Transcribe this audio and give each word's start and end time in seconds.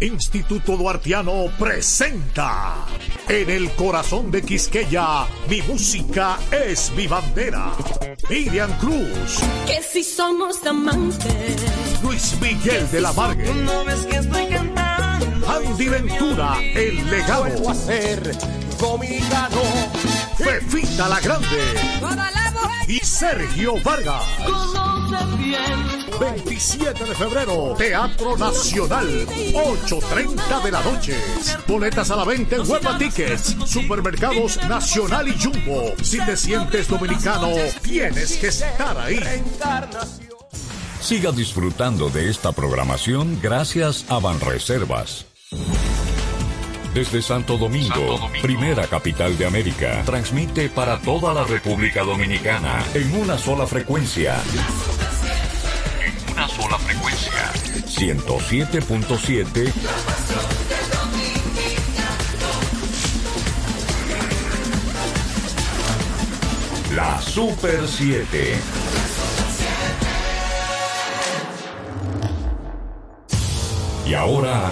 Instituto 0.00 0.76
Duartiano 0.76 1.46
presenta 1.58 2.86
En 3.28 3.48
el 3.48 3.70
corazón 3.72 4.30
de 4.32 4.42
Quisqueya, 4.42 5.26
mi 5.48 5.62
música 5.62 6.38
es 6.50 6.90
mi 6.96 7.06
bandera. 7.06 7.72
Miriam 8.28 8.70
Cruz. 8.78 9.40
Que 9.66 9.80
si 9.82 10.02
somos 10.02 10.64
amantes. 10.66 12.02
Luis 12.02 12.36
Miguel 12.40 12.90
de 12.90 13.00
la 13.00 13.12
Margue. 13.12 13.54
No 13.54 13.84
ves 13.84 14.04
que 14.06 14.16
estoy 14.16 14.46
cantando. 14.48 15.48
Andy 15.48 15.88
Ventura, 15.88 16.56
el 16.74 17.10
legado. 17.10 17.70
a 17.70 17.74
ser 17.74 18.36
dominicano. 18.80 19.62
Fefita 20.36 21.08
la 21.08 21.20
Grande. 21.20 22.41
Y 22.86 22.98
Sergio 22.98 23.74
Vargas. 23.82 24.22
Conoce 24.44 25.36
bien. 25.36 26.02
27 26.20 27.04
de 27.04 27.14
febrero, 27.14 27.74
Teatro 27.76 28.36
Nacional, 28.36 29.06
8.30 29.26 30.62
de 30.62 30.70
la 30.70 30.82
noche. 30.82 31.16
Boletas 31.66 32.10
a 32.10 32.16
la 32.16 32.24
venta 32.24 32.56
en 32.56 32.70
Huepa 32.70 32.96
Tickets, 32.98 33.56
Supermercados 33.66 34.58
Nacional 34.68 35.28
y 35.28 35.42
Jumbo. 35.42 35.94
Si 36.02 36.18
te 36.24 36.36
sientes 36.36 36.88
dominicano, 36.88 37.48
tienes 37.82 38.36
que 38.36 38.48
estar 38.48 38.96
ahí. 38.98 39.18
Siga 41.00 41.32
disfrutando 41.32 42.08
de 42.10 42.30
esta 42.30 42.52
programación 42.52 43.40
gracias 43.42 44.04
a 44.08 44.20
Banreservas. 44.20 45.26
Desde 46.94 47.22
Santo 47.22 47.56
Domingo, 47.56 48.30
primera 48.42 48.86
capital 48.86 49.38
de 49.38 49.46
América, 49.46 50.02
transmite 50.04 50.68
para 50.68 51.00
toda 51.00 51.32
la 51.32 51.42
República 51.44 52.02
Dominicana 52.02 52.84
en 52.92 53.14
una 53.14 53.38
sola 53.38 53.66
frecuencia. 53.66 54.36
En 56.04 56.32
una 56.34 56.46
sola 56.48 56.78
frecuencia. 56.78 57.50
107.7 57.86 59.72
La 66.94 67.22
Super 67.22 67.88
7. 67.88 68.58
Y 74.04 74.12
ahora 74.14 74.70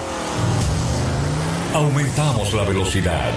aumentamos 1.75 2.53
la 2.53 2.65
velocidad 2.65 3.33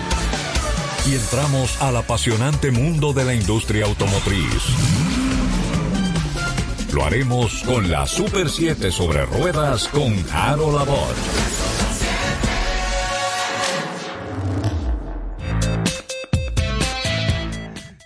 y 1.05 1.15
entramos 1.15 1.79
al 1.81 1.97
apasionante 1.97 2.71
mundo 2.71 3.13
de 3.13 3.25
la 3.25 3.33
industria 3.33 3.85
automotriz. 3.85 4.63
Lo 6.93 7.05
haremos 7.05 7.61
con 7.63 7.91
la 7.91 8.07
Super 8.07 8.49
7 8.49 8.91
sobre 8.91 9.25
ruedas 9.25 9.87
con 9.87 10.13
Harold 10.31 10.77
Abbott. 10.77 11.15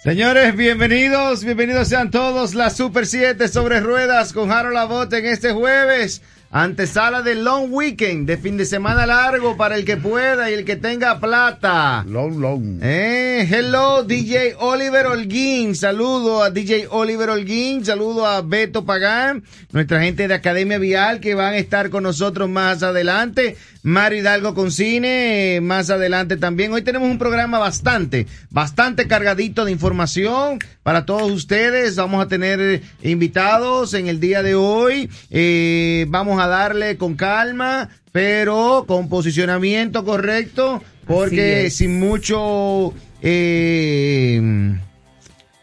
Señores, 0.04 0.56
bienvenidos, 0.56 1.44
bienvenidos 1.44 1.90
sean 1.90 2.12
todos 2.12 2.54
la 2.54 2.70
Super 2.70 3.06
7 3.06 3.48
sobre 3.50 3.82
ruedas 3.82 4.32
con 4.32 4.52
Harold 4.52 4.74
Labot 4.74 5.12
en 5.12 5.26
este 5.26 5.52
jueves. 5.52 6.22
Antesala 6.60 7.22
del 7.22 7.44
long 7.44 7.72
weekend, 7.72 8.26
de 8.26 8.36
fin 8.36 8.58
de 8.58 8.66
semana 8.66 9.06
largo 9.06 9.56
para 9.58 9.76
el 9.76 9.86
que 9.86 9.96
pueda 9.96 10.50
y 10.50 10.56
el 10.56 10.66
que 10.66 10.76
tenga 10.76 11.20
plata. 11.20 12.04
Long, 12.08 12.40
long. 12.40 12.80
Eh, 12.82 13.48
hello, 13.48 14.02
DJ 14.02 14.56
Oliver 14.58 15.06
Holguín. 15.06 15.76
Saludo 15.76 16.42
a 16.42 16.50
DJ 16.50 16.88
Oliver 16.90 17.30
Holguín. 17.30 17.86
Saludo 17.86 18.26
a 18.26 18.42
Beto 18.42 18.86
Pagán, 18.86 19.44
nuestra 19.72 20.02
gente 20.02 20.28
de 20.28 20.34
Academia 20.34 20.80
Vial 20.80 21.20
que 21.20 21.36
van 21.36 21.54
a 21.54 21.58
estar 21.58 21.92
con 21.92 22.02
nosotros 22.02 22.50
más 22.50 22.82
adelante. 22.82 23.56
Mario 23.88 24.20
Hidalgo 24.20 24.54
con 24.54 24.70
cine, 24.70 25.60
más 25.62 25.90
adelante 25.90 26.36
también. 26.36 26.74
Hoy 26.74 26.82
tenemos 26.82 27.10
un 27.10 27.18
programa 27.18 27.58
bastante, 27.58 28.28
bastante 28.50 29.08
cargadito 29.08 29.64
de 29.64 29.72
información 29.72 30.60
para 30.84 31.06
todos 31.06 31.32
ustedes. 31.32 31.96
Vamos 31.96 32.22
a 32.22 32.28
tener 32.28 32.60
eh, 32.60 32.82
invitados 33.02 33.94
en 33.94 34.08
el 34.08 34.20
día 34.20 34.44
de 34.44 34.56
hoy. 34.56 35.10
Eh, 35.30 36.06
vamos 36.10 36.42
a 36.42 36.48
darle 36.48 36.98
con 36.98 37.16
calma, 37.16 37.88
pero 38.12 38.84
con 38.86 39.08
posicionamiento 39.08 40.04
correcto, 40.04 40.84
porque 41.06 41.70
sin 41.70 41.98
mucho... 41.98 42.94
Eh, 43.22 44.78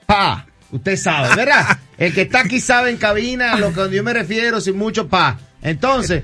pa, 0.07 0.47
usted 0.73 0.97
sabe, 0.97 1.37
¿verdad? 1.37 1.79
El 1.99 2.15
que 2.15 2.23
está 2.23 2.41
aquí 2.41 2.59
sabe 2.59 2.89
en 2.89 2.97
cabina 2.97 3.53
a 3.53 3.61
lo 3.61 3.75
que 3.75 3.95
yo 3.95 4.03
me 4.03 4.15
refiero, 4.15 4.63
sin 4.63 4.79
mucho 4.79 5.09
pa. 5.09 5.39
Entonces, 5.65 6.23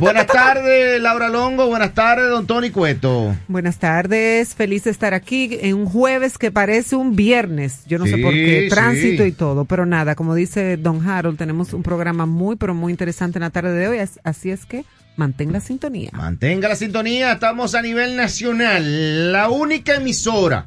buenas 0.00 0.26
tardes, 0.26 1.00
Laura 1.00 1.28
Longo. 1.28 1.68
Buenas 1.68 1.94
tardes, 1.94 2.28
don 2.28 2.48
Tony 2.48 2.70
Cueto. 2.70 3.32
Buenas 3.46 3.78
tardes, 3.78 4.56
feliz 4.56 4.82
de 4.82 4.90
estar 4.90 5.14
aquí 5.14 5.56
en 5.60 5.76
un 5.76 5.86
jueves 5.86 6.36
que 6.36 6.50
parece 6.50 6.96
un 6.96 7.14
viernes. 7.14 7.82
Yo 7.86 7.98
no 7.98 8.06
sé 8.06 8.18
por 8.18 8.32
qué, 8.34 8.66
tránsito 8.68 9.22
sí. 9.22 9.28
y 9.28 9.32
todo, 9.32 9.66
pero 9.66 9.86
nada, 9.86 10.16
como 10.16 10.34
dice 10.34 10.76
don 10.76 11.08
Harold, 11.08 11.38
tenemos 11.38 11.72
un 11.72 11.84
programa 11.84 12.26
muy, 12.26 12.56
pero 12.56 12.74
muy 12.74 12.90
interesante 12.92 13.38
en 13.38 13.42
la 13.42 13.50
tarde 13.50 13.72
de 13.72 13.86
hoy, 13.86 13.98
as- 13.98 14.18
así 14.24 14.50
es 14.50 14.66
que 14.66 14.84
mantén 15.16 15.52
la 15.52 15.60
sintonía. 15.60 16.10
Mantenga 16.12 16.68
la 16.68 16.74
sintonía, 16.76 17.32
estamos 17.34 17.76
a 17.76 17.82
nivel 17.82 18.16
nacional. 18.16 19.30
La 19.30 19.48
única 19.48 19.94
emisora, 19.94 20.66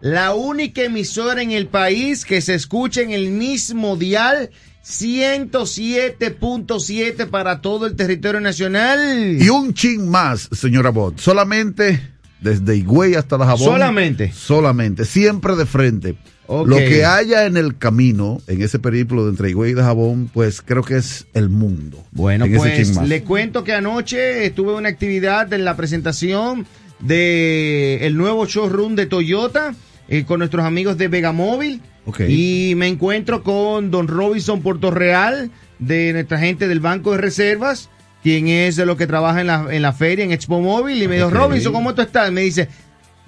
la 0.00 0.34
única 0.34 0.82
emisora 0.82 1.40
en 1.40 1.52
el 1.52 1.68
país 1.68 2.24
que 2.24 2.40
se 2.40 2.54
escucha 2.54 3.00
en 3.02 3.12
el 3.12 3.30
mismo 3.30 3.96
dial 3.96 4.50
107.7 4.84 7.28
para 7.28 7.60
todo 7.60 7.86
el 7.86 7.96
territorio 7.96 8.40
nacional. 8.40 9.38
Y 9.40 9.48
un 9.48 9.72
chin 9.72 10.08
más, 10.08 10.48
señora 10.52 10.90
Bot. 10.90 11.18
Solamente 11.18 12.14
desde 12.44 12.76
Higüey 12.76 13.14
hasta 13.14 13.38
la 13.38 13.46
Jabón. 13.46 13.64
Solamente. 13.64 14.30
Solamente. 14.32 15.04
Siempre 15.06 15.56
de 15.56 15.66
frente. 15.66 16.14
Lo 16.46 16.76
que 16.76 17.06
haya 17.06 17.46
en 17.46 17.56
el 17.56 17.78
camino, 17.78 18.42
en 18.46 18.60
ese 18.60 18.78
periplo 18.78 19.24
de 19.24 19.30
entre 19.30 19.48
Higüey 19.48 19.70
y 19.70 19.74
de 19.74 19.82
Jabón, 19.82 20.30
pues 20.32 20.60
creo 20.60 20.82
que 20.82 20.96
es 20.96 21.26
el 21.32 21.48
mundo. 21.48 22.04
Bueno, 22.12 22.44
pues 22.54 22.96
le 23.08 23.22
cuento 23.22 23.64
que 23.64 23.72
anoche 23.72 24.44
estuve 24.44 24.72
en 24.72 24.78
una 24.78 24.90
actividad 24.90 25.50
en 25.54 25.64
la 25.64 25.74
presentación 25.74 26.66
de 27.00 28.06
el 28.06 28.18
nuevo 28.18 28.44
showroom 28.44 28.94
de 28.94 29.06
Toyota 29.06 29.74
eh, 30.08 30.24
con 30.24 30.40
nuestros 30.40 30.66
amigos 30.66 30.98
de 30.98 31.08
Vegamóvil. 31.08 31.80
Y 32.28 32.74
me 32.76 32.86
encuentro 32.88 33.42
con 33.42 33.90
don 33.90 34.08
Robinson 34.08 34.60
Puerto 34.62 34.90
Real, 34.90 35.50
de 35.78 36.12
nuestra 36.12 36.38
gente 36.38 36.68
del 36.68 36.80
Banco 36.80 37.12
de 37.12 37.18
Reservas, 37.18 37.88
quien 38.22 38.48
es 38.48 38.76
de 38.76 38.86
lo 38.86 38.96
que 38.96 39.06
trabaja 39.06 39.40
en 39.40 39.46
la, 39.48 39.66
en 39.70 39.82
la 39.82 39.92
feria, 39.92 40.24
en 40.24 40.32
Expo 40.32 40.60
Móvil. 40.60 41.02
Y 41.02 41.08
me 41.08 41.16
dijo. 41.16 41.30
Robinson, 41.30 41.72
¿cómo 41.72 41.94
tú 41.94 42.02
estás? 42.02 42.30
Me 42.32 42.42
dice, 42.42 42.68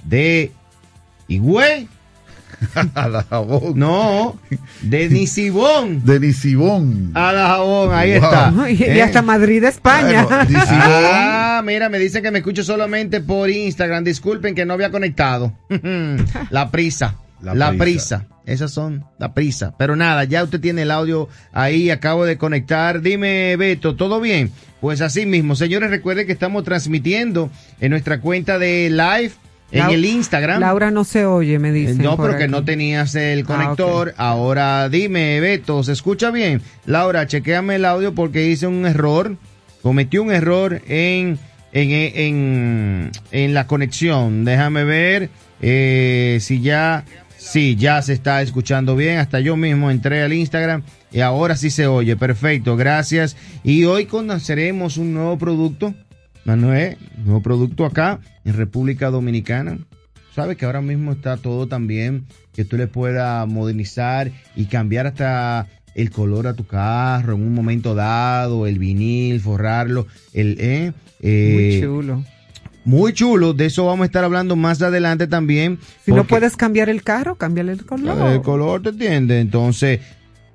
de 0.05 0.53
Higüey. 1.29 1.89
a 2.95 3.09
la 3.09 3.23
Jabón. 3.25 3.79
No, 3.79 4.39
de 4.81 5.09
Nisibón. 5.11 6.03
De 6.05 6.19
Nisibón. 6.21 7.11
A 7.15 7.31
la 7.33 7.49
jabón, 7.49 7.93
ahí 7.93 8.19
Wow. 8.19 8.25
está. 8.25 8.53
Y, 8.71 8.75
y 8.75 8.83
Eh. 8.99 9.03
hasta 9.03 9.21
Madrid, 9.21 9.63
España. 9.65 10.25
Bueno. 10.25 10.47
Ah, 10.63 11.63
mira, 11.65 11.89
me 11.91 11.99
dicen 11.99 12.23
que 12.23 12.31
me 12.31 12.39
escucho 12.39 12.63
solamente 12.65 13.21
por 13.21 13.51
Instagram. 13.51 14.05
Disculpen 14.05 14.55
que 14.55 14.65
no 14.65 14.73
había 14.75 14.91
conectado. 14.91 15.53
la 16.51 16.71
prisa. 16.71 17.17
La, 17.55 17.71
La 17.73 17.79
prisa. 17.79 18.19
prisa. 18.21 18.27
Esas 18.47 18.71
son 18.73 19.05
la 19.19 19.35
prisa. 19.35 19.75
Pero 19.79 19.97
nada, 19.97 20.25
ya 20.25 20.45
usted 20.45 20.61
tiene 20.61 20.83
el 20.83 20.91
audio 20.91 21.29
ahí. 21.53 21.91
Acabo 21.91 22.25
de 22.25 22.39
conectar. 22.39 23.01
Dime, 23.03 23.57
Beto, 23.57 23.97
¿todo 23.97 24.21
bien? 24.21 24.51
Pues 24.81 25.01
así 25.01 25.27
mismo. 25.27 25.57
Señores, 25.57 25.91
recuerden 25.91 26.27
que 26.27 26.33
estamos 26.33 26.63
transmitiendo 26.65 27.51
en 27.81 27.91
nuestra 27.91 28.21
cuenta 28.21 28.59
de 28.59 28.89
live 28.91 29.33
en 29.73 29.91
el 29.91 30.05
Instagram. 30.05 30.61
Laura 30.61 30.93
no 30.93 31.03
se 31.03 31.27
oye, 31.27 31.59
me 31.59 31.73
dicen. 31.73 31.99
No, 31.99 32.17
por 32.17 32.27
pero 32.27 32.39
que 32.39 32.45
aquí. 32.45 32.53
no 32.53 32.65
tenías 32.65 33.15
el 33.17 33.41
Ah, 33.41 33.45
conector. 33.45 34.15
Ahora 34.17 34.89
dime, 34.89 35.41
Beto, 35.41 35.83
¿se 35.83 35.91
escucha 35.93 36.31
bien? 36.31 36.63
Laura, 36.85 37.27
chequeame 37.27 37.75
el 37.77 37.85
audio 37.85 38.15
porque 38.15 38.47
hice 38.47 38.69
un 38.69 38.87
error. 38.87 39.37
Cometí 39.83 40.19
un 40.19 40.31
error 40.31 40.83
en 40.87 41.39
en, 41.73 41.91
en, 41.91 43.11
en 43.33 43.55
la 43.55 43.67
conexión. 43.67 44.45
Déjame 44.45 44.85
ver 44.85 45.31
eh, 45.61 46.39
si 46.41 46.61
ya, 46.61 47.05
sí, 47.47 47.77
ya 47.77 48.03
se 48.03 48.13
está 48.13 48.43
escuchando 48.43 48.97
bien. 48.97 49.19
Hasta 49.19 49.41
yo 49.41 49.57
mismo 49.57 49.91
entré 49.91 50.23
al 50.23 50.33
Instagram 50.33 50.83
y 51.13 51.21
ahora 51.21 51.57
sí 51.57 51.71
se 51.71 51.87
oye. 51.87 52.17
Perfecto, 52.17 52.77
gracias. 52.77 53.37
Y 53.63 53.85
hoy 53.85 54.07
conoceremos 54.07 54.97
un 54.97 55.15
nuevo 55.15 55.39
producto, 55.39 55.95
Manuel, 56.45 56.97
nuevo 57.25 57.43
producto 57.43 57.85
acá 57.85 58.21
en 58.45 58.55
República 58.55 59.11
Dominicana. 59.11 59.79
Sabes 60.35 60.57
que 60.57 60.67
ahora 60.67 60.83
mismo 60.83 61.13
está 61.13 61.39
todo 61.39 61.67
también 61.67 62.27
que 62.53 62.65
tú 62.65 62.77
le 62.77 62.87
puedas 62.87 63.47
modernizar 63.49 64.31
y 64.55 64.67
cambiar 64.67 65.07
hasta 65.07 65.67
el 65.95 66.11
color 66.11 66.47
a 66.47 66.55
tu 66.55 66.67
carro 66.67 67.35
en 67.35 67.43
un 67.43 67.55
momento 67.55 67.95
dado, 67.95 68.67
el 68.67 68.79
vinil, 68.79 69.41
forrarlo, 69.41 70.07
el 70.35 70.57
eh, 70.61 70.93
Muy 71.23 71.31
eh, 71.31 71.81
chulo. 71.83 72.23
Muy 72.87 73.13
chulo. 73.13 73.53
De 73.53 73.67
eso 73.67 73.85
vamos 73.85 74.05
a 74.05 74.07
estar 74.07 74.25
hablando 74.25 74.57
más 74.57 74.81
adelante 74.81 75.27
también. 75.27 75.79
Si 76.05 76.13
no 76.13 76.25
puedes 76.25 76.57
cambiar 76.57 76.89
el 76.89 77.03
carro, 77.03 77.37
cámbiale 77.37 77.73
el 77.73 77.85
color. 77.85 78.33
el 78.33 78.41
color, 78.41 78.83
¿te 78.83 78.91
entiendes? 78.91 79.43
Entonces, 79.43 80.01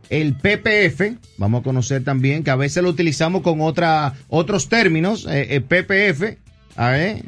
el 0.09 0.35
PPF, 0.35 1.17
vamos 1.37 1.61
a 1.61 1.63
conocer 1.63 2.03
también, 2.03 2.43
que 2.43 2.51
a 2.51 2.55
veces 2.55 2.83
lo 2.83 2.89
utilizamos 2.89 3.43
con 3.43 3.61
otra, 3.61 4.13
otros 4.27 4.67
términos, 4.67 5.25
eh, 5.29 5.55
el 5.55 5.63
PPF, 5.63 6.37
a 6.75 6.89
ver, 6.89 7.23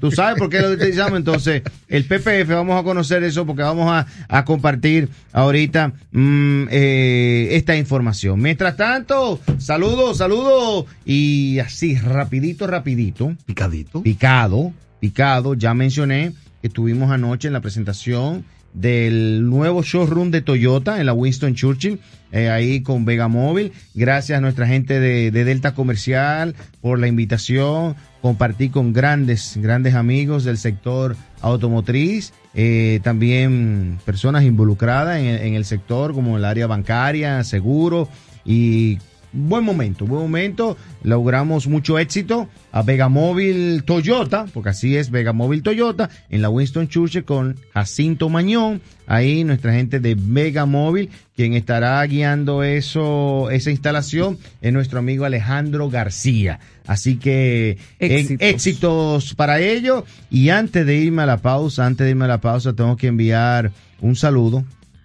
tú 0.00 0.10
sabes 0.10 0.38
por 0.38 0.48
qué 0.48 0.60
lo 0.60 0.70
utilizamos, 0.70 1.18
entonces, 1.18 1.62
el 1.88 2.04
PPF, 2.04 2.48
vamos 2.48 2.80
a 2.80 2.82
conocer 2.82 3.22
eso 3.22 3.46
porque 3.46 3.62
vamos 3.62 3.90
a, 3.90 4.06
a 4.28 4.44
compartir 4.44 5.08
ahorita 5.32 5.92
mm, 6.12 6.64
eh, 6.70 7.48
esta 7.52 7.76
información. 7.76 8.40
Mientras 8.40 8.76
tanto, 8.76 9.40
saludos, 9.58 10.18
saludos, 10.18 10.86
y 11.04 11.58
así, 11.58 11.96
rapidito, 11.96 12.66
rapidito. 12.66 13.36
Picadito. 13.46 14.02
picado, 14.02 14.72
picado, 15.00 15.54
ya 15.54 15.74
mencioné 15.74 16.32
que 16.60 16.68
estuvimos 16.68 17.10
anoche 17.10 17.48
en 17.48 17.54
la 17.54 17.60
presentación 17.60 18.44
del 18.74 19.48
nuevo 19.48 19.82
showroom 19.82 20.30
de 20.30 20.42
Toyota 20.42 21.00
en 21.00 21.06
la 21.06 21.12
Winston 21.12 21.54
Churchill, 21.54 22.00
eh, 22.32 22.50
ahí 22.50 22.82
con 22.82 23.04
Vega 23.04 23.28
Móvil. 23.28 23.72
Gracias 23.94 24.38
a 24.38 24.40
nuestra 24.40 24.66
gente 24.66 25.00
de, 25.00 25.30
de 25.30 25.44
Delta 25.44 25.74
Comercial 25.74 26.54
por 26.80 26.98
la 26.98 27.08
invitación. 27.08 27.96
Compartí 28.20 28.68
con 28.68 28.92
grandes, 28.92 29.56
grandes 29.56 29.94
amigos 29.94 30.44
del 30.44 30.58
sector 30.58 31.16
automotriz, 31.40 32.32
eh, 32.54 33.00
también 33.04 33.98
personas 34.04 34.44
involucradas 34.44 35.18
en, 35.20 35.26
en 35.26 35.54
el 35.54 35.64
sector 35.64 36.12
como 36.12 36.36
el 36.36 36.44
área 36.44 36.66
bancaria, 36.66 37.44
seguro 37.44 38.08
y 38.44 38.98
buen 39.32 39.64
momento, 39.64 40.06
buen 40.06 40.22
momento. 40.22 40.76
Logramos 41.02 41.66
mucho 41.66 41.98
éxito 41.98 42.48
a 42.72 42.82
Vegamóvil 42.82 43.82
Toyota, 43.84 44.46
porque 44.52 44.70
así 44.70 44.96
es 44.96 45.10
Vegamóvil 45.10 45.62
Toyota, 45.62 46.10
en 46.30 46.42
la 46.42 46.50
Winston 46.50 46.88
Churchill 46.88 47.24
con 47.24 47.56
Jacinto 47.74 48.28
Mañón. 48.28 48.80
Ahí 49.06 49.44
nuestra 49.44 49.72
gente 49.72 50.00
de 50.00 50.14
Vegamóvil, 50.18 51.10
quien 51.34 51.54
estará 51.54 52.04
guiando 52.04 52.62
eso, 52.62 53.50
esa 53.50 53.70
instalación, 53.70 54.38
es 54.60 54.72
nuestro 54.72 54.98
amigo 54.98 55.24
Alejandro 55.24 55.88
García. 55.88 56.58
Así 56.86 57.16
que 57.16 57.78
en- 57.98 58.12
Éxitos. 58.12 58.48
éxitos 58.48 59.34
para 59.34 59.60
ello. 59.60 60.04
Y 60.30 60.48
antes 60.50 60.84
de 60.86 60.96
irme 60.96 61.22
a 61.22 61.26
la 61.26 61.38
pausa, 61.38 61.86
antes 61.86 62.04
de 62.04 62.10
irme 62.10 62.24
a 62.26 62.28
la 62.28 62.40
pausa, 62.40 62.72
tengo 62.74 62.96
que 62.96 63.06
enviar 63.06 63.72
un 64.00 64.14
saludo, 64.16 64.64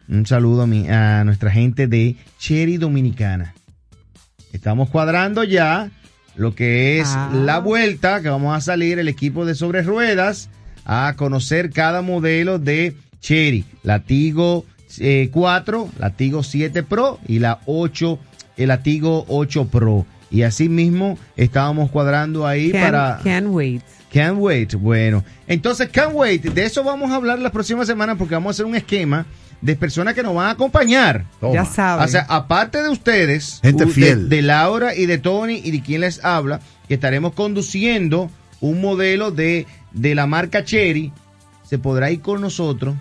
un 0.09 0.25
saludo 0.25 0.63
a, 0.63 0.67
mi, 0.67 0.87
a 0.89 1.23
nuestra 1.23 1.49
gente 1.51 1.87
de 1.87 2.15
Cherry 2.39 2.77
Dominicana. 2.77 3.53
Estamos 4.53 4.89
cuadrando 4.89 5.43
ya 5.43 5.89
lo 6.35 6.55
que 6.55 6.99
es 6.99 7.09
Ah. 7.09 7.29
la 7.33 7.59
vuelta, 7.59 8.21
que 8.21 8.29
vamos 8.29 8.55
a 8.55 8.61
salir 8.61 8.97
el 8.99 9.07
equipo 9.09 9.45
de 9.45 9.53
sobre 9.55 9.81
ruedas 9.83 10.49
a 10.85 11.13
conocer 11.17 11.69
cada 11.71 12.01
modelo 12.01 12.57
de 12.59 12.95
Cherry. 13.19 13.65
La 13.83 13.99
Tigo 13.99 14.65
eh, 14.99 15.29
4, 15.31 15.89
la 15.99 16.11
Tigo 16.11 16.43
7 16.43 16.83
Pro 16.83 17.19
y 17.27 17.39
la 17.39 17.59
8, 17.65 18.19
el 18.57 18.67
Latigo 18.69 19.25
8 19.27 19.67
Pro. 19.67 20.05
Y 20.31 20.43
así 20.43 20.69
mismo 20.69 21.17
estábamos 21.35 21.91
cuadrando 21.91 22.45
ahí 22.47 22.71
Can, 22.71 22.81
para... 22.81 23.19
can't 23.23 23.47
wait. 23.49 23.81
Can't 24.11 24.37
wait. 24.39 24.73
Bueno, 24.75 25.23
entonces 25.47 25.89
can't 25.89 26.13
wait. 26.13 26.43
De 26.43 26.63
eso 26.65 26.83
vamos 26.83 27.11
a 27.11 27.15
hablar 27.15 27.39
la 27.39 27.51
próxima 27.51 27.85
semana 27.85 28.15
porque 28.15 28.35
vamos 28.35 28.49
a 28.49 28.51
hacer 28.51 28.65
un 28.65 28.75
esquema 28.75 29.25
de 29.63 29.77
personas 29.77 30.13
que 30.13 30.23
nos 30.23 30.35
van 30.35 30.47
a 30.47 30.51
acompañar. 30.51 31.25
Toma. 31.39 31.53
Ya 31.53 31.65
saben. 31.65 32.03
O 32.03 32.07
sea, 32.09 32.25
aparte 32.27 32.83
de 32.83 32.89
ustedes, 32.89 33.61
Gente. 33.61 33.85
De, 34.17 34.41
Laura 34.41 34.93
y 34.93 35.05
de 35.05 35.17
Tony 35.17 35.61
y 35.63 35.71
de 35.71 35.81
quien 35.81 36.01
les 36.01 36.23
habla, 36.23 36.59
que 36.87 36.95
estaremos 36.95 37.33
conduciendo 37.33 38.29
un 38.59 38.81
modelo 38.81 39.31
de, 39.31 39.65
de 39.93 40.15
la 40.15 40.27
marca 40.27 40.65
Cherry, 40.65 41.13
se 41.63 41.79
podrá 41.79 42.11
ir 42.11 42.19
con 42.19 42.41
nosotros, 42.41 42.93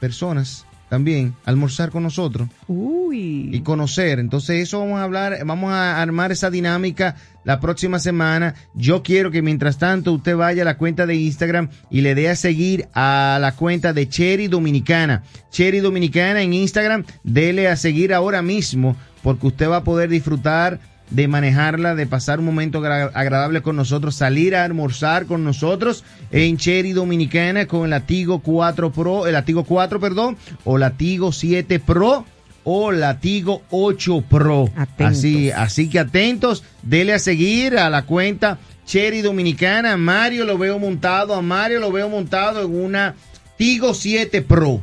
personas 0.00 0.64
también, 0.94 1.34
almorzar 1.44 1.90
con 1.90 2.04
nosotros 2.04 2.48
y 2.68 2.72
Uy. 2.72 3.62
conocer. 3.64 4.20
Entonces, 4.20 4.62
eso 4.62 4.78
vamos 4.78 5.00
a 5.00 5.02
hablar, 5.02 5.44
vamos 5.44 5.72
a 5.72 6.00
armar 6.00 6.30
esa 6.30 6.50
dinámica 6.50 7.16
la 7.42 7.58
próxima 7.58 7.98
semana. 7.98 8.54
Yo 8.74 9.02
quiero 9.02 9.32
que 9.32 9.42
mientras 9.42 9.76
tanto 9.76 10.12
usted 10.12 10.36
vaya 10.36 10.62
a 10.62 10.64
la 10.64 10.78
cuenta 10.78 11.04
de 11.04 11.16
Instagram 11.16 11.68
y 11.90 12.02
le 12.02 12.14
dé 12.14 12.28
a 12.28 12.36
seguir 12.36 12.86
a 12.94 13.38
la 13.40 13.56
cuenta 13.56 13.92
de 13.92 14.08
Cherry 14.08 14.46
Dominicana. 14.46 15.24
Cherry 15.50 15.80
Dominicana 15.80 16.42
en 16.42 16.54
Instagram, 16.54 17.02
dele 17.24 17.66
a 17.66 17.74
seguir 17.74 18.14
ahora 18.14 18.40
mismo 18.40 18.94
porque 19.24 19.48
usted 19.48 19.68
va 19.68 19.78
a 19.78 19.84
poder 19.84 20.08
disfrutar 20.08 20.78
de 21.10 21.28
manejarla, 21.28 21.94
de 21.94 22.06
pasar 22.06 22.38
un 22.40 22.46
momento 22.46 22.78
agra- 22.78 23.10
agradable 23.14 23.62
con 23.62 23.76
nosotros, 23.76 24.14
salir 24.14 24.56
a 24.56 24.64
almorzar 24.64 25.26
con 25.26 25.44
nosotros 25.44 26.02
en 26.30 26.56
Cherry 26.56 26.92
Dominicana 26.92 27.66
con 27.66 27.84
el 27.84 27.90
Latigo 27.90 28.40
4 28.40 28.90
Pro, 28.92 29.26
el 29.26 29.34
Latigo 29.34 29.64
4, 29.64 30.00
perdón, 30.00 30.36
o 30.64 30.78
Latigo 30.78 31.30
7 31.32 31.78
Pro 31.80 32.24
o 32.64 32.90
Latigo 32.92 33.62
8 33.70 34.24
Pro. 34.28 34.70
Atentos. 34.76 35.18
Así, 35.18 35.50
así 35.50 35.90
que 35.90 35.98
atentos, 35.98 36.64
dele 36.82 37.12
a 37.12 37.18
seguir 37.18 37.76
a 37.78 37.90
la 37.90 38.06
cuenta 38.06 38.58
Cherry 38.86 39.20
Dominicana. 39.20 39.96
Mario 39.98 40.44
lo 40.46 40.56
veo 40.58 40.78
montado, 40.78 41.34
a 41.34 41.42
Mario 41.42 41.80
lo 41.80 41.92
veo 41.92 42.08
montado 42.08 42.62
en 42.64 42.74
una 42.74 43.14
Tigo 43.58 43.92
7 43.94 44.40
Pro. 44.42 44.80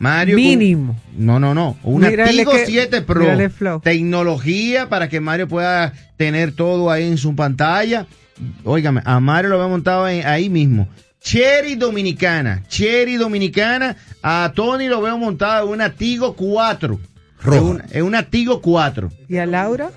Mario 0.00 0.34
con- 0.34 0.42
Mínimo. 0.44 0.96
no, 1.16 1.38
no, 1.38 1.54
no. 1.54 1.76
Una 1.84 2.08
Mírale 2.10 2.32
Tigo 2.32 2.52
que- 2.52 2.66
7 2.66 3.02
Pro. 3.02 3.24
Tecnología 3.80 4.88
para 4.88 5.08
que 5.08 5.20
Mario 5.20 5.46
pueda 5.46 5.92
tener 6.16 6.52
todo 6.52 6.90
ahí 6.90 7.06
en 7.06 7.18
su 7.18 7.36
pantalla. 7.36 8.06
Óigame, 8.64 9.02
a 9.04 9.20
Mario 9.20 9.50
lo 9.50 9.56
había 9.56 9.68
montado 9.68 10.08
en- 10.08 10.26
ahí 10.26 10.48
mismo. 10.48 10.88
Cherry 11.20 11.74
Dominicana. 11.76 12.62
Cherry 12.68 13.16
Dominicana. 13.16 13.94
A 14.22 14.52
Tony 14.54 14.88
lo 14.88 15.02
veo 15.02 15.18
montado 15.18 15.66
en 15.66 15.72
una 15.74 15.90
Tigo 15.90 16.34
4. 16.34 16.98
Roja. 17.42 17.58
En 17.58 17.64
una, 17.64 17.84
en 17.90 18.04
una 18.04 18.22
Tigo 18.24 18.60
4. 18.62 19.10
¿Y 19.28 19.36
a 19.36 19.44
Laura? 19.46 19.90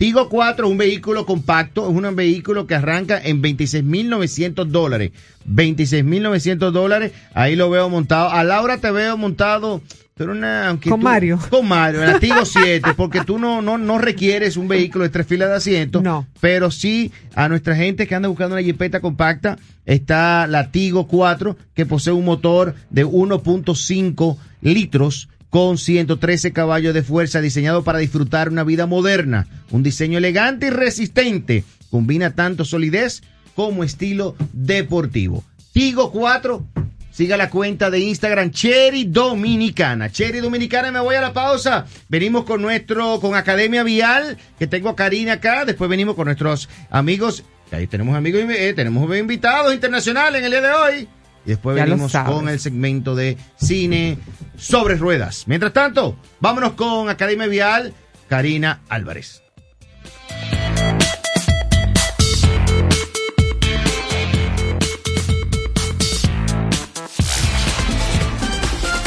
Tigo 0.00 0.30
4 0.30 0.64
es 0.66 0.72
un 0.72 0.78
vehículo 0.78 1.26
compacto, 1.26 1.82
es 1.90 1.94
un 1.94 2.16
vehículo 2.16 2.66
que 2.66 2.74
arranca 2.74 3.20
en 3.22 3.42
26.900 3.42 4.64
dólares. 4.64 5.10
26.900 5.46 6.70
dólares, 6.70 7.12
ahí 7.34 7.54
lo 7.54 7.68
veo 7.68 7.86
montado. 7.90 8.30
A 8.30 8.42
Laura 8.42 8.78
te 8.78 8.90
veo 8.90 9.18
montado, 9.18 9.82
pero 10.14 10.32
una... 10.32 10.68
aunque 10.68 10.88
Con 10.88 11.00
tú- 11.00 11.04
Mario. 11.04 11.38
Con 11.50 11.68
Mario, 11.68 12.00
en 12.02 12.12
la 12.14 12.18
Tigo 12.18 12.46
7, 12.46 12.94
porque 12.96 13.24
tú 13.26 13.38
no, 13.38 13.60
no, 13.60 13.76
no 13.76 13.98
requieres 13.98 14.56
un 14.56 14.68
vehículo 14.68 15.04
de 15.04 15.10
tres 15.10 15.26
filas 15.26 15.50
de 15.50 15.56
asiento. 15.56 16.00
No. 16.00 16.26
Pero 16.40 16.70
sí, 16.70 17.12
a 17.34 17.50
nuestra 17.50 17.76
gente 17.76 18.06
que 18.06 18.14
anda 18.14 18.28
buscando 18.30 18.54
una 18.56 18.64
jipeta 18.64 19.00
compacta, 19.00 19.58
está 19.84 20.46
la 20.46 20.70
Tigo 20.70 21.08
4, 21.08 21.58
que 21.74 21.84
posee 21.84 22.14
un 22.14 22.24
motor 22.24 22.74
de 22.88 23.04
1.5 23.04 24.38
litros 24.62 25.28
con 25.50 25.78
113 25.78 26.52
caballos 26.52 26.94
de 26.94 27.02
fuerza, 27.02 27.40
diseñado 27.40 27.82
para 27.84 27.98
disfrutar 27.98 28.48
una 28.48 28.64
vida 28.64 28.86
moderna. 28.86 29.48
Un 29.70 29.82
diseño 29.82 30.18
elegante 30.18 30.68
y 30.68 30.70
resistente. 30.70 31.64
Combina 31.90 32.34
tanto 32.34 32.64
solidez 32.64 33.22
como 33.56 33.82
estilo 33.82 34.36
deportivo. 34.52 35.44
Tigo 35.72 36.12
4, 36.12 36.66
siga 37.10 37.36
la 37.36 37.50
cuenta 37.50 37.90
de 37.90 37.98
Instagram 37.98 38.52
Cherry 38.52 39.04
Dominicana. 39.04 40.10
Cherry 40.10 40.40
Dominicana, 40.40 40.92
me 40.92 41.00
voy 41.00 41.16
a 41.16 41.20
la 41.20 41.32
pausa. 41.32 41.84
Venimos 42.08 42.44
con 42.44 42.62
nuestro, 42.62 43.20
con 43.20 43.34
Academia 43.34 43.82
Vial, 43.82 44.38
que 44.58 44.68
tengo 44.68 44.88
a 44.88 44.96
Karina 44.96 45.34
acá. 45.34 45.64
Después 45.64 45.90
venimos 45.90 46.14
con 46.14 46.26
nuestros 46.26 46.68
amigos. 46.90 47.44
Ahí 47.72 47.86
tenemos 47.86 48.16
amigos, 48.16 48.42
eh, 48.48 48.72
tenemos 48.74 49.16
invitados 49.16 49.74
internacionales 49.74 50.40
en 50.40 50.44
el 50.44 50.50
día 50.50 50.60
de 50.60 50.72
hoy. 50.72 51.08
Y 51.46 51.50
después 51.50 51.76
Ya 51.76 51.84
venimos 51.84 52.12
con 52.12 52.48
el 52.48 52.60
segmento 52.60 53.14
de 53.14 53.36
cine 53.56 54.18
sobre 54.56 54.96
ruedas. 54.96 55.44
Mientras 55.46 55.72
tanto, 55.72 56.16
vámonos 56.40 56.72
con 56.72 57.08
Academia 57.08 57.46
Vial, 57.46 57.94
Karina 58.28 58.82
Álvarez. 58.88 59.42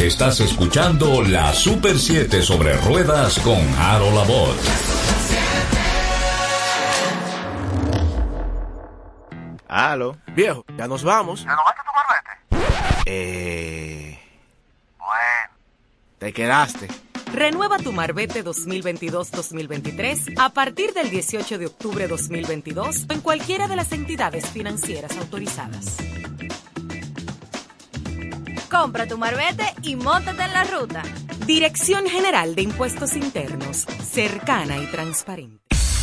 Estás 0.03 0.41
escuchando 0.41 1.21
la 1.23 1.53
Super 1.53 1.97
7 1.97 2.41
sobre 2.41 2.75
ruedas 2.75 3.39
con 3.39 3.57
Harold 3.79 4.15
Labor. 4.15 4.92
Aló. 9.73 10.17
Viejo, 10.35 10.63
ya 10.77 10.87
nos 10.87 11.03
vamos. 11.03 11.43
¿Renovaste 11.43 11.81
tu 11.81 11.91
marbete? 11.95 13.03
Eh... 13.07 14.19
Bueno. 14.99 15.57
Te 16.19 16.31
quedaste. 16.31 16.87
Renueva 17.33 17.79
tu 17.79 17.91
Marbete 17.91 18.45
2022-2023 18.45 20.35
a 20.39 20.49
partir 20.49 20.93
del 20.93 21.09
18 21.09 21.57
de 21.57 21.65
octubre 21.65 22.07
2022 22.07 23.07
en 23.09 23.21
cualquiera 23.21 23.67
de 23.67 23.75
las 23.75 23.91
entidades 23.91 24.47
financieras 24.51 25.17
autorizadas. 25.17 25.97
Compra 28.69 29.07
tu 29.07 29.17
Marbete 29.17 29.73
y 29.81 29.95
móntate 29.95 30.43
en 30.43 30.53
la 30.53 30.65
ruta. 30.65 31.01
Dirección 31.47 32.05
General 32.05 32.53
de 32.53 32.61
Impuestos 32.61 33.15
Internos, 33.15 33.87
cercana 34.03 34.77
y 34.77 34.85
transparente. 34.85 35.62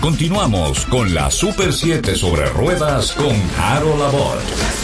Continuamos 0.00 0.84
con 0.86 1.14
la 1.14 1.30
Super 1.30 1.72
7 1.72 2.16
sobre 2.16 2.46
ruedas 2.46 3.12
con 3.12 3.36
Harold 3.56 4.00
Labor. 4.00 4.81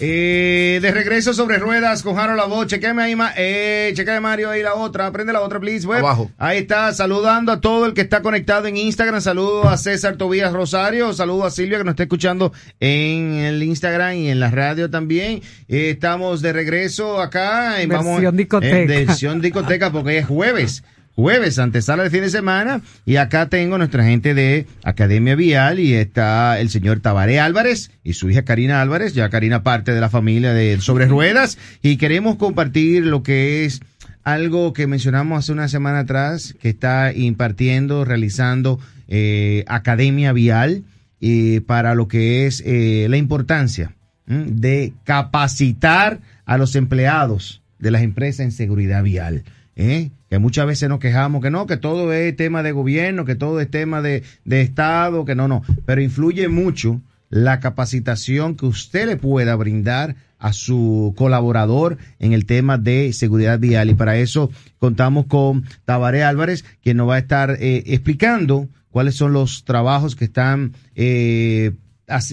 Eh, 0.00 0.80
de 0.82 0.90
regreso 0.90 1.32
sobre 1.34 1.58
ruedas 1.58 2.02
con 2.02 2.16
la 2.16 2.44
voz. 2.46 2.66
Chequeme 2.66 3.02
ahí, 3.02 3.14
ma 3.14 3.32
eh, 3.36 3.92
chequeme 3.94 4.20
Mario 4.20 4.50
ahí 4.50 4.62
la 4.62 4.74
otra. 4.74 5.10
Prende 5.12 5.32
la 5.32 5.40
otra, 5.40 5.60
please. 5.60 5.86
Web. 5.86 6.00
Abajo. 6.00 6.30
Ahí 6.36 6.58
está, 6.58 6.92
saludando 6.92 7.52
a 7.52 7.60
todo 7.60 7.86
el 7.86 7.94
que 7.94 8.00
está 8.00 8.20
conectado 8.20 8.66
en 8.66 8.76
Instagram. 8.76 9.20
Saludo 9.20 9.68
a 9.68 9.76
César 9.76 10.16
Tobías 10.16 10.52
Rosario. 10.52 11.12
Saludo 11.12 11.44
a 11.44 11.50
Silvia 11.50 11.78
que 11.78 11.84
nos 11.84 11.92
está 11.92 12.02
escuchando 12.02 12.52
en 12.80 13.34
el 13.34 13.62
Instagram 13.62 14.14
y 14.14 14.30
en 14.30 14.40
la 14.40 14.50
radio 14.50 14.90
también. 14.90 15.42
Eh, 15.68 15.90
estamos 15.90 16.42
de 16.42 16.52
regreso 16.52 17.20
acá. 17.20 17.80
En, 17.80 17.88
Versión 17.88 18.36
discoteca. 18.36 18.78
En 18.78 18.86
versión 18.88 19.40
discoteca 19.40 19.92
porque 19.92 20.18
es 20.18 20.26
jueves 20.26 20.82
jueves, 21.14 21.58
antesala 21.58 22.02
de 22.02 22.10
fin 22.10 22.22
de 22.22 22.30
semana, 22.30 22.82
y 23.06 23.16
acá 23.16 23.48
tengo 23.48 23.78
nuestra 23.78 24.04
gente 24.04 24.34
de 24.34 24.66
Academia 24.82 25.36
Vial 25.36 25.78
y 25.78 25.94
está 25.94 26.58
el 26.60 26.70
señor 26.70 27.00
Tabaré 27.00 27.40
Álvarez 27.40 27.90
y 28.02 28.14
su 28.14 28.30
hija 28.30 28.42
Karina 28.42 28.82
Álvarez, 28.82 29.14
ya 29.14 29.28
Karina 29.28 29.62
parte 29.62 29.92
de 29.92 30.00
la 30.00 30.10
familia 30.10 30.52
de 30.52 30.80
Sobre 30.80 31.06
Ruedas, 31.06 31.58
y 31.82 31.96
queremos 31.96 32.36
compartir 32.36 33.06
lo 33.06 33.22
que 33.22 33.64
es 33.64 33.80
algo 34.24 34.72
que 34.72 34.86
mencionamos 34.86 35.38
hace 35.38 35.52
una 35.52 35.68
semana 35.68 36.00
atrás, 36.00 36.54
que 36.60 36.70
está 36.70 37.12
impartiendo, 37.12 38.04
realizando 38.04 38.80
eh, 39.06 39.64
Academia 39.68 40.32
Vial 40.32 40.82
eh, 41.20 41.60
para 41.66 41.94
lo 41.94 42.08
que 42.08 42.46
es 42.46 42.62
eh, 42.66 43.06
la 43.08 43.16
importancia 43.16 43.94
de 44.26 44.94
capacitar 45.04 46.20
a 46.46 46.56
los 46.56 46.76
empleados 46.76 47.62
de 47.78 47.90
las 47.90 48.02
empresas 48.02 48.40
en 48.40 48.52
seguridad 48.52 49.02
vial. 49.02 49.44
¿eh? 49.76 50.10
Que 50.34 50.40
muchas 50.40 50.66
veces 50.66 50.88
nos 50.88 50.98
quejamos 50.98 51.40
que 51.40 51.52
no, 51.52 51.68
que 51.68 51.76
todo 51.76 52.12
es 52.12 52.34
tema 52.34 52.64
de 52.64 52.72
gobierno, 52.72 53.24
que 53.24 53.36
todo 53.36 53.60
es 53.60 53.70
tema 53.70 54.02
de, 54.02 54.24
de 54.44 54.62
Estado, 54.62 55.24
que 55.24 55.36
no, 55.36 55.46
no, 55.46 55.62
pero 55.86 56.02
influye 56.02 56.48
mucho 56.48 57.00
la 57.28 57.60
capacitación 57.60 58.56
que 58.56 58.66
usted 58.66 59.06
le 59.06 59.16
pueda 59.16 59.54
brindar 59.54 60.16
a 60.40 60.52
su 60.52 61.14
colaborador 61.16 61.98
en 62.18 62.32
el 62.32 62.46
tema 62.46 62.78
de 62.78 63.12
seguridad 63.12 63.60
vial. 63.60 63.90
Y 63.90 63.94
para 63.94 64.16
eso 64.16 64.50
contamos 64.80 65.26
con 65.26 65.66
Tabaré 65.84 66.24
Álvarez, 66.24 66.64
quien 66.82 66.96
nos 66.96 67.08
va 67.08 67.14
a 67.14 67.18
estar 67.18 67.52
eh, 67.60 67.84
explicando 67.86 68.68
cuáles 68.90 69.14
son 69.14 69.32
los 69.32 69.62
trabajos 69.64 70.16
que 70.16 70.24
están 70.24 70.72
eh, 70.96 71.74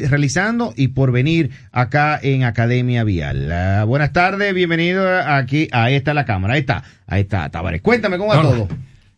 realizando 0.10 0.74
y 0.76 0.90
por 0.90 1.12
venir 1.12 1.52
acá 1.72 2.20
en 2.22 2.44
Academia 2.44 3.04
Vial. 3.04 3.52
Ah, 3.52 3.84
buenas 3.86 4.12
tardes, 4.14 4.54
bienvenido 4.54 5.08
aquí. 5.20 5.68
Ahí 5.72 5.96
está 5.96 6.14
la 6.14 6.26
cámara, 6.26 6.56
ahí 6.56 6.62
está, 6.62 6.84
ahí 7.08 7.22
está, 7.22 7.50
Tabaré. 7.50 7.82
Cuéntame 7.82 8.18
cómo 8.18 8.30
va 8.32 8.42
todo. 8.42 8.68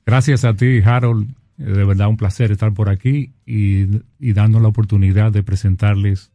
Gracias 0.05 0.45
a 0.45 0.53
ti, 0.53 0.79
Harold. 0.83 1.29
Eh, 1.60 1.63
De 1.65 1.83
verdad 1.86 2.07
un 2.07 2.17
placer 2.17 2.51
estar 2.51 2.74
por 2.74 2.89
aquí 2.89 3.31
y, 3.45 3.86
y 4.19 4.33
darnos 4.33 4.62
la 4.62 4.67
oportunidad 4.67 5.31
de 5.31 5.43
presentarles 5.43 6.31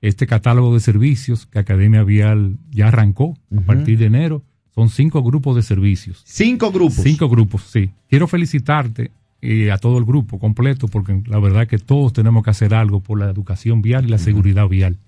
este 0.00 0.26
catálogo 0.26 0.72
de 0.74 0.80
servicios 0.80 1.46
que 1.46 1.58
Academia 1.58 2.02
Vial 2.04 2.56
ya 2.70 2.88
arrancó 2.88 3.36
a 3.56 3.60
partir 3.60 3.98
de 3.98 4.06
enero. 4.06 4.42
Son 4.74 4.88
cinco 4.88 5.22
grupos 5.22 5.56
de 5.56 5.62
servicios. 5.62 6.22
Cinco 6.24 6.70
grupos. 6.70 7.02
Cinco 7.02 7.28
grupos, 7.28 7.64
sí. 7.70 7.90
Quiero 8.08 8.26
felicitarte 8.26 9.10
y 9.42 9.70
a 9.70 9.78
todo 9.78 9.98
el 9.98 10.04
grupo 10.04 10.38
completo 10.38 10.88
porque 10.88 11.22
la 11.26 11.38
verdad 11.38 11.66
que 11.66 11.78
todos 11.78 12.12
tenemos 12.12 12.44
que 12.44 12.50
hacer 12.50 12.74
algo 12.74 13.00
por 13.00 13.18
la 13.18 13.30
educación 13.30 13.80
vial 13.82 14.04
y 14.04 14.08
la 14.08 14.18
seguridad 14.18 14.68
vial. 14.68 14.98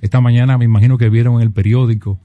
Esta 0.00 0.20
mañana 0.20 0.56
me 0.58 0.64
imagino 0.64 0.98
que 0.98 1.10
vieron 1.10 1.36
en 1.36 1.42
el 1.42 1.50
periódico 1.50 2.18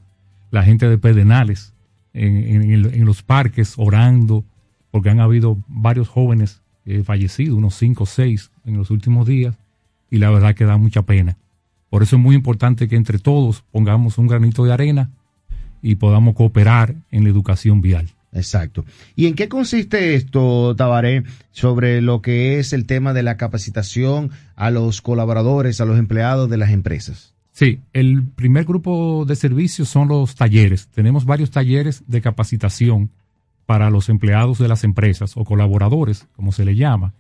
la 0.51 0.63
gente 0.63 0.89
de 0.89 0.97
Pedernales 0.97 1.73
en, 2.13 2.63
en 2.63 3.05
los 3.05 3.21
parques 3.21 3.73
orando, 3.77 4.43
porque 4.91 5.09
han 5.09 5.19
habido 5.19 5.57
varios 5.67 6.07
jóvenes 6.07 6.61
eh, 6.85 7.03
fallecidos, 7.03 7.57
unos 7.57 7.75
cinco 7.75 8.03
o 8.03 8.07
seis 8.07 8.51
en 8.65 8.77
los 8.77 8.89
últimos 8.89 9.27
días, 9.27 9.55
y 10.09 10.17
la 10.17 10.31
verdad 10.31 10.55
que 10.55 10.65
da 10.65 10.77
mucha 10.77 11.03
pena. 11.03 11.37
Por 11.89 12.03
eso 12.03 12.15
es 12.15 12.21
muy 12.21 12.35
importante 12.35 12.87
que 12.87 12.95
entre 12.95 13.19
todos 13.19 13.63
pongamos 13.71 14.17
un 14.17 14.27
granito 14.27 14.63
de 14.63 14.73
arena 14.73 15.11
y 15.81 15.95
podamos 15.95 16.35
cooperar 16.35 16.95
en 17.11 17.23
la 17.23 17.29
educación 17.29 17.81
vial. 17.81 18.09
Exacto. 18.31 18.86
¿Y 19.15 19.27
en 19.27 19.36
qué 19.36 19.50
consiste 19.50 20.15
esto, 20.15 20.75
Tabaré, 20.75 21.24
sobre 21.51 22.01
lo 22.01 22.21
que 22.21 22.59
es 22.59 22.74
el 22.74 22.86
tema 22.86 23.13
de 23.13 23.24
la 23.24 23.38
capacitación 23.38 24.31
a 24.55 24.69
los 24.69 25.01
colaboradores, 25.01 25.81
a 25.81 25.86
los 25.86 25.98
empleados 25.98 26.50
de 26.50 26.57
las 26.57 26.69
empresas? 26.69 27.33
Sí, 27.51 27.81
el 27.91 28.24
primer 28.24 28.65
grupo 28.65 29.25
de 29.25 29.36
servicios 29.36 29.89
son 29.89 30.07
los 30.07 30.36
talleres. 30.36 30.88
Tenemos 30.88 31.25
varios 31.25 31.51
talleres 31.51 32.03
de 32.07 32.21
capacitación 32.21 33.09
para 33.65 33.89
los 33.89 34.09
empleados 34.09 34.59
de 34.59 34.67
las 34.67 34.83
empresas 34.83 35.33
o 35.36 35.43
colaboradores, 35.43 36.27
como 36.36 36.51
se 36.51 36.65
le 36.65 36.75
llama. 36.75 37.13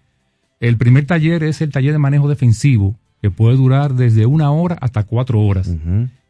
El 0.59 0.77
primer 0.77 1.05
taller 1.05 1.43
es 1.43 1.61
el 1.61 1.71
taller 1.71 1.93
de 1.93 1.99
manejo 1.99 2.27
defensivo, 2.27 2.95
que 3.21 3.31
puede 3.31 3.57
durar 3.57 3.95
desde 3.95 4.25
una 4.25 4.51
hora 4.51 4.77
hasta 4.79 5.03
cuatro 5.03 5.41
horas. 5.41 5.75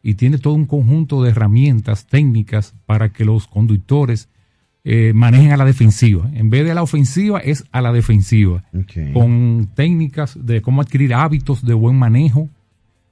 Y 0.02 0.14
tiene 0.14 0.38
todo 0.38 0.54
un 0.54 0.66
conjunto 0.66 1.22
de 1.22 1.30
herramientas 1.30 2.06
técnicas 2.06 2.74
para 2.86 3.12
que 3.12 3.24
los 3.24 3.46
conductores 3.46 4.28
eh, 4.84 5.12
manejen 5.14 5.52
a 5.52 5.56
la 5.56 5.64
defensiva. 5.64 6.30
En 6.34 6.48
vez 6.50 6.64
de 6.64 6.70
a 6.70 6.74
la 6.74 6.82
ofensiva, 6.82 7.38
es 7.40 7.64
a 7.72 7.80
la 7.82 7.92
defensiva. 7.92 8.64
Con 9.12 9.68
técnicas 9.74 10.38
de 10.40 10.62
cómo 10.62 10.80
adquirir 10.80 11.14
hábitos 11.14 11.64
de 11.64 11.74
buen 11.74 11.96
manejo, 11.96 12.48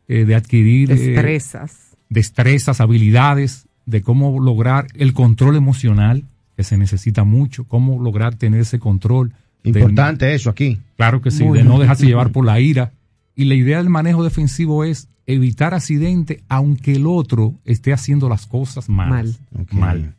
eh, 0.09 0.25
de 0.25 0.35
adquirir... 0.35 0.91
eh, 0.91 0.95
Destrezas. 0.95 1.97
destrezas, 2.09 2.81
habilidades, 2.81 3.67
de 3.87 4.03
cómo 4.03 4.41
lograr 4.41 4.87
el 4.95 5.13
control 5.13 5.57
emocional, 5.57 6.25
que 6.57 6.65
se 6.65 6.77
necesita 6.79 7.25
mucho, 7.25 7.65
cómo 7.65 8.03
lograr 8.03 8.35
tener 8.35 8.61
ese 8.61 8.79
control. 8.79 9.33
de- 9.63 9.71
Importante 9.71 10.35
eso 10.35 10.51
aquí. 10.51 10.79
Claro 10.97 11.21
que 11.21 11.31
sí, 11.31 11.45
Muy 11.45 11.59
de 11.59 11.65
no 11.65 11.79
dejarse 11.79 12.07
llevar 12.07 12.33
por 12.33 12.45
la 12.45 12.61
ira. 12.61 12.93
Y 13.37 13.45
la 13.45 13.55
idea 13.55 13.79
del 13.79 13.91
manejo 13.91 14.25
defensivo 14.25 14.85
es 14.85 15.09
evitar 15.27 15.75
accidente 15.75 16.43
aunque 16.49 16.95
el 16.95 17.07
otro 17.07 17.55
esté 17.65 17.93
haciendo 17.93 18.29
las 18.29 18.47
cosas 18.47 18.89
mal. 18.89 19.37
Mal. 19.71 20.15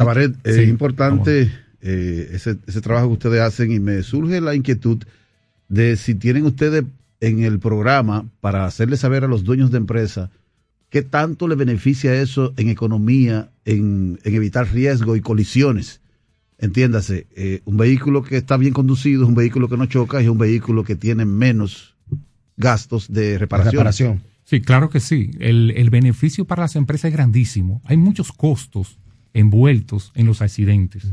Tabaret, 0.00 0.34
es 0.44 0.56
Sí, 0.56 0.62
importante 0.62 1.50
eh, 1.82 2.30
ese, 2.32 2.56
ese 2.66 2.80
trabajo 2.80 3.08
que 3.08 3.12
ustedes 3.12 3.40
hacen 3.42 3.70
y 3.70 3.80
me 3.80 4.02
surge 4.02 4.40
la 4.40 4.54
inquietud 4.54 5.02
de 5.68 5.96
si 5.96 6.14
tienen 6.14 6.46
ustedes 6.46 6.84
en 7.20 7.42
el 7.42 7.58
programa 7.58 8.24
para 8.40 8.64
hacerle 8.64 8.96
saber 8.96 9.24
a 9.24 9.28
los 9.28 9.44
dueños 9.44 9.70
de 9.70 9.76
empresa 9.76 10.30
qué 10.88 11.02
tanto 11.02 11.48
le 11.48 11.54
beneficia 11.54 12.14
eso 12.14 12.54
en 12.56 12.70
economía, 12.70 13.50
en, 13.66 14.18
en 14.24 14.34
evitar 14.34 14.72
riesgo 14.72 15.16
y 15.16 15.20
colisiones. 15.20 16.00
Entiéndase, 16.58 17.26
eh, 17.36 17.60
un 17.66 17.76
vehículo 17.76 18.22
que 18.22 18.38
está 18.38 18.56
bien 18.56 18.72
conducido 18.72 19.22
es 19.22 19.28
un 19.28 19.34
vehículo 19.34 19.68
que 19.68 19.76
no 19.76 19.84
choca 19.86 20.20
y 20.20 20.24
es 20.24 20.30
un 20.30 20.38
vehículo 20.38 20.82
que 20.82 20.96
tiene 20.96 21.26
menos 21.26 21.94
gastos 22.56 23.12
de 23.12 23.36
reparación. 23.36 24.22
Sí, 24.44 24.62
claro 24.62 24.88
que 24.88 25.00
sí. 25.00 25.30
El, 25.38 25.72
el 25.76 25.90
beneficio 25.90 26.46
para 26.46 26.62
las 26.62 26.74
empresas 26.74 27.10
es 27.10 27.12
grandísimo. 27.14 27.82
Hay 27.84 27.96
muchos 27.96 28.32
costos 28.32 28.98
envueltos 29.34 30.12
en 30.14 30.26
los 30.26 30.42
accidentes. 30.42 31.06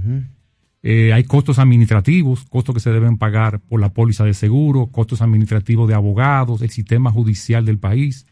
Eh, 0.83 1.11
hay 1.13 1.23
costos 1.23 1.59
administrativos, 1.59 2.45
costos 2.45 2.75
que 2.75 2.79
se 2.81 2.91
deben 2.91 3.17
pagar 3.17 3.59
por 3.59 3.79
la 3.81 3.89
póliza 3.93 4.23
de 4.25 4.33
seguro, 4.33 4.87
costos 4.87 5.21
administrativos 5.21 5.87
de 5.87 5.95
abogados, 5.95 6.61
el 6.61 6.69
sistema 6.69 7.11
judicial 7.11 7.65
del 7.65 7.79
país. 7.79 8.25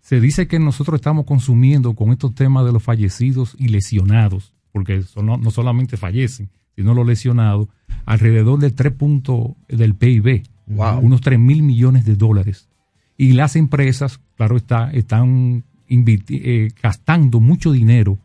Se 0.00 0.20
dice 0.20 0.46
que 0.48 0.58
nosotros 0.58 0.96
estamos 0.96 1.24
consumiendo 1.24 1.94
con 1.94 2.10
estos 2.10 2.34
temas 2.34 2.66
de 2.66 2.72
los 2.72 2.82
fallecidos 2.82 3.54
y 3.58 3.68
lesionados, 3.68 4.52
porque 4.72 5.02
son- 5.02 5.26
no, 5.26 5.36
no 5.38 5.50
solamente 5.50 5.96
fallecen, 5.96 6.50
sino 6.74 6.92
los 6.94 7.06
lesionados, 7.06 7.68
alrededor 8.04 8.58
del 8.58 8.74
3 8.74 8.92
puntos 8.92 9.52
del 9.68 9.94
PIB, 9.94 10.42
Wow. 10.66 10.98
unos 11.00 11.20
3 11.20 11.38
mil 11.38 11.62
millones 11.62 12.04
de 12.04 12.16
dólares. 12.16 12.68
Y 13.16 13.32
las 13.34 13.56
empresas, 13.56 14.20
claro 14.36 14.56
está, 14.56 14.90
están 14.90 15.64
eh, 15.88 16.70
gastando 16.82 17.40
mucho 17.40 17.70
dinero 17.72 18.18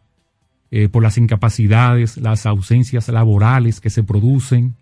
eh, 0.72 0.90
por 0.90 1.02
las 1.04 1.18
incapacidades, 1.18 2.18
las 2.18 2.46
ausencias 2.46 3.08
laborales 3.10 3.80
que 3.80 3.90
se 3.90 4.04
producen 4.04 4.76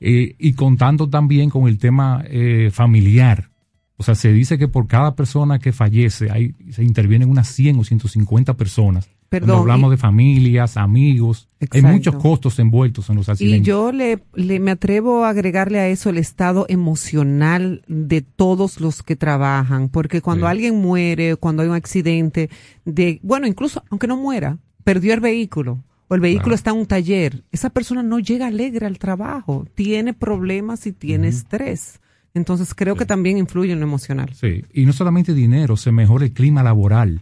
eh, 0.00 0.34
y 0.38 0.52
contando 0.52 1.08
también 1.08 1.50
con 1.50 1.66
el 1.68 1.78
tema 1.78 2.22
eh, 2.28 2.70
familiar. 2.72 3.50
O 3.96 4.04
sea, 4.04 4.14
se 4.14 4.32
dice 4.32 4.58
que 4.58 4.68
por 4.68 4.86
cada 4.86 5.16
persona 5.16 5.58
que 5.58 5.72
fallece 5.72 6.30
hay, 6.30 6.54
se 6.70 6.84
intervienen 6.84 7.28
unas 7.30 7.48
100 7.48 7.80
o 7.80 7.84
150 7.84 8.54
personas. 8.54 9.08
Perdón, 9.28 9.48
Cuando 9.48 9.62
hablamos 9.62 9.88
y- 9.88 9.90
de 9.90 9.96
familias, 9.98 10.76
amigos, 10.76 11.48
hay 11.72 11.82
muchos 11.82 12.14
costos 12.14 12.58
envueltos 12.60 13.10
en 13.10 13.16
los 13.16 13.26
Y 13.26 13.30
accidentes. 13.32 13.66
yo 13.66 13.90
le, 13.92 14.20
le- 14.34 14.60
me 14.60 14.70
atrevo 14.70 15.24
a 15.24 15.30
agregarle 15.30 15.80
a 15.80 15.88
eso 15.88 16.08
el 16.10 16.16
estado 16.18 16.64
emocional 16.68 17.82
de 17.88 18.22
todos 18.22 18.80
los 18.80 19.02
que 19.02 19.16
trabajan, 19.16 19.88
porque 19.88 20.20
cuando 20.22 20.46
Sí. 20.46 20.50
alguien 20.52 20.76
muere, 20.80 21.36
cuando 21.36 21.62
hay 21.62 21.68
un 21.68 21.74
accidente, 21.74 22.48
de, 22.84 23.18
bueno, 23.22 23.46
incluso 23.46 23.82
aunque 23.90 24.06
no 24.06 24.16
muera, 24.16 24.58
perdió 24.92 25.12
el 25.12 25.20
vehículo 25.20 25.84
o 26.08 26.14
el 26.14 26.20
vehículo 26.22 26.44
Claro. 26.44 26.54
está 26.54 26.70
en 26.70 26.78
un 26.78 26.86
taller, 26.86 27.42
esa 27.52 27.68
persona 27.68 28.02
no 28.02 28.18
llega 28.20 28.46
alegre 28.46 28.86
al 28.86 28.98
trabajo, 28.98 29.66
tiene 29.74 30.14
problemas 30.14 30.86
y 30.86 30.92
tiene 30.92 31.28
estrés. 31.28 32.00
Entonces 32.32 32.72
creo 32.74 32.96
que 32.96 33.04
también 33.04 33.36
influye 33.36 33.72
en 33.72 33.80
lo 33.80 33.84
emocional. 33.86 34.30
Sí, 34.32 34.64
y 34.72 34.86
no 34.86 34.94
solamente 34.94 35.34
dinero, 35.34 35.76
se 35.76 35.92
mejora 35.92 36.24
el 36.24 36.32
clima 36.32 36.62
laboral. 36.62 37.20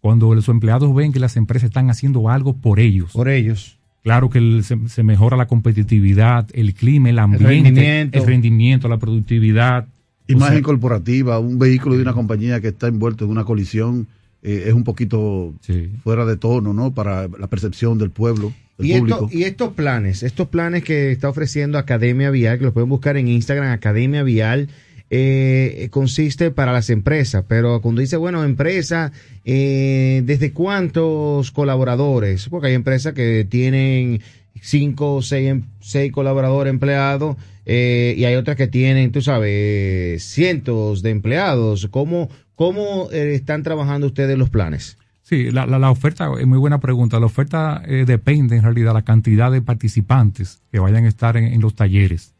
Cuando 0.00 0.32
los 0.34 0.48
empleados 0.48 0.94
ven 0.94 1.12
que 1.12 1.18
las 1.18 1.36
empresas 1.36 1.70
están 1.70 1.90
haciendo 1.90 2.28
algo 2.28 2.54
por 2.54 2.78
ellos. 2.78 3.10
Por 3.12 3.28
ellos. 3.28 3.78
Claro 4.04 4.30
que 4.30 4.38
el- 4.38 4.62
se, 4.62 4.76
se 4.88 5.02
mejora 5.02 5.36
la 5.36 5.46
competitividad, 5.48 6.48
el 6.54 6.74
clima, 6.74 7.10
el 7.10 7.18
ambiente, 7.18 7.46
el 7.48 7.54
rendimiento. 7.74 8.24
rendimiento, 8.26 8.88
la 8.88 8.98
productividad. 8.98 9.88
Imagen 10.28 10.52
O 10.54 10.56
sea, 10.58 10.62
corporativa, 10.62 11.38
un 11.40 11.58
vehículo 11.58 11.96
de 11.96 12.02
una 12.02 12.12
compañía 12.12 12.60
que 12.60 12.68
está 12.68 12.86
envuelto 12.86 13.24
en 13.24 13.30
una 13.32 13.44
colisión 13.44 14.06
eh, 14.42 14.64
es 14.66 14.72
un 14.74 14.84
poquito 14.84 15.54
fuera 16.02 16.24
de 16.24 16.36
tono, 16.36 16.72
¿no? 16.74 16.92
Para 16.94 17.28
la 17.28 17.46
percepción 17.48 17.98
del 17.98 18.10
pueblo, 18.10 18.52
del 18.78 18.86
Y, 18.90 18.98
público. 18.98 19.24
esto- 19.26 19.38
y 19.38 19.44
estos 19.44 19.72
planes, 19.74 20.22
estos 20.22 20.48
planes 20.48 20.82
que 20.84 21.12
está 21.12 21.28
ofreciendo 21.28 21.78
Academia 21.78 22.30
Vial, 22.30 22.58
que 22.58 22.64
los 22.64 22.72
pueden 22.72 22.88
buscar 22.88 23.16
en 23.16 23.28
Instagram, 23.28 23.70
Academia 23.70 24.22
Vial, 24.22 24.68
eh, 25.14 25.88
consiste 25.90 26.50
para 26.50 26.72
las 26.72 26.88
empresas, 26.88 27.44
pero 27.46 27.82
cuando 27.82 28.00
dice, 28.00 28.16
bueno, 28.16 28.42
empresa, 28.44 29.12
eh, 29.44 30.22
¿desde 30.24 30.52
cuántos 30.52 31.50
colaboradores? 31.50 32.48
Porque 32.48 32.68
hay 32.68 32.74
empresas 32.74 33.12
que 33.12 33.46
tienen 33.48 34.22
cinco 34.60 35.16
o 35.16 35.22
seis, 35.22 35.50
em- 35.50 35.62
seis 35.80 36.10
colaboradores 36.12 36.70
empleados 36.70 37.36
eh, 37.66 38.14
y 38.16 38.24
hay 38.24 38.34
otras 38.36 38.56
que 38.56 38.66
tienen, 38.68 39.12
tú 39.12 39.20
sabes, 39.22 40.22
cientos 40.24 41.02
de 41.02 41.10
empleados. 41.10 41.88
¿Cómo, 41.90 42.28
cómo 42.54 43.08
eh, 43.10 43.34
están 43.34 43.62
trabajando 43.62 44.06
ustedes 44.06 44.38
los 44.38 44.50
planes? 44.50 44.98
Sí, 45.22 45.50
la, 45.50 45.66
la- 45.66 45.90
oferta 45.90 46.30
es 46.38 46.46
muy 46.46 46.58
buena 46.58 46.80
pregunta. 46.80 47.20
La 47.20 47.26
oferta 47.26 47.82
eh, 47.86 48.04
depende 48.06 48.56
en 48.56 48.62
realidad 48.62 48.90
de 48.90 48.94
la 48.94 49.02
cantidad 49.02 49.52
de 49.52 49.62
participantes 49.62 50.60
que 50.70 50.80
vayan 50.80 51.04
a 51.04 51.08
estar 51.08 51.36
en, 51.36 51.60
los 51.60 51.74
talleres. 51.74 52.34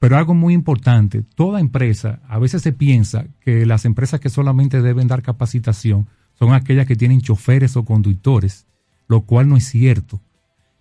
Pero 0.00 0.18
algo 0.18 0.34
muy 0.34 0.52
importante, 0.52 1.22
toda 1.36 1.60
empresa, 1.60 2.20
a 2.28 2.38
veces 2.38 2.60
se 2.60 2.72
piensa 2.72 3.26
que 3.40 3.64
las 3.64 3.84
empresas 3.84 4.20
que 4.20 4.28
solamente 4.28 4.82
deben 4.82 5.06
dar 5.08 5.22
capacitación 5.22 6.08
son 6.38 6.52
aquellas 6.52 6.86
que 6.86 6.96
tienen 6.96 7.20
choferes 7.20 7.76
o 7.76 7.84
conductores, 7.84 8.66
lo 9.08 9.22
cual 9.22 9.48
no 9.48 9.56
es 9.56 9.64
cierto. 9.64 10.20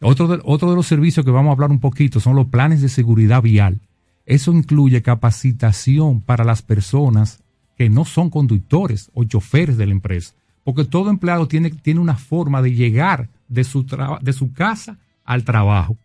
Otro 0.01 0.39
otro 0.43 0.69
de 0.71 0.75
los 0.75 0.87
servicios 0.87 1.23
que 1.23 1.31
vamos 1.31 1.51
a 1.51 1.53
hablar 1.53 1.71
un 1.71 1.79
poquito 1.79 2.19
son 2.19 2.35
los 2.35 2.47
planes 2.47 2.81
de 2.81 2.89
seguridad 2.89 3.41
vial. 3.41 3.79
Eso 4.25 4.51
incluye 4.51 5.01
capacitación 5.01 6.19
para 6.19 6.43
las 6.43 6.61
personas 6.61 7.42
que 7.77 7.89
no 7.89 8.05
son 8.05 8.29
conductores 8.29 9.09
o 9.13 9.23
choferes 9.23 9.77
de 9.77 9.85
la 9.85 9.91
empresa. 9.93 10.33
Porque 10.63 10.85
todo 10.85 11.09
empleado 11.09 11.47
tiene, 11.47 11.69
tiene 11.71 11.99
una 11.99 12.15
forma 12.15 12.61
de 12.61 12.73
llegar 12.73 13.29
de 13.47 13.63
su, 13.63 13.85
de 14.21 14.33
su 14.33 14.53
casa 14.53 14.97
al 15.25 15.43
trabajo. 15.43 15.97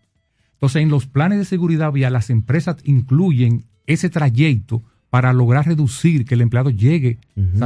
Entonces, 0.54 0.82
en 0.82 0.88
los 0.88 1.06
planes 1.06 1.38
de 1.38 1.44
seguridad 1.44 1.92
vial, 1.92 2.12
las 2.14 2.30
empresas 2.30 2.76
incluyen 2.84 3.64
ese 3.86 4.10
trayecto 4.10 4.82
para 5.10 5.32
lograr 5.32 5.66
reducir 5.66 6.24
que 6.24 6.34
el 6.34 6.40
empleado 6.40 6.70
llegue 6.70 7.18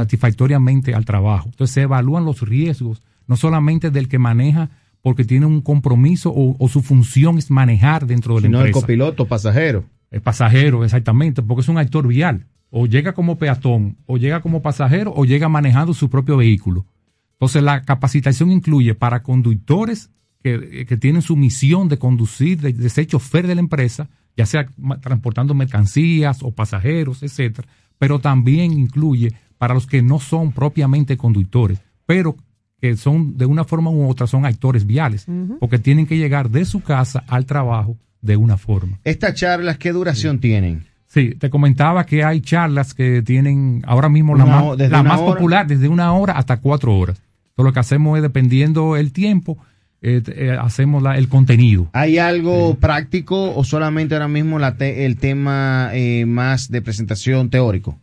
satisfactoriamente 0.07 0.93
al 0.93 1.05
trabajo. 1.05 1.49
Entonces, 1.49 1.73
se 1.73 1.81
evalúan 1.81 2.25
los 2.25 2.41
riesgos, 2.41 3.01
no 3.27 3.35
solamente 3.35 3.89
del 3.91 4.07
que 4.07 4.19
maneja 4.19 4.69
porque 5.01 5.25
tiene 5.25 5.45
un 5.45 5.61
compromiso 5.61 6.29
o, 6.29 6.55
o 6.57 6.69
su 6.69 6.81
función 6.81 7.37
es 7.37 7.51
manejar 7.51 8.05
dentro 8.07 8.35
de 8.35 8.41
la 8.43 8.49
No 8.49 8.59
el 8.61 8.67
empresa. 8.67 8.81
copiloto, 8.85 9.27
pasajero. 9.27 9.83
El 10.11 10.21
pasajero, 10.21 10.85
exactamente, 10.85 11.41
porque 11.41 11.61
es 11.61 11.67
un 11.67 11.77
actor 11.77 12.07
vial. 12.07 12.45
O 12.75 12.87
llega 12.87 13.13
como 13.13 13.37
peatón, 13.37 13.97
o 14.07 14.17
llega 14.17 14.41
como 14.41 14.63
pasajero, 14.63 15.13
o 15.15 15.25
llega 15.25 15.47
manejando 15.47 15.93
su 15.93 16.09
propio 16.09 16.37
vehículo. 16.37 16.87
Entonces, 17.33 17.61
la 17.61 17.83
capacitación 17.83 18.51
incluye 18.51 18.95
para 18.95 19.21
conductores 19.21 20.09
que, 20.41 20.85
que 20.87 20.97
tienen 20.97 21.21
su 21.21 21.35
misión 21.35 21.87
de 21.87 21.99
conducir, 21.99 22.59
de, 22.59 22.73
de 22.73 22.89
ser 22.89 23.05
chofer 23.05 23.45
de 23.45 23.53
la 23.55 23.61
empresa, 23.61 24.09
ya 24.35 24.47
sea 24.47 24.67
transportando 25.01 25.53
mercancías 25.53 26.41
o 26.41 26.51
pasajeros, 26.51 27.21
etcétera, 27.21 27.67
pero 27.99 28.19
también 28.19 28.73
incluye 28.73 29.33
para 29.59 29.75
los 29.75 29.85
que 29.85 30.01
no 30.01 30.19
son 30.19 30.51
propiamente 30.51 31.15
conductores, 31.15 31.79
pero 32.07 32.35
que 32.81 32.97
son 32.97 33.37
de 33.37 33.45
una 33.45 33.63
forma 33.63 33.91
u 33.91 34.09
otra 34.09 34.27
son 34.27 34.45
actores 34.45 34.85
viales, 34.85 35.27
porque 35.59 35.79
tienen 35.79 36.05
que 36.05 36.17
llegar 36.17 36.49
de 36.49 36.65
su 36.65 36.81
casa 36.81 37.23
al 37.27 37.45
trabajo 37.45 37.97
de 38.21 38.35
una 38.35 38.57
forma. 38.57 38.99
¿Estas 39.03 39.35
charlas 39.35 39.77
qué 39.77 39.91
duración 39.93 40.39
tienen? 40.39 40.85
Sí, 41.13 41.35
te 41.37 41.51
comentaba 41.51 42.05
que 42.07 42.23
hay 42.23 42.41
charlas 42.41 42.95
que 42.95 43.21
tienen 43.21 43.83
ahora 43.85 44.09
mismo 44.09 44.35
la 44.35 44.45
más, 44.47 44.79
la 44.79 45.03
más 45.03 45.21
popular, 45.21 45.67
desde 45.67 45.87
una 45.87 46.11
hora 46.13 46.33
hasta 46.33 46.57
cuatro 46.57 46.97
horas. 46.97 47.21
Entonces, 47.51 47.65
lo 47.65 47.73
que 47.73 47.79
hacemos 47.79 48.17
es, 48.17 48.23
dependiendo 48.23 48.97
el 48.97 49.11
tiempo, 49.11 49.59
eh, 50.01 50.23
eh, 50.27 50.57
hacemos 50.59 51.03
la- 51.03 51.15
el 51.19 51.29
contenido. 51.29 51.87
¿Hay 51.93 52.17
algo 52.17 52.73
práctico 52.75 53.55
o 53.55 53.63
solamente 53.63 54.15
ahora 54.15 54.27
mismo 54.27 54.57
la 54.57 54.75
te- 54.75 55.05
el 55.05 55.17
tema 55.17 55.91
eh, 55.93 56.25
más 56.25 56.71
de 56.71 56.81
presentación 56.81 57.49
teórico? 57.51 57.95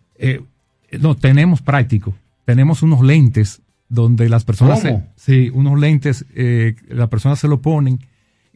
No, 1.01 1.17
tenemos 1.17 1.61
práctico. 1.63 2.15
Tenemos 2.45 2.83
unos 2.83 3.01
lentes 3.03 3.61
donde 3.89 4.29
las 4.29 4.45
personas, 4.45 4.83
¿Cómo? 4.83 5.05
se, 5.17 5.47
sí, 5.47 5.51
unos 5.53 5.79
lentes, 5.81 6.25
las 6.89 7.09
personas 7.09 7.41
se 7.41 7.49
lo 7.49 7.61
ponen 7.61 7.99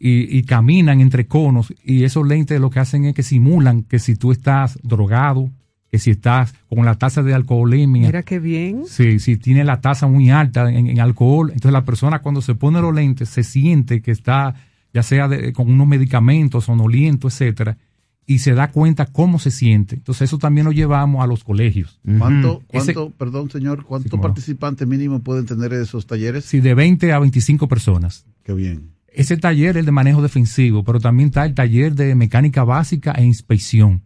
y, 0.07 0.37
y 0.37 0.43
caminan 0.43 1.01
entre 1.01 1.27
conos 1.27 1.73
y 1.83 2.05
esos 2.05 2.27
lentes 2.29 2.61
lo 2.61 2.69
que 2.69 2.79
hacen 2.79 3.07
es 3.07 3.14
que 3.14 3.23
simulan 3.23 3.85
que 3.85 3.99
si 3.99 4.17
tú 4.17 4.33
estás 4.33 4.79
drogado, 4.83 5.51
que 5.90 5.99
si 5.99 6.11
estás 6.11 6.53
con 6.69 6.85
la 6.85 6.97
tasa 6.97 7.23
de 7.23 7.33
alcoholemia, 7.33 8.09
Mira 8.09 8.23
qué 8.23 8.38
bien. 8.38 8.83
Sí, 8.87 9.19
si 9.19 9.37
tiene 9.38 9.64
la 9.64 9.81
tasa 9.81 10.07
muy 10.07 10.29
alta 10.29 10.71
en, 10.71 10.88
en 10.88 11.01
alcohol, 11.01 11.51
entonces 11.55 11.73
la 11.73 11.85
persona 11.87 12.19
cuando 12.19 12.43
se 12.43 12.55
pone 12.55 12.83
los 12.83 12.95
lentes 12.95 13.31
se 13.31 13.43
siente 13.45 14.03
que 14.03 14.11
está, 14.11 14.55
ya 14.93 15.03
sea 15.03 15.27
de- 15.29 15.53
con 15.55 15.71
unos 15.73 15.87
medicamentos, 15.87 16.64
sonoliento, 16.64 17.29
etcétera, 17.29 17.79
y 18.27 18.40
se 18.40 18.53
da 18.53 18.71
cuenta 18.73 19.07
cómo 19.07 19.38
se 19.38 19.51
siente. 19.51 19.95
Entonces 19.95 20.29
eso 20.29 20.37
también 20.38 20.67
lo 20.67 20.73
llevamos 20.73 21.23
a 21.25 21.27
los 21.27 21.45
colegios. 21.45 21.99
¿Cuánto, 22.19 22.62
Ese- 22.73 22.93
cuánto 22.93 23.11
perdón 23.17 23.49
señor, 23.51 23.85
cuántos 23.85 24.21
participantes 24.21 24.87
mínimo 24.87 25.21
pueden 25.21 25.47
tener 25.47 25.73
esos 25.73 26.07
talleres? 26.07 26.45
Sí, 26.45 26.61
de 26.61 26.75
20 26.75 27.11
a 27.12 27.19
25 27.21 27.69
personas. 27.69 28.27
Qué 28.43 28.53
bien. 28.53 28.90
Ese 29.14 29.37
taller 29.37 29.70
es 29.70 29.77
el 29.77 29.87
de 29.87 29.92
manejo 29.92 30.22
defensivo, 30.22 30.83
pero 30.83 30.98
también 31.00 31.29
está 31.29 31.44
el 31.44 31.55
taller 31.55 31.94
de 31.94 32.14
mecánica 32.14 32.64
básica 32.64 33.12
e 33.12 33.24
inspección. 33.24 34.03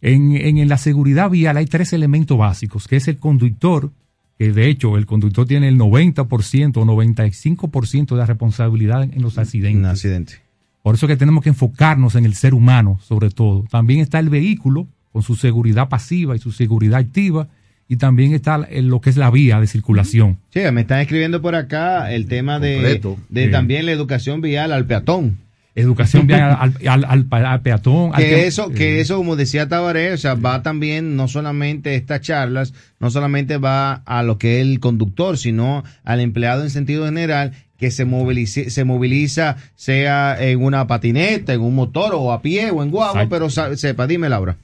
En, 0.00 0.32
en 0.32 0.68
la 0.68 0.76
seguridad 0.76 1.30
vial 1.30 1.56
hay 1.56 1.66
tres 1.66 1.92
elementos 1.92 2.36
básicos, 2.36 2.88
que 2.88 2.96
es 2.96 3.08
el 3.08 3.18
conductor, 3.18 3.92
que 4.36 4.52
de 4.52 4.68
hecho 4.68 4.96
el 4.98 5.06
conductor 5.06 5.46
tiene 5.46 5.68
el 5.68 5.78
90% 5.78 6.76
o 6.76 6.84
95% 6.84 8.08
de 8.08 8.16
la 8.16 8.26
responsabilidad 8.26 9.04
en 9.04 9.22
los 9.22 9.38
accidentes. 9.38 9.90
accidente. 9.90 10.34
Por 10.82 10.96
eso 10.96 11.06
que 11.06 11.16
tenemos 11.16 11.42
que 11.42 11.48
enfocarnos 11.50 12.14
en 12.14 12.26
el 12.26 12.34
ser 12.34 12.52
humano, 12.52 12.98
sobre 13.02 13.30
todo. 13.30 13.64
También 13.70 14.00
está 14.00 14.18
el 14.18 14.28
vehículo, 14.28 14.88
con 15.12 15.22
su 15.22 15.36
seguridad 15.36 15.88
pasiva 15.88 16.36
y 16.36 16.40
su 16.40 16.50
seguridad 16.50 16.98
activa, 16.98 17.48
y 17.88 17.96
también 17.96 18.32
está 18.34 18.58
lo 18.58 19.00
que 19.00 19.10
es 19.10 19.16
la 19.16 19.30
vía 19.30 19.60
de 19.60 19.66
circulación. 19.66 20.38
Sí, 20.50 20.60
me 20.72 20.82
están 20.82 21.00
escribiendo 21.00 21.42
por 21.42 21.54
acá 21.54 22.12
el 22.12 22.26
tema 22.26 22.58
de, 22.60 23.00
de 23.28 23.44
Sí. 23.44 23.50
también 23.50 23.86
la 23.86 23.92
educación 23.92 24.40
vial 24.40 24.72
al 24.72 24.86
peatón. 24.86 25.38
Educación 25.76 26.28
vial 26.28 26.56
al, 26.60 26.74
al- 26.86 27.04
al- 27.30 27.46
al 27.46 27.60
peatón. 27.60 28.12
que 28.12 28.46
eso, 28.46 28.70
que 28.70 28.98
eh, 28.98 29.00
eso, 29.00 29.16
como 29.16 29.34
decía 29.34 29.68
Tabaré, 29.68 30.12
o 30.12 30.16
sea, 30.16 30.34
va 30.34 30.62
también, 30.62 31.16
no 31.16 31.26
solamente 31.26 31.96
estas 31.96 32.20
charlas, 32.20 32.72
no 33.00 33.10
solamente 33.10 33.58
va 33.58 33.94
a 34.06 34.22
lo 34.22 34.38
que 34.38 34.60
es 34.60 34.66
el 34.66 34.78
conductor, 34.78 35.36
sino 35.36 35.82
al 36.04 36.20
empleado 36.20 36.62
en 36.62 36.70
sentido 36.70 37.06
general, 37.06 37.52
que 37.76 37.90
se 37.90 38.04
movilice, 38.04 38.70
se 38.70 38.84
moviliza, 38.84 39.56
sea 39.74 40.36
en 40.40 40.62
una 40.62 40.86
patineta, 40.86 41.52
en 41.52 41.60
un 41.60 41.74
motor, 41.74 42.12
o 42.14 42.32
a 42.32 42.40
pie, 42.40 42.70
o 42.70 42.82
en 42.84 42.90
guagua, 42.92 43.24
Exacto. 43.24 43.50
pero 43.56 43.76
sepa, 43.76 44.06
dime 44.06 44.28
Laura. 44.28 44.56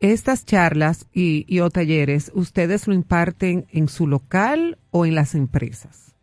Estas 0.00 0.44
charlas 0.44 1.06
y, 1.12 1.44
y 1.48 1.60
o 1.60 1.70
talleres, 1.70 2.30
¿ustedes 2.34 2.86
lo 2.86 2.94
imparten 2.94 3.66
en 3.72 3.88
su 3.88 4.06
local 4.06 4.78
o 4.90 5.04
en 5.06 5.14
las 5.14 5.34
empresas? 5.34 6.14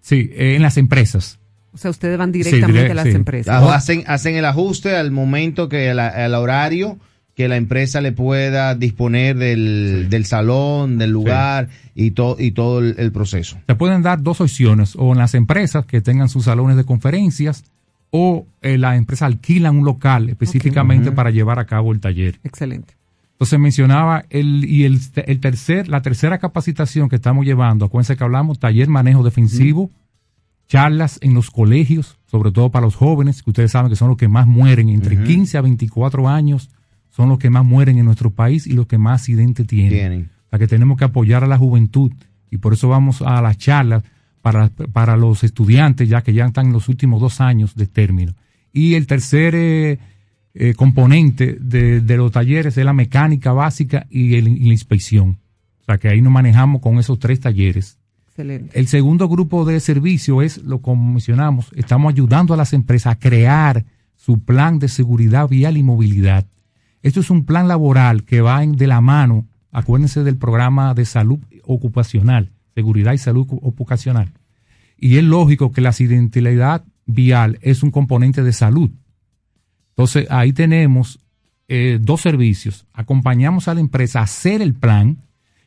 Sí, 0.00 0.30
en 0.34 0.62
las 0.62 0.76
empresas. 0.76 1.38
O 1.72 1.78
sea, 1.78 1.90
ustedes 1.90 2.16
van 2.16 2.32
directamente 2.32 2.86
direct- 2.86 2.90
a 2.92 2.94
las 2.94 3.08
sí. 3.08 3.10
empresas. 3.14 3.62
Ah, 3.62 3.74
Hacen, 3.74 4.04
hacen 4.06 4.36
el 4.36 4.44
ajuste 4.44 4.96
al 4.96 5.10
momento 5.10 5.68
que 5.68 5.90
el, 5.90 5.98
el 5.98 6.34
horario 6.34 6.98
que 7.34 7.46
la 7.46 7.56
empresa 7.56 8.00
le 8.00 8.10
pueda 8.10 8.74
disponer 8.74 9.36
del, 9.36 10.06
del 10.10 10.24
salón, 10.24 10.98
del 10.98 11.10
lugar 11.12 11.68
y, 11.94 12.10
to- 12.12 12.36
y 12.38 12.50
todo 12.50 12.80
el, 12.80 12.96
el 12.98 13.12
proceso. 13.12 13.58
Se 13.68 13.74
pueden 13.76 14.02
dar 14.02 14.22
dos 14.22 14.40
opciones, 14.40 14.94
o 14.96 15.12
en 15.12 15.18
las 15.18 15.34
empresas 15.34 15.86
que 15.86 16.00
tengan 16.00 16.28
sus 16.28 16.46
salones 16.46 16.76
de 16.76 16.82
conferencias, 16.84 17.62
o 18.10 18.44
eh, 18.62 18.76
las 18.76 18.96
empresas 18.98 19.26
alquilan 19.26 19.76
un 19.76 19.84
local 19.84 20.28
específicamente 20.30 21.12
para 21.12 21.30
llevar 21.30 21.60
a 21.60 21.66
cabo 21.66 21.92
el 21.92 22.00
taller. 22.00 22.40
Excelente. 22.42 22.94
Entonces 23.38 23.60
mencionaba 23.60 24.24
el 24.30 24.64
y 24.64 24.82
el, 24.82 24.98
el 25.14 25.38
tercer, 25.38 25.86
la 25.88 26.02
tercera 26.02 26.38
capacitación 26.38 27.08
que 27.08 27.14
estamos 27.14 27.46
llevando, 27.46 27.84
acuérdense 27.84 28.16
que 28.16 28.24
hablamos 28.24 28.58
taller 28.58 28.88
manejo 28.88 29.22
defensivo, 29.22 29.92
charlas 30.66 31.20
en 31.22 31.34
los 31.34 31.52
colegios, 31.52 32.18
sobre 32.26 32.50
todo 32.50 32.72
para 32.72 32.86
los 32.86 32.96
jóvenes, 32.96 33.44
que 33.44 33.50
ustedes 33.50 33.70
saben 33.70 33.90
que 33.90 33.96
son 33.96 34.08
los 34.08 34.16
que 34.16 34.26
más 34.26 34.48
mueren, 34.48 34.88
entre 34.88 35.14
Ujú. 35.14 35.24
15 35.24 35.56
a 35.56 35.60
24 35.60 36.28
años, 36.28 36.68
son 37.10 37.28
los 37.28 37.38
que 37.38 37.48
más 37.48 37.64
mueren 37.64 37.96
en 37.96 38.06
nuestro 38.06 38.30
país 38.30 38.66
y 38.66 38.72
los 38.72 38.88
que 38.88 38.98
más 38.98 39.20
accidentes 39.20 39.68
tienen. 39.68 39.90
Tienen. 39.90 40.30
O 40.46 40.50
sea 40.50 40.58
que 40.58 40.66
tenemos 40.66 40.98
que 40.98 41.04
apoyar 41.04 41.44
a 41.44 41.46
la 41.46 41.58
juventud 41.58 42.10
y 42.50 42.56
por 42.56 42.72
eso 42.72 42.88
vamos 42.88 43.22
a 43.22 43.40
las 43.40 43.56
charlas 43.56 44.02
para, 44.42 44.68
para 44.68 45.16
los 45.16 45.44
estudiantes, 45.44 46.08
ya 46.08 46.22
que 46.22 46.32
ya 46.32 46.44
están 46.44 46.66
en 46.66 46.72
los 46.72 46.88
últimos 46.88 47.20
dos 47.20 47.40
años 47.40 47.76
de 47.76 47.86
término. 47.86 48.34
Y 48.72 48.94
el 48.94 49.06
tercer 49.06 49.54
eh, 49.54 49.98
eh, 50.54 50.74
componente 50.74 51.56
de, 51.60 52.00
de 52.00 52.16
los 52.16 52.32
talleres 52.32 52.76
es 52.76 52.84
la 52.84 52.92
mecánica 52.92 53.52
básica 53.52 54.06
y, 54.10 54.34
el- 54.36 54.48
y 54.48 54.64
la 54.66 54.72
inspección. 54.72 55.38
O 55.82 55.84
sea 55.84 55.98
que 55.98 56.08
ahí 56.08 56.20
nos 56.20 56.32
manejamos 56.32 56.80
con 56.82 56.98
esos 56.98 57.18
tres 57.18 57.40
talleres. 57.40 57.98
Excelente. 58.28 58.78
El 58.78 58.86
segundo 58.88 59.28
grupo 59.28 59.64
de 59.64 59.80
servicio 59.80 60.42
es, 60.42 60.58
lo 60.62 60.80
como 60.80 61.12
mencionamos, 61.12 61.70
estamos 61.74 62.12
ayudando 62.12 62.54
a 62.54 62.56
las 62.56 62.72
empresas 62.72 63.12
a 63.14 63.18
crear 63.18 63.84
su 64.16 64.40
plan 64.40 64.78
de 64.78 64.88
seguridad 64.88 65.48
vial 65.48 65.76
y 65.76 65.82
movilidad. 65.82 66.46
Esto 67.02 67.20
es 67.20 67.30
un 67.30 67.44
plan 67.44 67.68
laboral 67.68 68.24
que 68.24 68.40
va 68.40 68.64
de 68.66 68.86
la 68.86 69.00
mano, 69.00 69.46
acuérdense 69.72 70.22
del 70.24 70.36
programa 70.36 70.94
de 70.94 71.04
salud 71.04 71.38
ocupacional, 71.64 72.50
seguridad 72.74 73.12
y 73.12 73.18
salud 73.18 73.46
ocu- 73.46 73.60
ocupacional. 73.62 74.32
Y 74.98 75.16
es 75.16 75.24
lógico 75.24 75.70
que 75.72 75.80
la 75.80 75.90
accidentalidad 75.90 76.84
vial 77.06 77.58
es 77.62 77.82
un 77.82 77.90
componente 77.90 78.42
de 78.42 78.52
salud. 78.52 78.90
Entonces 79.98 80.28
ahí 80.30 80.52
tenemos 80.52 81.18
eh, 81.66 81.98
dos 82.00 82.20
servicios. 82.20 82.86
Acompañamos 82.92 83.66
a 83.66 83.74
la 83.74 83.80
empresa 83.80 84.20
a 84.20 84.22
hacer 84.22 84.62
el 84.62 84.74
plan, 84.74 85.18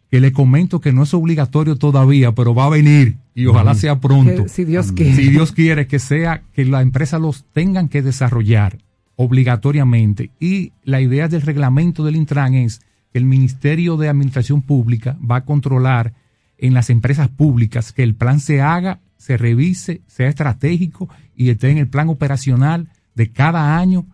que 0.10 0.22
le 0.22 0.32
comento 0.32 0.80
que 0.80 0.94
no 0.94 1.04
es 1.04 1.13
obligatorio 1.13 1.76
todavía, 1.76 2.32
pero 2.32 2.56
va 2.56 2.67
a 2.67 2.70
venir 2.70 3.17
y 3.36 3.48
ojalá 3.48 3.76
sea 3.76 4.00
pronto. 4.00 4.44
Que 4.44 4.50
si 4.50 4.63
Dios 4.63 4.94
quiere. 4.94 5.15
Si 5.15 5.30
Dios 5.30 5.52
quiere 5.52 5.86
que 5.86 6.00
sea, 6.00 6.44
que 6.54 6.63
la 6.63 6.82
empresa 6.82 7.20
los 7.20 7.44
tengan 7.52 7.89
que 7.89 8.02
desarrollar 8.02 8.78
obligatoriamente. 9.17 10.32
Y 10.39 10.72
la 10.86 11.02
idea 11.02 11.28
del 11.28 11.41
reglamento 11.41 12.06
del 12.06 12.15
Intran 12.15 12.54
es 12.54 12.80
que 13.12 13.20
el 13.20 13.26
Ministerio 13.26 13.98
de 13.98 14.08
Administración 14.08 14.62
Pública 14.62 15.17
va 15.30 15.38
a 15.38 15.46
controlar 15.46 16.13
en 16.58 16.74
las 16.74 16.89
empresas 16.89 17.28
públicas 17.28 17.91
que 17.91 18.04
el 18.04 18.15
plan 18.15 18.39
se 18.39 18.62
haga, 18.62 19.02
se 19.17 19.36
revise, 19.36 20.00
sea 20.08 20.30
estratégico 20.30 21.10
y 21.36 21.50
esté 21.50 21.70
en 21.70 21.80
el 21.80 21.89
plan 21.89 22.08
operacional 22.08 22.88
de 23.13 23.30
cada 23.30 23.78
año 23.78 24.06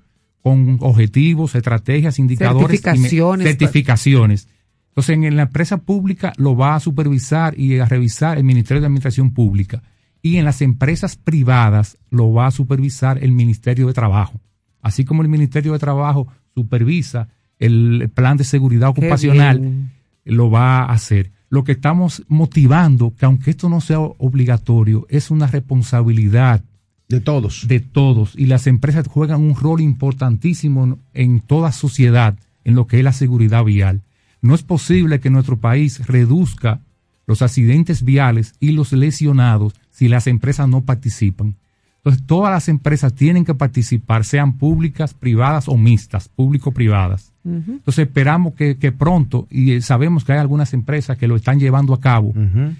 con 0.47 0.77
objetivos, 0.81 1.55
estrategias, 1.55 2.19
indicadores, 2.19 2.79
y 2.79 2.83
me- 2.83 2.93
Certificaciones. 2.93 3.47
certificaciones. 3.47 4.47
Entonces, 4.89 5.15
en 5.17 5.35
la 5.35 5.43
empresa 5.43 5.77
pública 5.77 6.33
lo 6.37 6.55
va 6.55 6.75
a 6.75 6.79
supervisar 6.79 7.59
y 7.59 7.79
a 7.79 7.85
revisar 7.85 8.37
el 8.37 8.43
Ministerio 8.43 8.81
de 8.81 8.87
Administración 8.87 9.31
Pública. 9.31 9.83
Y 10.21 10.37
en 10.37 10.45
las 10.45 10.61
empresas 10.61 11.15
privadas 11.15 11.97
lo 12.09 12.33
va 12.33 12.47
a 12.47 12.51
supervisar 12.51 13.23
el 13.23 13.31
Ministerio 13.31 13.87
de 13.87 13.93
Trabajo. 13.93 14.41
Así 14.81 15.05
como 15.05 15.21
el 15.21 15.27
Ministerio 15.27 15.73
de 15.73 15.79
Trabajo 15.79 16.27
supervisa 16.55 17.27
el 17.59 18.09
plan 18.13 18.37
de 18.37 18.43
seguridad 18.43 18.89
ocupacional, 18.89 19.89
lo 20.25 20.49
va 20.49 20.79
a 20.79 20.91
hacer. 20.91 21.31
Lo 21.49 21.63
que 21.63 21.73
estamos 21.73 22.23
motivando, 22.27 23.13
que 23.15 23.25
aunque 23.25 23.51
esto 23.51 23.69
no 23.69 23.79
sea 23.81 23.99
obligatorio, 23.99 25.05
es 25.09 25.29
una 25.31 25.47
responsabilidad 25.47 26.63
de 27.09 27.21
todos. 27.21 27.67
De 27.67 27.79
todos. 27.79 28.33
Y 28.35 28.47
las 28.47 28.67
empresas 28.67 29.07
juegan 29.07 29.41
un 29.41 29.55
rol 29.55 29.81
importantísimo 29.81 30.99
en, 31.13 31.39
toda 31.39 31.71
sociedad 31.71 32.37
en 32.63 32.75
lo 32.75 32.87
que 32.87 32.97
es 32.97 33.03
la 33.03 33.13
seguridad 33.13 33.63
vial. 33.63 34.01
No 34.41 34.55
es 34.55 34.63
posible 34.63 35.19
que 35.19 35.29
nuestro 35.29 35.57
país 35.57 36.05
reduzca 36.05 36.81
los 37.25 37.41
accidentes 37.41 38.03
viales 38.03 38.53
y 38.59 38.71
los 38.71 38.91
lesionados 38.91 39.73
si 39.89 40.07
las 40.07 40.27
empresas 40.27 40.67
no 40.67 40.83
participan. 40.83 41.55
Entonces, 41.97 42.25
todas 42.25 42.51
las 42.51 42.69
empresas 42.69 43.13
tienen 43.13 43.43
que 43.43 43.55
participar, 43.55 44.23
sean 44.23 44.57
públicas, 44.57 45.13
privadas 45.13 45.67
o 45.67 45.75
mixtas, 45.75 46.29
público-privadas. 46.29 47.33
Entonces 47.43 48.07
esperamos 48.07 48.55
que, 48.55 48.77
que 48.77 48.91
pronto, 48.91 49.47
y 49.49 49.71
eh, 49.71 49.81
sabemos 49.81 50.25
que 50.25 50.33
hay 50.33 50.39
algunas 50.39 50.73
empresas 50.73 51.17
que 51.17 51.29
lo 51.29 51.37
están 51.37 51.59
llevando 51.59 51.93
a 51.93 52.01
cabo, 52.01 52.33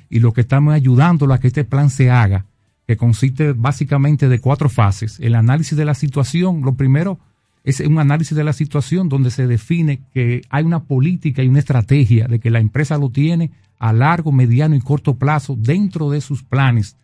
y 0.09 0.19
lo 0.19 0.33
que 0.33 0.41
estamos 0.41 0.73
ayudando 0.73 1.31
a 1.33 1.39
que 1.39 1.47
este 1.47 1.63
plan 1.63 1.89
se 1.89 2.11
haga, 2.11 2.45
que 2.87 2.97
consiste 2.97 3.51
básicamente 3.51 4.29
de 4.29 4.39
cuatro 4.39 4.69
fases. 4.69 5.19
El 5.19 5.35
análisis 5.35 5.77
de 5.77 5.85
la 5.85 5.93
situación, 5.93 6.61
lo 6.61 6.75
primero 6.75 7.19
es 7.65 7.81
un 7.81 7.99
análisis 7.99 8.35
de 8.35 8.45
la 8.45 8.53
situación 8.53 9.09
donde 9.09 9.29
se 9.29 9.45
define 9.45 9.99
que 10.13 10.41
hay 10.49 10.63
una 10.63 10.83
política 10.83 11.43
y 11.43 11.49
una 11.49 11.59
estrategia 11.59 12.27
de 12.27 12.39
que 12.39 12.49
la 12.49 12.59
empresa 12.59 12.97
lo 12.97 13.09
tiene 13.09 13.51
a 13.77 13.91
largo, 13.91 14.31
mediano 14.31 14.73
y 14.73 14.79
corto 14.79 15.15
plazo 15.15 15.57
dentro 15.59 16.09
de 16.09 16.21
sus 16.21 16.43
planes 16.43 16.95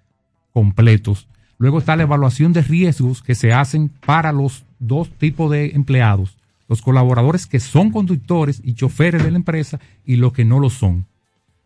completos. 0.53 1.27
Luego 1.57 1.79
está 1.79 1.97
la 1.97 2.03
evaluación 2.03 2.53
de 2.53 2.61
riesgos 2.61 3.21
que 3.21 3.35
se 3.35 3.51
hacen 3.51 3.89
para 4.05 4.31
los 4.31 4.65
dos 4.79 5.09
tipos 5.09 5.51
de 5.51 5.71
empleados, 5.71 6.37
los 6.69 6.81
colaboradores 6.81 7.45
que 7.45 7.59
son 7.59 7.91
conductores 7.91 8.61
y 8.63 8.73
choferes 8.73 9.21
de 9.21 9.31
la 9.31 9.37
empresa 9.37 9.81
y 10.05 10.15
los 10.15 10.31
que 10.31 10.45
no 10.45 10.59
lo 10.59 10.69
son. 10.69 11.05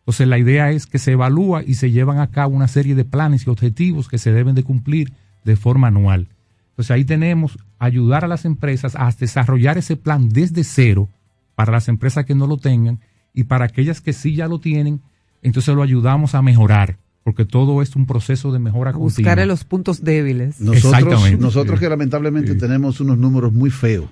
Entonces 0.08 0.26
la 0.26 0.38
idea 0.38 0.70
es 0.70 0.86
que 0.86 0.98
se 0.98 1.12
evalúa 1.12 1.62
y 1.62 1.74
se 1.74 1.90
llevan 1.90 2.18
a 2.18 2.30
cabo 2.30 2.56
una 2.56 2.66
serie 2.66 2.94
de 2.94 3.04
planes 3.04 3.46
y 3.46 3.50
objetivos 3.50 4.08
que 4.08 4.16
se 4.16 4.32
deben 4.32 4.54
de 4.54 4.62
cumplir 4.62 5.12
de 5.44 5.54
forma 5.54 5.88
anual. 5.88 6.28
Entonces 6.70 6.92
ahí 6.92 7.04
tenemos 7.04 7.58
ayudar 7.78 8.24
a 8.24 8.26
las 8.26 8.46
empresas 8.46 8.96
a 8.96 9.12
desarrollar 9.12 9.76
ese 9.76 9.96
plan 9.96 10.30
desde 10.30 10.64
cero 10.64 11.10
para 11.54 11.72
las 11.72 11.88
empresas 11.88 12.24
que 12.24 12.34
no 12.34 12.46
lo 12.46 12.56
tengan 12.56 13.00
y 13.34 13.44
para 13.44 13.66
aquellas 13.66 14.00
que 14.00 14.14
sí 14.14 14.34
ya 14.34 14.48
lo 14.48 14.60
tienen, 14.60 15.02
entonces 15.42 15.74
lo 15.74 15.82
ayudamos 15.82 16.34
a 16.34 16.40
mejorar, 16.40 16.96
porque 17.22 17.44
todo 17.44 17.82
es 17.82 17.94
un 17.94 18.06
proceso 18.06 18.50
de 18.50 18.60
mejora 18.60 18.94
continua. 18.94 19.34
Buscar 19.34 19.46
los 19.46 19.64
puntos 19.64 20.02
débiles. 20.02 20.58
Nosotros, 20.58 20.94
Exactamente. 20.94 21.36
nosotros 21.36 21.78
que 21.78 21.88
lamentablemente 21.90 22.54
tenemos 22.54 22.98
unos 23.00 23.18
números 23.18 23.52
muy 23.52 23.68
feos. 23.68 24.08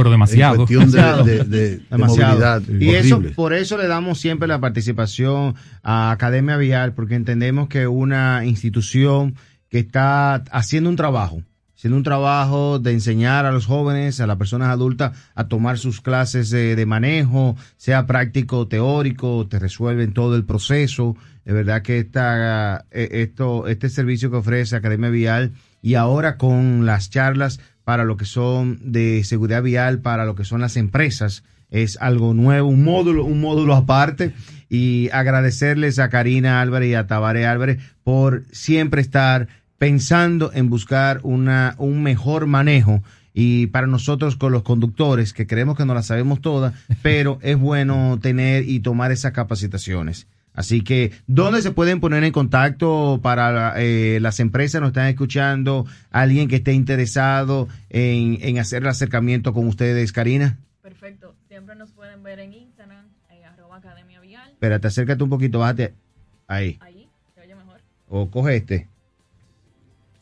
Pero 0.00 0.10
demasiado. 0.10 0.54
En 0.54 0.56
cuestión 0.66 0.90
de, 0.90 0.96
Demasiado. 0.98 1.24
de- 1.24 1.38
de- 1.44 1.44
de 1.76 1.80
Demasiado. 1.90 2.60
movilidad. 2.60 2.62
Y 2.80 2.94
eso, 2.94 3.22
por 3.34 3.52
eso 3.52 3.76
le 3.78 3.86
damos 3.86 4.18
siempre 4.20 4.48
la 4.48 4.60
participación 4.60 5.54
a 5.82 6.10
Academia 6.10 6.56
Vial, 6.56 6.92
porque 6.94 7.14
entendemos 7.14 7.68
que 7.68 7.86
una 7.86 8.44
institución 8.44 9.34
que 9.68 9.78
está 9.78 10.34
haciendo 10.50 10.90
un 10.90 10.96
trabajo, 10.96 11.42
haciendo 11.76 11.96
un 11.96 12.02
trabajo 12.02 12.78
de 12.78 12.92
enseñar 12.92 13.46
a 13.46 13.52
los 13.52 13.66
jóvenes, 13.66 14.20
a 14.20 14.26
las 14.26 14.36
personas 14.36 14.68
adultas, 14.68 15.12
a 15.34 15.48
tomar 15.48 15.78
sus 15.78 16.00
clases 16.00 16.50
de, 16.50 16.76
de 16.76 16.86
manejo, 16.86 17.56
sea 17.76 18.06
práctico 18.06 18.58
o 18.58 18.68
teórico, 18.68 19.46
te 19.48 19.58
resuelven 19.58 20.12
todo 20.12 20.36
el 20.36 20.44
proceso. 20.44 21.16
De 21.44 21.52
verdad 21.54 21.82
que 21.82 21.98
esta, 21.98 22.84
eh, 22.90 23.08
esto, 23.12 23.66
este 23.66 23.88
servicio 23.88 24.30
que 24.30 24.36
ofrece 24.36 24.76
Academia 24.76 25.08
Vial 25.08 25.52
y 25.82 25.94
ahora 25.94 26.36
con 26.36 26.84
las 26.84 27.08
charlas 27.10 27.60
para 27.90 28.04
lo 28.04 28.16
que 28.16 28.24
son 28.24 28.78
de 28.84 29.24
seguridad 29.24 29.64
vial, 29.64 29.98
para 29.98 30.24
lo 30.24 30.36
que 30.36 30.44
son 30.44 30.60
las 30.60 30.76
empresas, 30.76 31.42
es 31.72 31.98
algo 32.00 32.34
nuevo, 32.34 32.68
un 32.68 32.84
módulo, 32.84 33.24
un 33.24 33.40
módulo 33.40 33.74
aparte. 33.74 34.32
Y 34.68 35.08
agradecerles 35.12 35.98
a 35.98 36.08
Karina 36.08 36.60
Álvarez 36.60 36.90
y 36.90 36.94
a 36.94 37.08
Tabaré 37.08 37.46
Álvarez 37.46 37.80
por 38.04 38.44
siempre 38.52 39.00
estar 39.00 39.48
pensando 39.76 40.52
en 40.54 40.70
buscar 40.70 41.18
una, 41.24 41.74
un 41.78 42.04
mejor 42.04 42.46
manejo. 42.46 43.02
Y 43.34 43.66
para 43.66 43.88
nosotros 43.88 44.36
con 44.36 44.52
los 44.52 44.62
conductores, 44.62 45.32
que 45.32 45.48
creemos 45.48 45.76
que 45.76 45.84
no 45.84 45.92
la 45.92 46.04
sabemos 46.04 46.40
todas, 46.40 46.74
pero 47.02 47.40
es 47.42 47.58
bueno 47.58 48.20
tener 48.22 48.68
y 48.68 48.78
tomar 48.78 49.10
esas 49.10 49.32
capacitaciones. 49.32 50.28
Así 50.54 50.82
que, 50.82 51.12
¿dónde 51.26 51.62
se 51.62 51.70
pueden 51.70 52.00
poner 52.00 52.24
en 52.24 52.32
contacto 52.32 53.20
para 53.22 53.74
eh, 53.76 54.18
las 54.20 54.40
empresas? 54.40 54.80
Nos 54.80 54.88
están 54.88 55.06
escuchando, 55.06 55.86
alguien 56.10 56.48
que 56.48 56.56
esté 56.56 56.72
interesado 56.72 57.68
en, 57.88 58.38
en 58.42 58.58
hacer 58.58 58.82
el 58.82 58.88
acercamiento 58.88 59.52
con 59.52 59.66
ustedes, 59.66 60.12
Karina. 60.12 60.58
Perfecto. 60.82 61.34
Siempre 61.48 61.76
nos 61.76 61.90
pueden 61.92 62.22
ver 62.22 62.40
en 62.40 62.52
Instagram, 62.52 63.06
en 63.30 63.44
arroba 63.44 63.76
academia 63.76 64.20
vial. 64.20 64.50
Espérate, 64.50 64.88
acércate 64.88 65.22
un 65.22 65.30
poquito, 65.30 65.60
bájate 65.60 65.94
ahí. 66.50 66.78
Ahí, 66.80 67.08
se 67.34 67.40
oye 67.40 67.54
mejor. 67.54 67.80
O 68.08 68.28
coge 68.30 68.56
este. 68.56 68.88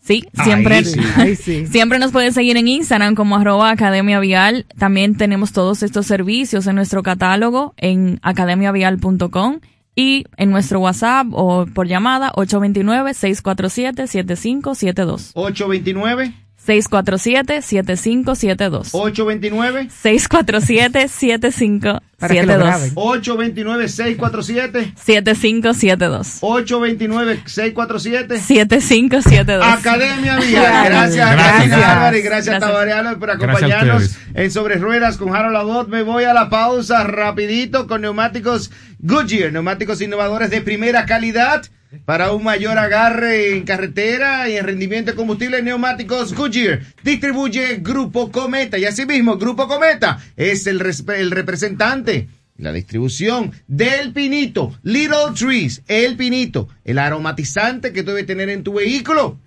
Sí, 0.01 0.27
Ahí 0.37 0.45
siempre, 0.45 0.85
sí. 0.85 1.01
Ahí 1.17 1.37
sí. 1.37 1.67
siempre 1.67 1.99
nos 1.99 2.13
pueden 2.13 2.33
seguir 2.33 2.57
en 2.57 2.69
Instagram 2.69 3.15
como 3.15 3.37
arroba 3.37 3.71
academia 3.71 4.21
vial. 4.21 4.67
También 4.79 5.17
tenemos 5.17 5.53
todos 5.53 5.83
estos 5.83 6.07
servicios 6.07 6.67
en 6.67 6.77
nuestro 6.77 7.03
catálogo 7.03 7.75
en 7.77 8.19
academiavial.com 8.23 9.59
y 9.99 10.25
en 10.37 10.51
nuestro 10.53 10.79
WhatsApp 10.79 11.27
o 11.33 11.67
por 11.67 11.89
llamada 11.89 12.33
829-647-7572. 12.35 15.33
829 15.35 16.48
647-7572. 16.69 18.91
829 18.93 19.89
647-7572. 19.89 22.01
Para 22.19 22.35
que 22.35 22.43
lo 22.43 22.59
graben. 22.59 22.93
829 22.95 23.89
647 23.89 24.93
7572. 24.97 26.39
829 26.41 27.43
647 27.47 28.39
7572. 28.39 29.65
Academia 29.65 30.37
Vía. 30.37 30.85
Gracias, 30.85 30.91
Gracias. 30.91 31.33
gracias 31.33 31.73
Álvarez 31.73 32.25
gracias, 32.25 32.63
Álvarez 32.63 33.17
por 33.19 33.31
acompañarnos 33.31 34.19
en 34.35 34.51
Sobre 34.51 34.75
Ruedas 34.77 35.17
con 35.17 35.35
Harold 35.35 35.55
Labot. 35.55 35.89
Me 35.89 36.03
voy 36.03 36.25
a 36.25 36.35
la 36.35 36.51
pausa 36.51 37.05
rapidito 37.05 37.87
con 37.87 38.03
neumáticos 38.03 38.71
Goodyear, 38.99 39.51
neumáticos 39.53 40.03
innovadores 40.03 40.51
de 40.51 40.61
primera 40.61 41.07
calidad 41.07 41.63
para 42.05 42.33
un 42.33 42.45
mayor 42.45 42.79
agarre 42.79 43.57
en 43.57 43.65
carretera 43.65 44.49
y 44.49 44.57
en 44.57 44.65
rendimiento 44.67 45.11
de 45.11 45.17
combustible. 45.17 45.63
Neumáticos 45.63 46.35
Goodyear 46.35 46.81
distribuye 47.03 47.77
Grupo 47.77 48.31
Cometa 48.31 48.79
y 48.79 48.85
asimismo 48.85 49.39
Grupo 49.39 49.67
Cometa 49.69 50.19
es 50.37 50.67
el, 50.67 50.81
el 51.17 51.31
representante 51.31 52.29
la 52.59 52.73
distribución 52.73 53.53
del 53.69 54.13
pinito, 54.13 54.77
Little 54.83 55.33
Trees, 55.39 55.83
el 55.87 56.17
pinito, 56.17 56.69
el 56.85 56.99
aromatizante 56.99 57.93
que 57.93 58.03
tú 58.03 58.11
debes 58.11 58.27
tener 58.27 58.49
en 58.49 58.65
tu 58.65 58.75
vehículo, 58.75 59.39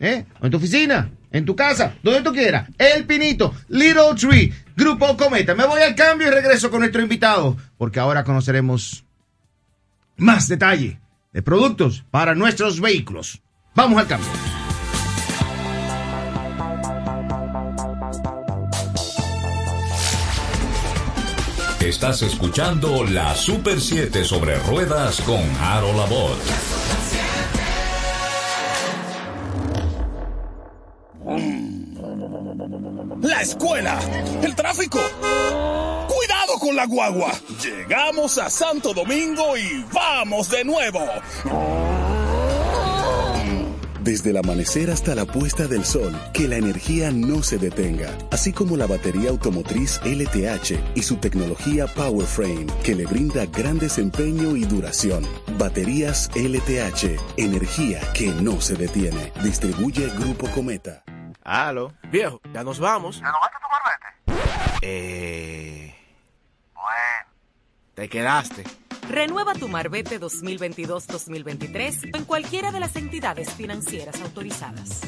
¿eh? 0.00 0.24
O 0.40 0.46
en 0.46 0.50
tu 0.50 0.56
oficina, 0.56 1.12
en 1.30 1.44
tu 1.44 1.54
casa, 1.54 1.94
donde 2.02 2.22
tú 2.22 2.32
quieras. 2.32 2.68
El 2.76 3.04
pinito, 3.04 3.54
Little 3.68 4.14
Tree, 4.16 4.52
Grupo 4.76 5.16
Cometa. 5.16 5.54
Me 5.54 5.64
voy 5.64 5.80
al 5.80 5.94
cambio 5.94 6.26
y 6.26 6.30
regreso 6.30 6.72
con 6.72 6.80
nuestro 6.80 7.00
invitado, 7.00 7.56
porque 7.78 8.00
ahora 8.00 8.24
conoceremos 8.24 9.04
más 10.16 10.48
detalle 10.48 10.98
de 11.32 11.42
productos 11.42 12.04
para 12.10 12.34
nuestros 12.34 12.80
vehículos. 12.80 13.42
Vamos 13.74 13.98
al 13.98 14.06
cambio. 14.06 14.28
Estás 21.80 22.22
escuchando 22.22 23.04
la 23.04 23.34
Super 23.34 23.80
7 23.80 24.24
sobre 24.24 24.58
ruedas 24.60 25.20
con 25.22 25.40
Harold 25.60 25.96
Labot. 25.96 26.38
La 33.22 33.40
escuela, 33.42 33.98
el 34.42 34.54
tráfico. 34.54 35.00
Cuidado 36.50 36.58
con 36.58 36.76
la 36.76 36.86
guagua. 36.86 37.32
Llegamos 37.62 38.38
a 38.38 38.50
Santo 38.50 38.92
Domingo 38.92 39.56
y 39.56 39.84
vamos 39.92 40.50
de 40.50 40.64
nuevo. 40.64 41.00
Desde 44.00 44.30
el 44.30 44.38
amanecer 44.38 44.90
hasta 44.90 45.14
la 45.14 45.26
puesta 45.26 45.68
del 45.68 45.84
sol, 45.84 46.18
que 46.32 46.48
la 46.48 46.56
energía 46.56 47.10
no 47.12 47.42
se 47.42 47.58
detenga, 47.58 48.16
así 48.30 48.52
como 48.52 48.76
la 48.76 48.86
batería 48.86 49.30
automotriz 49.30 50.00
LTH 50.04 50.96
y 50.96 51.02
su 51.02 51.16
tecnología 51.16 51.86
PowerFrame, 51.86 52.66
que 52.82 52.94
le 52.94 53.04
brinda 53.04 53.44
gran 53.46 53.78
desempeño 53.78 54.56
y 54.56 54.64
duración. 54.64 55.24
Baterías 55.58 56.30
LTH, 56.34 57.20
energía 57.36 58.00
que 58.14 58.28
no 58.28 58.60
se 58.60 58.74
detiene. 58.74 59.32
Distribuye 59.42 60.08
Grupo 60.18 60.50
Cometa. 60.50 61.04
Aló. 61.44 61.92
Viejo, 62.10 62.40
ya 62.52 62.64
nos 62.64 62.80
vamos. 62.80 63.20
¿Renovaste 63.20 63.56
tu 63.60 64.32
marbete? 64.32 64.80
Eh. 64.82 65.99
Bueno. 66.80 67.30
Te 67.94 68.08
quedaste. 68.08 68.64
Renueva 69.08 69.54
tu 69.54 69.68
Marbete 69.68 70.20
2022-2023 70.20 72.16
en 72.16 72.24
cualquiera 72.24 72.70
de 72.70 72.80
las 72.80 72.96
entidades 72.96 73.52
financieras 73.52 74.20
autorizadas. 74.20 75.00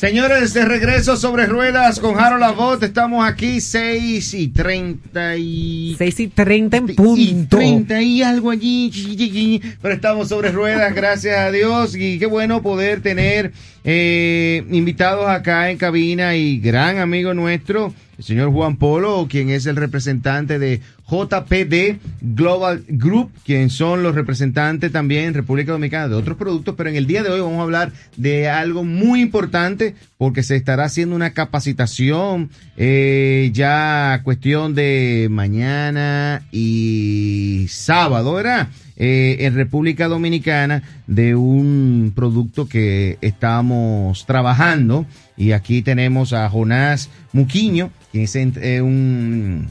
Señores, 0.00 0.52
de 0.54 0.64
regreso 0.64 1.16
sobre 1.16 1.46
ruedas 1.46 2.00
con 2.00 2.18
Harold 2.18 2.42
Abbott. 2.42 2.82
Estamos 2.82 3.26
aquí 3.26 3.60
6 3.60 4.34
y 4.34 4.48
30 4.48 5.36
y... 5.36 5.94
6 5.96 6.20
y 6.20 6.26
30 6.26 6.76
en 6.76 6.86
punto. 6.96 7.14
Y 7.16 7.46
30 7.48 8.02
y 8.02 8.22
algo 8.22 8.50
allí. 8.50 9.62
Pero 9.80 9.94
estamos 9.94 10.28
sobre 10.28 10.50
ruedas, 10.50 10.92
gracias 10.94 11.38
a 11.38 11.52
Dios. 11.52 11.94
Y 11.94 12.18
qué 12.18 12.26
bueno 12.26 12.60
poder 12.60 13.02
tener 13.02 13.52
eh, 13.84 14.64
invitados 14.70 15.28
acá 15.28 15.70
en 15.70 15.78
cabina 15.78 16.34
y 16.34 16.58
gran 16.58 16.98
amigo 16.98 17.34
nuestro, 17.34 17.94
el 18.18 18.24
señor 18.24 18.50
Juan 18.52 18.76
Polo, 18.76 19.26
quien 19.28 19.50
es 19.50 19.66
el 19.66 19.76
representante 19.76 20.58
de 20.58 20.80
JPD 21.08 21.98
Global 22.20 22.84
Group, 22.88 23.30
quien 23.44 23.70
son 23.70 24.02
los 24.02 24.14
representantes 24.14 24.90
también 24.90 25.26
en 25.26 25.34
República 25.34 25.72
Dominicana 25.72 26.08
de 26.08 26.14
otros 26.14 26.36
productos, 26.36 26.74
pero 26.76 26.90
en 26.90 26.96
el 26.96 27.06
día 27.06 27.22
de 27.22 27.30
hoy 27.30 27.40
vamos 27.40 27.58
a 27.58 27.62
hablar 27.62 27.92
de 28.16 28.48
algo 28.48 28.84
muy 28.84 29.20
importante 29.20 29.94
porque 30.18 30.42
se 30.42 30.56
estará 30.56 30.84
haciendo 30.84 31.14
una 31.14 31.32
capacitación 31.32 32.50
eh, 32.76 33.50
ya 33.52 34.20
cuestión 34.24 34.74
de 34.74 35.28
mañana 35.30 36.42
y 36.50 37.66
sábado, 37.68 38.34
¿verdad? 38.34 38.68
Eh, 38.98 39.44
en 39.44 39.54
República 39.54 40.08
Dominicana 40.08 40.82
de 41.06 41.34
un 41.34 42.12
producto 42.16 42.66
que 42.66 43.18
estamos 43.20 44.24
trabajando 44.24 45.04
y 45.36 45.52
aquí 45.52 45.82
tenemos 45.82 46.32
a 46.32 46.48
Jonás 46.48 47.10
Muquiño, 47.34 47.90
quien 48.12 48.24
es 48.24 48.36
eh, 48.36 48.82
un 48.82 49.68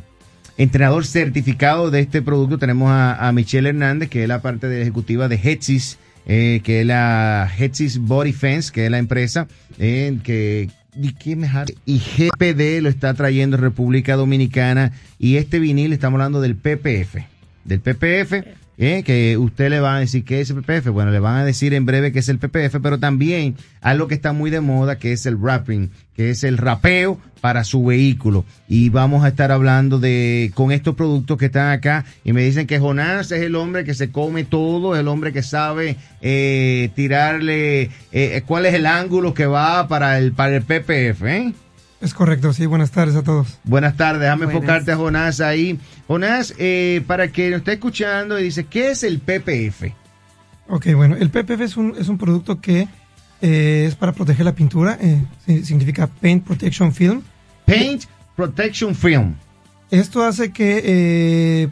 entrenador 0.57 1.05
certificado 1.05 1.91
de 1.91 1.99
este 1.99 2.21
producto. 2.21 2.57
Tenemos 2.57 2.89
a, 2.91 3.31
Michelle 3.33 3.69
Hernández, 3.69 4.09
que 4.09 4.23
es 4.23 4.27
la 4.27 4.41
parte 4.41 4.67
de 4.67 4.77
la 4.77 4.81
ejecutiva 4.83 5.27
de 5.27 5.35
Hetsis, 5.35 5.97
eh, 6.25 6.61
que 6.63 6.81
es 6.81 6.87
la 6.87 7.51
Hetsis 7.57 7.99
Body 7.99 8.33
Fence, 8.33 8.71
que 8.71 8.85
es 8.85 8.91
la 8.91 8.97
empresa 8.97 9.47
eh, 9.77 10.17
que 10.23 10.69
y 11.85 11.99
GPD 11.99 12.81
lo 12.81 12.89
está 12.89 13.13
trayendo 13.13 13.57
República 13.57 14.15
Dominicana 14.15 14.93
y 15.19 15.35
este 15.35 15.59
vinil 15.59 15.91
estamos 15.91 16.19
hablando 16.19 16.39
del 16.39 16.55
PPF, 16.55 17.17
del 17.65 17.81
PPF 17.81 18.47
¿eh? 18.77 19.03
que 19.03 19.37
usted 19.37 19.69
le 19.69 19.79
va 19.79 19.95
a 19.95 19.99
decir 19.99 20.23
que 20.25 20.41
es 20.41 20.49
el 20.49 20.61
PPF. 20.61 20.89
Bueno, 20.89 21.11
le 21.11 21.19
van 21.19 21.37
a 21.37 21.45
decir 21.45 21.73
en 21.73 21.85
breve 21.85 22.11
que 22.11 22.19
es 22.19 22.29
el 22.29 22.39
PPF, 22.39 22.77
pero 22.81 22.99
también 22.99 23.55
algo 23.81 24.07
que 24.07 24.15
está 24.15 24.33
muy 24.33 24.49
de 24.49 24.61
moda, 24.61 24.97
que 24.97 25.11
es 25.11 25.25
el 25.25 25.35
wrapping, 25.35 25.91
que 26.15 26.29
es 26.29 26.43
el 26.43 26.57
rapeo 26.57 27.19
para 27.41 27.63
su 27.63 27.85
vehículo. 27.85 28.45
Y 28.67 28.89
vamos 28.89 29.23
a 29.23 29.27
estar 29.27 29.51
hablando 29.51 29.99
de 29.99 30.51
con 30.55 30.71
estos 30.71 30.95
productos 30.95 31.37
que 31.37 31.45
están 31.45 31.71
acá. 31.71 32.05
Y 32.23 32.33
me 32.33 32.43
dicen 32.43 32.67
que 32.67 32.79
Jonás 32.79 33.31
es 33.31 33.41
el 33.41 33.55
hombre 33.55 33.83
que 33.83 33.93
se 33.93 34.11
come 34.11 34.43
todo, 34.43 34.95
el 34.95 35.07
hombre 35.07 35.31
que 35.31 35.43
sabe 35.43 35.97
eh, 36.21 36.89
tirarle 36.95 37.89
eh, 38.11 38.41
cuál 38.45 38.65
es 38.65 38.73
el 38.73 38.85
ángulo 38.85 39.33
que 39.33 39.45
va 39.45 39.87
para 39.87 40.17
el, 40.17 40.31
para 40.31 40.55
el 40.55 40.63
PPF. 40.63 41.23
¿eh? 41.23 41.53
Es 42.05 42.13
correcto, 42.13 42.53
sí. 42.53 42.67
Buenas 42.67 42.91
tardes 42.91 43.15
a 43.15 43.23
todos. 43.23 43.57
Buenas 43.63 43.97
tardes. 43.97 44.21
Déjame 44.21 44.45
enfocarte 44.45 44.91
a 44.91 44.95
Jonás 44.95 45.41
ahí. 45.41 45.79
Jonás, 46.07 46.53
eh, 46.59 47.03
para 47.07 47.29
que 47.29 47.49
nos 47.49 47.59
esté 47.59 47.73
escuchando 47.73 48.39
y 48.39 48.43
dice, 48.43 48.65
¿qué 48.65 48.91
es 48.91 49.03
el 49.03 49.19
PPF? 49.19 49.91
Ok, 50.67 50.93
bueno, 50.95 51.15
el 51.15 51.29
PPF 51.31 51.61
es 51.61 51.77
un, 51.77 51.95
es 51.97 52.07
un 52.07 52.17
producto 52.19 52.61
que 52.61 52.87
eh, 53.41 53.85
es 53.87 53.95
para 53.95 54.11
proteger 54.13 54.45
la 54.45 54.53
pintura. 54.53 54.97
eh, 55.01 55.23
si- 55.45 55.65
significa 55.65 56.05
Paint 56.07 56.45
Protection 56.45 56.93
Film. 56.93 57.23
Paint 57.65 58.03
Protection 58.35 58.93
Film. 58.93 59.33
Esto 59.89 60.23
hace 60.23 60.51
que 60.51 60.81
eh, 60.85 61.69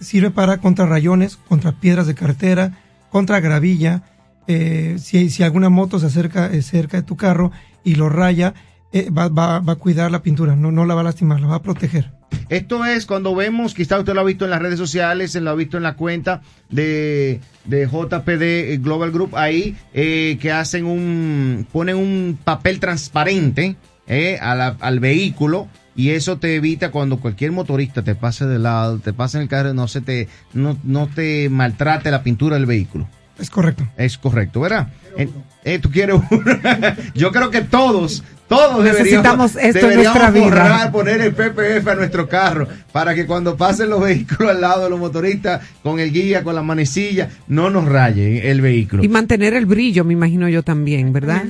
sirve 0.00 0.30
para 0.30 0.58
contra 0.58 0.86
rayones, 0.86 1.36
contra 1.36 1.72
piedras 1.72 2.06
de 2.06 2.14
carretera, 2.14 2.72
contra 3.10 3.40
gravilla. 3.40 4.02
eh, 4.46 4.96
si, 4.98 5.28
si 5.28 5.42
alguna 5.42 5.68
moto 5.68 5.98
se 5.98 6.06
acerca 6.06 6.46
eh, 6.50 6.62
cerca 6.62 6.96
de 6.96 7.02
tu 7.02 7.16
carro 7.18 7.52
y 7.84 7.96
lo 7.96 8.08
raya, 8.08 8.54
eh, 8.92 9.10
va, 9.10 9.28
va- 9.28 9.60
va 9.60 9.72
a 9.74 9.76
cuidar 9.76 10.10
la 10.10 10.22
pintura, 10.22 10.56
no, 10.56 10.70
no 10.72 10.84
la 10.86 10.94
va 10.94 11.00
a 11.02 11.04
lastimar, 11.04 11.40
la 11.40 11.46
va 11.48 11.56
a 11.56 11.62
proteger. 11.62 12.10
Esto 12.50 12.84
es 12.84 13.04
cuando 13.06 13.34
vemos, 13.34 13.74
quizá 13.74 13.98
usted 13.98 14.14
lo 14.14 14.20
ha 14.20 14.24
visto 14.24 14.44
en 14.44 14.50
las 14.50 14.60
redes 14.62 14.78
sociales, 14.78 15.34
lo 15.34 15.50
ha 15.50 15.54
visto 15.54 15.76
en 15.76 15.82
la 15.82 15.94
cuenta 15.94 16.42
de, 16.70 17.40
de 17.64 17.86
JPD 17.86 18.82
Global 18.82 19.10
Group, 19.12 19.36
ahí 19.36 19.76
eh, 19.94 20.38
que 20.40 20.52
hacen 20.52 20.84
un, 20.86 21.66
ponen 21.72 21.96
un 21.96 22.38
papel 22.42 22.80
transparente 22.80 23.76
eh, 24.06 24.38
la- 24.40 24.76
al 24.80 25.00
vehículo 25.00 25.68
y 25.96 26.10
eso 26.10 26.38
te 26.38 26.54
evita 26.54 26.90
cuando 26.90 27.18
cualquier 27.18 27.52
motorista 27.52 28.02
te 28.04 28.14
pase 28.14 28.46
de 28.46 28.58
lado, 28.58 28.98
te 28.98 29.12
pase 29.12 29.38
en 29.38 29.42
el 29.42 29.48
carro, 29.48 29.74
no 29.74 29.88
se 29.88 30.00
te, 30.00 30.28
no, 30.54 30.78
no 30.84 31.08
te 31.08 31.48
maltrate 31.50 32.10
la 32.10 32.22
pintura 32.22 32.56
del 32.56 32.66
vehículo. 32.66 33.08
Es 33.38 33.50
correcto. 33.50 33.86
Es 33.96 34.18
correcto, 34.18 34.60
¿verdad? 34.60 34.88
Eh, 35.16 35.28
eh, 35.64 35.78
tú 35.78 35.90
quieres 35.90 36.16
uno. 36.30 36.44
Yo 37.14 37.30
creo 37.30 37.50
que 37.50 37.60
todos, 37.62 38.24
todos 38.48 38.82
deberíamos, 38.82 38.98
Necesitamos 38.98 39.56
esto 39.56 39.64
en 39.64 39.90
deberíamos 39.90 40.04
nuestra 40.04 40.30
vida. 40.30 40.44
forrar, 40.44 40.92
poner 40.92 41.20
el 41.20 41.32
PPF 41.34 41.88
a 41.88 41.94
nuestro 41.94 42.28
carro 42.28 42.66
para 42.92 43.14
que 43.14 43.26
cuando 43.26 43.56
pasen 43.56 43.90
los 43.90 44.00
vehículos 44.00 44.50
al 44.50 44.60
lado 44.60 44.84
de 44.84 44.90
los 44.90 44.98
motoristas 44.98 45.62
con 45.82 46.00
el 46.00 46.12
guía, 46.12 46.42
con 46.42 46.54
la 46.54 46.62
manecilla, 46.62 47.28
no 47.46 47.70
nos 47.70 47.86
rayen 47.86 48.40
el 48.42 48.60
vehículo. 48.60 49.04
Y 49.04 49.08
mantener 49.08 49.54
el 49.54 49.66
brillo, 49.66 50.04
me 50.04 50.14
imagino 50.14 50.48
yo 50.48 50.62
también, 50.62 51.12
¿verdad? 51.12 51.44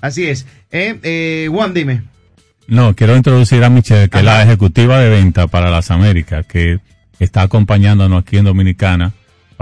Así 0.00 0.26
es. 0.26 0.46
Eh, 0.70 0.98
eh, 1.02 1.48
Juan, 1.50 1.74
dime. 1.74 2.02
No, 2.66 2.94
quiero 2.94 3.16
introducir 3.16 3.62
a 3.64 3.70
Michelle, 3.70 4.08
que 4.08 4.18
es 4.18 4.24
la 4.24 4.42
ejecutiva 4.42 4.98
de 4.98 5.10
venta 5.10 5.46
para 5.46 5.70
las 5.70 5.90
Américas, 5.90 6.46
que 6.46 6.78
está 7.18 7.42
acompañándonos 7.42 8.22
aquí 8.22 8.38
en 8.38 8.44
Dominicana 8.44 9.12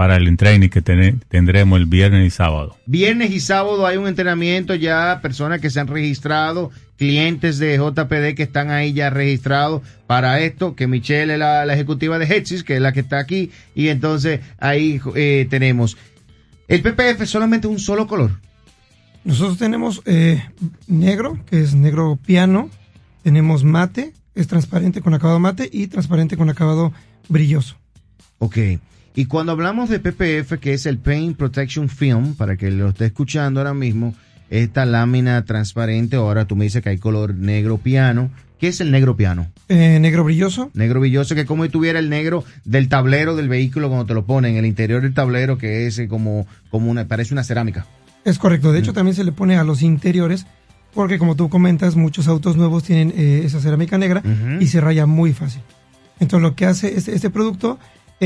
para 0.03 0.17
el 0.17 0.35
training 0.35 0.67
que 0.67 0.81
tendremos 0.81 1.79
el 1.79 1.85
viernes 1.85 2.27
y 2.27 2.29
sábado. 2.29 2.75
Viernes 2.85 3.31
y 3.31 3.39
sábado 3.39 3.87
hay 3.87 3.95
un 3.95 4.05
entrenamiento 4.05 4.75
ya, 4.75 5.19
personas 5.21 5.61
que 5.61 5.69
se 5.69 5.79
han 5.79 5.87
registrado, 5.87 6.71
clientes 6.97 7.57
de 7.57 7.77
JPD 7.77 8.35
que 8.35 8.43
están 8.43 8.69
ahí 8.69 8.91
ya 8.91 9.09
registrados 9.09 9.81
para 10.05 10.41
esto, 10.41 10.75
que 10.75 10.87
Michelle 10.87 11.31
es 11.31 11.39
la, 11.39 11.65
la 11.65 11.73
ejecutiva 11.73 12.19
de 12.19 12.25
Hetsis, 12.25 12.65
que 12.65 12.75
es 12.75 12.81
la 12.81 12.91
que 12.91 12.99
está 12.99 13.17
aquí, 13.17 13.51
y 13.75 13.87
entonces 13.87 14.41
ahí 14.59 14.99
eh, 15.15 15.47
tenemos. 15.49 15.95
El 16.67 16.81
PPF 16.81 17.21
es 17.21 17.29
solamente 17.29 17.67
un 17.67 17.79
solo 17.79 18.05
color. 18.05 18.41
Nosotros 19.23 19.57
tenemos 19.57 20.01
eh, 20.03 20.43
negro, 20.87 21.39
que 21.49 21.61
es 21.61 21.75
negro 21.75 22.19
piano, 22.25 22.69
tenemos 23.21 23.63
mate, 23.63 24.11
es 24.35 24.47
transparente 24.47 24.99
con 24.99 25.13
acabado 25.13 25.39
mate 25.39 25.69
y 25.71 25.87
transparente 25.87 26.35
con 26.35 26.49
acabado 26.49 26.91
brilloso. 27.29 27.77
Ok. 28.39 28.57
Y 29.15 29.25
cuando 29.25 29.51
hablamos 29.51 29.89
de 29.89 29.99
PPF, 29.99 30.59
que 30.59 30.73
es 30.73 30.87
el 30.87 30.97
Paint 30.97 31.37
Protection 31.37 31.87
Film, 31.87 32.33
para 32.33 32.57
que 32.57 32.71
lo 32.71 32.89
esté 32.89 33.05
escuchando 33.05 33.59
ahora 33.59 33.75
mismo, 33.75 34.15
esta 34.49 34.85
lámina 34.85 35.45
transparente, 35.45 36.15
ahora 36.15 36.45
tú 36.45 36.55
me 36.55 36.65
dices 36.65 36.81
que 36.81 36.89
hay 36.89 36.97
color 36.97 37.35
negro 37.35 37.77
piano. 37.77 38.31
¿Qué 38.59 38.69
es 38.69 38.81
el 38.81 38.91
negro 38.91 39.15
piano? 39.15 39.51
Eh, 39.67 39.99
negro 39.99 40.23
brilloso, 40.23 40.71
Negro 40.73 40.99
brilloso, 40.99 41.35
que 41.35 41.41
es 41.41 41.47
como 41.47 41.63
si 41.63 41.69
tuviera 41.69 41.99
el 41.99 42.09
negro 42.09 42.43
del 42.63 42.87
tablero 42.87 43.35
del 43.35 43.49
vehículo 43.49 43.89
cuando 43.89 44.05
te 44.05 44.13
lo 44.13 44.25
ponen, 44.25 44.53
en 44.53 44.57
el 44.57 44.65
interior 44.65 45.01
del 45.01 45.13
tablero, 45.13 45.57
que 45.57 45.85
es 45.85 45.99
eh, 45.99 46.07
como, 46.07 46.47
como 46.71 46.89
una, 46.89 47.05
parece 47.07 47.33
una 47.33 47.43
cerámica. 47.43 47.85
es 48.25 48.39
correcto. 48.39 48.71
De 48.71 48.79
hecho, 48.79 48.93
también 48.93 49.15
se 49.15 49.23
le 49.23 49.31
pone 49.31 49.57
a 49.57 49.63
los 49.63 49.81
interiores, 49.83 50.47
porque 50.93 51.19
como 51.19 51.35
tú 51.35 51.49
comentas, 51.49 51.95
muchos 51.95 52.27
autos 52.27 52.55
nuevos 52.55 52.83
tienen 52.83 53.13
eh, 53.15 53.41
esa 53.43 53.59
cerámica 53.59 53.97
negra 53.97 54.23
y 54.59 54.67
se 54.67 54.81
raya 54.81 55.05
muy 55.05 55.33
fácil. 55.33 55.61
Entonces, 56.19 56.41
lo 56.41 56.55
que 56.55 56.65
hace 56.65 56.95
este, 56.97 57.13
este 57.13 57.29
producto 57.29 57.79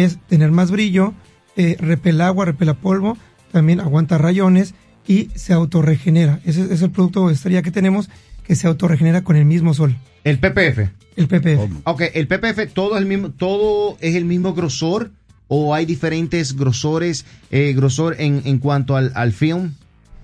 es 0.03 0.17
tener 0.27 0.51
más 0.51 0.71
brillo, 0.71 1.13
eh, 1.55 1.75
repela 1.79 2.27
agua, 2.27 2.45
repela 2.45 2.73
polvo, 2.75 3.17
también 3.51 3.79
aguanta 3.79 4.17
rayones 4.17 4.73
y 5.07 5.29
se 5.35 5.53
autorregenera. 5.53 6.39
Ese 6.45 6.73
es 6.73 6.81
el 6.81 6.91
producto 6.91 7.29
estrella 7.29 7.61
que 7.61 7.71
tenemos 7.71 8.09
que 8.43 8.55
se 8.55 8.67
autorregenera 8.67 9.23
con 9.23 9.35
el 9.35 9.45
mismo 9.45 9.73
sol. 9.73 9.95
El 10.23 10.39
PPF. 10.39 10.89
El 11.15 11.27
PPF. 11.27 11.81
Ok, 11.85 12.03
el 12.13 12.27
PPF 12.27 12.71
todo 12.73 12.95
es 12.95 13.01
el 13.01 13.07
mismo, 13.07 13.31
todo 13.31 13.97
es 14.01 14.15
el 14.15 14.25
mismo 14.25 14.53
grosor 14.53 15.11
o 15.47 15.73
hay 15.73 15.85
diferentes 15.85 16.55
grosores, 16.55 17.25
eh, 17.51 17.73
grosor 17.75 18.15
en, 18.19 18.41
en 18.45 18.59
cuanto 18.59 18.95
al, 18.95 19.11
al 19.15 19.31
film. 19.33 19.73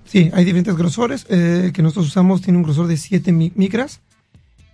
Sí, 0.06 0.30
hay 0.34 0.44
diferentes 0.44 0.76
grosores. 0.76 1.26
eh, 1.30 1.62
el 1.66 1.72
que 1.72 1.82
nosotros 1.82 2.06
usamos 2.08 2.42
tiene 2.42 2.58
un 2.58 2.62
grosor 2.64 2.86
de 2.86 2.96
7 2.98 3.32
mi- 3.32 3.52
micras. 3.56 4.00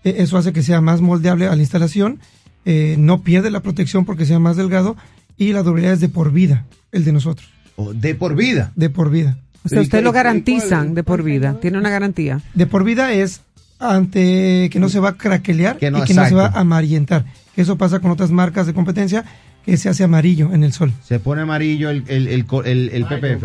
Eh, 0.04 0.16
eso 0.18 0.36
hace 0.36 0.52
que 0.52 0.62
sea 0.62 0.80
más 0.80 1.00
moldeable 1.00 1.46
a 1.46 1.54
la 1.54 1.62
instalación. 1.62 2.18
Eh, 2.64 2.96
no 2.98 3.22
pierde 3.22 3.50
la 3.50 3.60
protección 3.60 4.04
porque 4.04 4.26
sea 4.26 4.38
más 4.38 4.56
delgado. 4.56 4.96
Y 5.36 5.52
la 5.52 5.62
durabilidad 5.62 5.94
es 5.94 6.00
de 6.00 6.08
por 6.10 6.32
vida, 6.32 6.66
el 6.92 7.04
de 7.04 7.12
nosotros. 7.12 7.48
¿De 7.94 8.14
por 8.14 8.34
vida? 8.36 8.72
De 8.76 8.90
por 8.90 9.10
vida. 9.10 9.38
O 9.64 9.68
sea, 9.68 9.80
ustedes 9.80 10.04
lo 10.04 10.12
garantizan 10.12 10.94
de 10.94 11.02
por 11.02 11.22
vida. 11.22 11.58
Tiene 11.60 11.78
una 11.78 11.88
garantía. 11.90 12.40
De 12.54 12.66
por 12.66 12.84
vida 12.84 13.12
es 13.12 13.40
ante 13.78 14.68
que 14.70 14.78
no 14.78 14.88
se 14.90 15.00
va 15.00 15.10
a 15.10 15.16
craquelear 15.16 15.78
Que 15.78 15.90
no, 15.90 15.98
y 15.98 16.02
que 16.04 16.14
no 16.14 16.26
se 16.28 16.34
va 16.34 16.46
a 16.46 16.60
amarillentar. 16.60 17.24
Que 17.54 17.62
eso 17.62 17.76
pasa 17.76 18.00
con 18.00 18.10
otras 18.10 18.30
marcas 18.30 18.66
de 18.66 18.74
competencia 18.74 19.24
que 19.64 19.76
se 19.76 19.88
hace 19.88 20.04
amarillo 20.04 20.52
en 20.52 20.62
el 20.64 20.72
sol. 20.72 20.92
Se 21.02 21.18
pone 21.20 21.42
amarillo 21.42 21.90
el, 21.90 22.04
el, 22.08 22.28
el, 22.28 22.44
el- 22.64 22.88
el 22.90 23.04
PPF. 23.06 23.44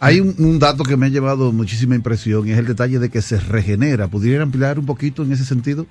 Hay 0.00 0.20
un, 0.20 0.34
un 0.38 0.58
dato 0.58 0.84
que 0.84 0.96
me 0.98 1.06
ha 1.06 1.08
llevado 1.08 1.50
muchísima 1.52 1.94
impresión 1.94 2.46
y 2.46 2.52
es 2.52 2.58
el 2.58 2.66
detalle 2.66 2.98
de 2.98 3.08
que 3.08 3.22
se 3.22 3.38
regenera. 3.40 4.08
¿Pudiera 4.08 4.42
ampliar 4.42 4.78
un 4.78 4.84
poquito 4.86 5.22
en 5.22 5.32
ese 5.32 5.44
sentido? 5.46 5.86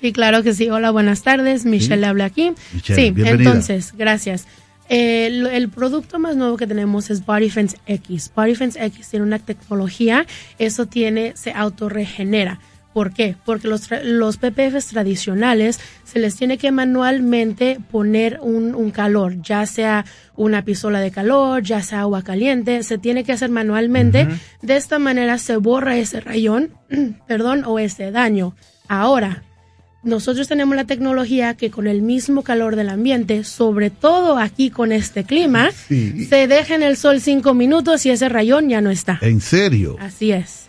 Sí, 0.00 0.12
claro 0.12 0.42
que 0.42 0.54
sí. 0.54 0.70
Hola, 0.70 0.90
buenas 0.90 1.22
tardes. 1.22 1.64
Michelle 1.64 2.04
habla 2.06 2.26
aquí. 2.26 2.52
Michelle, 2.72 3.02
sí, 3.02 3.10
bienvenida. 3.10 3.50
entonces, 3.50 3.92
gracias. 3.96 4.46
El 4.88 5.68
producto 5.68 6.18
más 6.18 6.36
nuevo 6.36 6.56
que 6.56 6.66
tenemos 6.66 7.10
es 7.10 7.26
Body 7.26 7.50
Fence 7.50 7.76
X. 7.86 8.32
Body 8.34 8.54
Fence 8.54 8.82
X 8.82 9.08
tiene 9.10 9.26
una 9.26 9.38
tecnología, 9.38 10.26
eso 10.58 10.86
tiene, 10.86 11.32
se 11.36 11.52
autorregenera. 11.52 12.58
¿Por 12.94 13.12
qué? 13.12 13.36
Porque 13.44 13.68
los, 13.68 13.88
los 14.02 14.38
PPFs 14.38 14.86
tradicionales 14.86 15.78
se 16.04 16.18
les 16.18 16.36
tiene 16.36 16.56
que 16.56 16.72
manualmente 16.72 17.78
poner 17.90 18.40
un, 18.40 18.74
un 18.74 18.90
calor, 18.90 19.40
ya 19.42 19.66
sea 19.66 20.06
una 20.36 20.64
pistola 20.64 21.00
de 21.00 21.10
calor, 21.10 21.62
ya 21.62 21.82
sea 21.82 22.00
agua 22.00 22.22
caliente, 22.22 22.82
se 22.82 22.96
tiene 22.96 23.24
que 23.24 23.32
hacer 23.32 23.50
manualmente. 23.50 24.26
De 24.62 24.76
esta 24.76 24.98
manera 24.98 25.36
se 25.36 25.58
borra 25.58 25.98
ese 25.98 26.20
rayón, 26.20 26.70
perdón, 27.28 27.64
o 27.66 27.78
ese 27.78 28.10
daño. 28.10 28.56
Ahora, 28.88 29.44
nosotros 30.02 30.46
tenemos 30.48 30.76
la 30.76 30.84
tecnología 30.84 31.54
que 31.54 31.70
con 31.70 31.86
el 31.86 32.02
mismo 32.02 32.42
calor 32.42 32.76
del 32.76 32.88
ambiente, 32.88 33.42
sobre 33.44 33.90
todo 33.90 34.38
aquí 34.38 34.70
con 34.70 34.92
este 34.92 35.24
clima, 35.24 35.70
Sí. 35.72 36.24
se 36.26 36.46
deja 36.46 36.74
en 36.74 36.82
el 36.82 36.96
sol 36.96 37.20
cinco 37.20 37.52
minutos 37.54 38.06
y 38.06 38.10
ese 38.10 38.28
rayón 38.28 38.68
ya 38.68 38.80
no 38.80 38.90
está. 38.90 39.18
¿En 39.22 39.40
serio? 39.40 39.96
Así 40.00 40.32
es. 40.32 40.66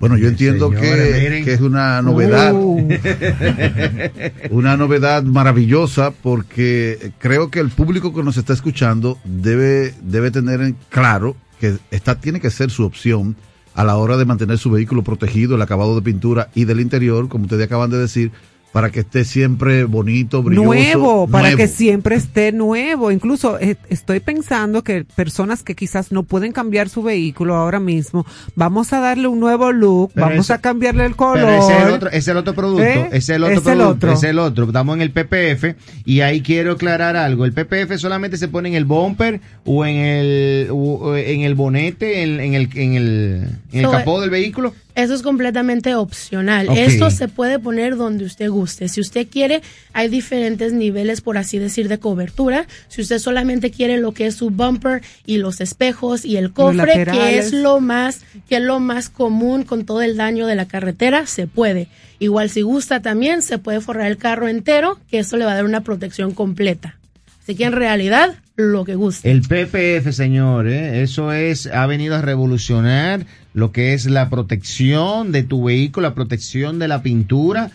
Bueno, 0.00 0.16
yo 0.18 0.28
entiendo 0.28 0.70
que, 0.70 1.44
es 1.46 1.60
una 1.60 2.02
novedad, 2.02 2.52
Uh. 2.52 2.88
una 4.50 4.76
novedad 4.76 5.22
maravillosa 5.22 6.10
porque 6.10 7.12
creo 7.18 7.50
que 7.50 7.60
el 7.60 7.70
público 7.70 8.12
que 8.12 8.22
nos 8.22 8.36
está 8.36 8.52
escuchando 8.52 9.18
debe, 9.24 9.94
debe 10.02 10.30
tener 10.30 10.60
en 10.60 10.76
claro 10.90 11.36
que 11.60 11.76
esta 11.90 12.16
tiene 12.16 12.40
que 12.40 12.50
ser 12.50 12.70
su 12.70 12.84
opción 12.84 13.36
a 13.74 13.84
la 13.84 13.96
hora 13.96 14.16
de 14.16 14.24
mantener 14.24 14.58
su 14.58 14.70
vehículo 14.70 15.02
protegido, 15.02 15.54
el 15.56 15.62
acabado 15.62 15.94
de 15.94 16.02
pintura 16.02 16.48
y 16.54 16.64
del 16.64 16.80
interior, 16.80 17.28
como 17.28 17.44
ustedes 17.44 17.66
acaban 17.66 17.90
de 17.90 17.98
decir, 17.98 18.30
para 18.74 18.90
que 18.90 19.00
esté 19.00 19.24
siempre 19.24 19.84
bonito, 19.84 20.42
brilloso. 20.42 20.66
nuevo, 20.66 21.28
para 21.28 21.42
nuevo. 21.44 21.56
que 21.58 21.68
siempre 21.68 22.16
esté 22.16 22.50
nuevo. 22.50 23.12
Incluso 23.12 23.56
eh, 23.60 23.76
estoy 23.88 24.18
pensando 24.18 24.82
que 24.82 25.04
personas 25.04 25.62
que 25.62 25.76
quizás 25.76 26.10
no 26.10 26.24
pueden 26.24 26.50
cambiar 26.50 26.88
su 26.88 27.00
vehículo 27.04 27.54
ahora 27.54 27.78
mismo, 27.78 28.26
vamos 28.56 28.92
a 28.92 28.98
darle 28.98 29.28
un 29.28 29.38
nuevo 29.38 29.70
look, 29.70 30.10
Pero 30.12 30.26
vamos 30.26 30.46
ese- 30.46 30.54
a 30.54 30.58
cambiarle 30.58 31.06
el 31.06 31.14
color. 31.14 31.36
Pero 31.36 31.50
ese 31.62 31.72
es 31.76 31.82
el 31.86 31.92
otro, 31.92 32.08
ese 32.08 32.18
es 32.18 32.28
el 32.28 32.36
otro 32.36 32.54
producto, 32.54 32.82
¿Eh? 32.82 33.06
ese 33.12 33.16
es 33.18 33.28
el 33.30 33.44
otro 33.44 33.52
Es 33.52 33.58
el 33.58 33.62
producto, 33.64 33.88
otro. 33.90 34.12
ese 34.12 34.26
es 34.26 34.30
el 34.30 34.38
otro. 34.40 34.64
Estamos 34.66 34.96
en 34.96 35.02
el 35.02 35.10
PPF 35.12 35.76
y 36.04 36.20
ahí 36.22 36.40
quiero 36.40 36.72
aclarar 36.72 37.14
algo. 37.16 37.44
El 37.44 37.52
PPF 37.52 37.96
solamente 37.98 38.36
se 38.38 38.48
pone 38.48 38.70
en 38.70 38.74
el 38.74 38.86
bumper 38.86 39.40
o 39.64 39.86
en 39.86 39.94
el 39.94 40.68
o- 40.72 40.74
o 40.98 41.16
en 41.16 41.42
el 41.42 41.54
bonete, 41.54 42.24
en, 42.24 42.40
en 42.40 42.54
el 42.54 42.68
en 42.74 42.94
el 42.94 43.48
en 43.72 43.78
el 43.78 43.84
So, 43.84 43.92
capó 43.92 44.20
del 44.20 44.30
vehículo. 44.30 44.74
Eso 44.94 45.14
es 45.14 45.22
completamente 45.22 45.96
opcional. 45.96 46.68
Esto 46.76 47.10
se 47.10 47.26
puede 47.26 47.58
poner 47.58 47.96
donde 47.96 48.24
usted 48.24 48.48
guste. 48.48 48.88
Si 48.88 49.00
usted 49.00 49.26
quiere, 49.28 49.60
hay 49.92 50.08
diferentes 50.08 50.72
niveles, 50.72 51.20
por 51.20 51.36
así 51.36 51.58
decir, 51.58 51.88
de 51.88 51.98
cobertura. 51.98 52.66
Si 52.86 53.02
usted 53.02 53.18
solamente 53.18 53.72
quiere 53.72 53.98
lo 53.98 54.12
que 54.12 54.26
es 54.26 54.36
su 54.36 54.50
bumper 54.50 55.02
y 55.26 55.38
los 55.38 55.60
espejos 55.60 56.24
y 56.24 56.36
el 56.36 56.52
cofre, 56.52 57.04
que 57.06 57.38
es 57.38 57.52
lo 57.52 57.80
más, 57.80 58.24
que 58.48 58.56
es 58.56 58.62
lo 58.62 58.78
más 58.78 59.08
común 59.08 59.64
con 59.64 59.84
todo 59.84 60.00
el 60.00 60.16
daño 60.16 60.46
de 60.46 60.54
la 60.54 60.66
carretera, 60.66 61.26
se 61.26 61.48
puede. 61.48 61.88
Igual 62.20 62.48
si 62.48 62.62
gusta 62.62 63.02
también, 63.02 63.42
se 63.42 63.58
puede 63.58 63.80
forrar 63.80 64.06
el 64.06 64.16
carro 64.16 64.46
entero, 64.46 65.00
que 65.10 65.18
eso 65.18 65.36
le 65.36 65.44
va 65.44 65.52
a 65.52 65.56
dar 65.56 65.64
una 65.64 65.82
protección 65.82 66.32
completa. 66.32 66.96
Así 67.42 67.56
que 67.56 67.64
en 67.64 67.72
realidad, 67.72 68.36
lo 68.56 68.84
que 68.84 68.94
guste. 68.94 69.30
El 69.30 69.42
PPF, 69.42 70.12
señor, 70.12 70.68
¿eh? 70.68 71.02
eso 71.02 71.32
es, 71.32 71.66
ha 71.66 71.86
venido 71.86 72.14
a 72.14 72.22
revolucionar 72.22 73.26
lo 73.54 73.72
que 73.72 73.94
es 73.94 74.04
la 74.04 74.28
protección 74.28 75.32
de 75.32 75.42
tu 75.44 75.64
vehículo, 75.64 76.06
la 76.08 76.14
protección 76.14 76.78
de 76.78 76.88
la 76.88 77.02
pintura. 77.02 77.70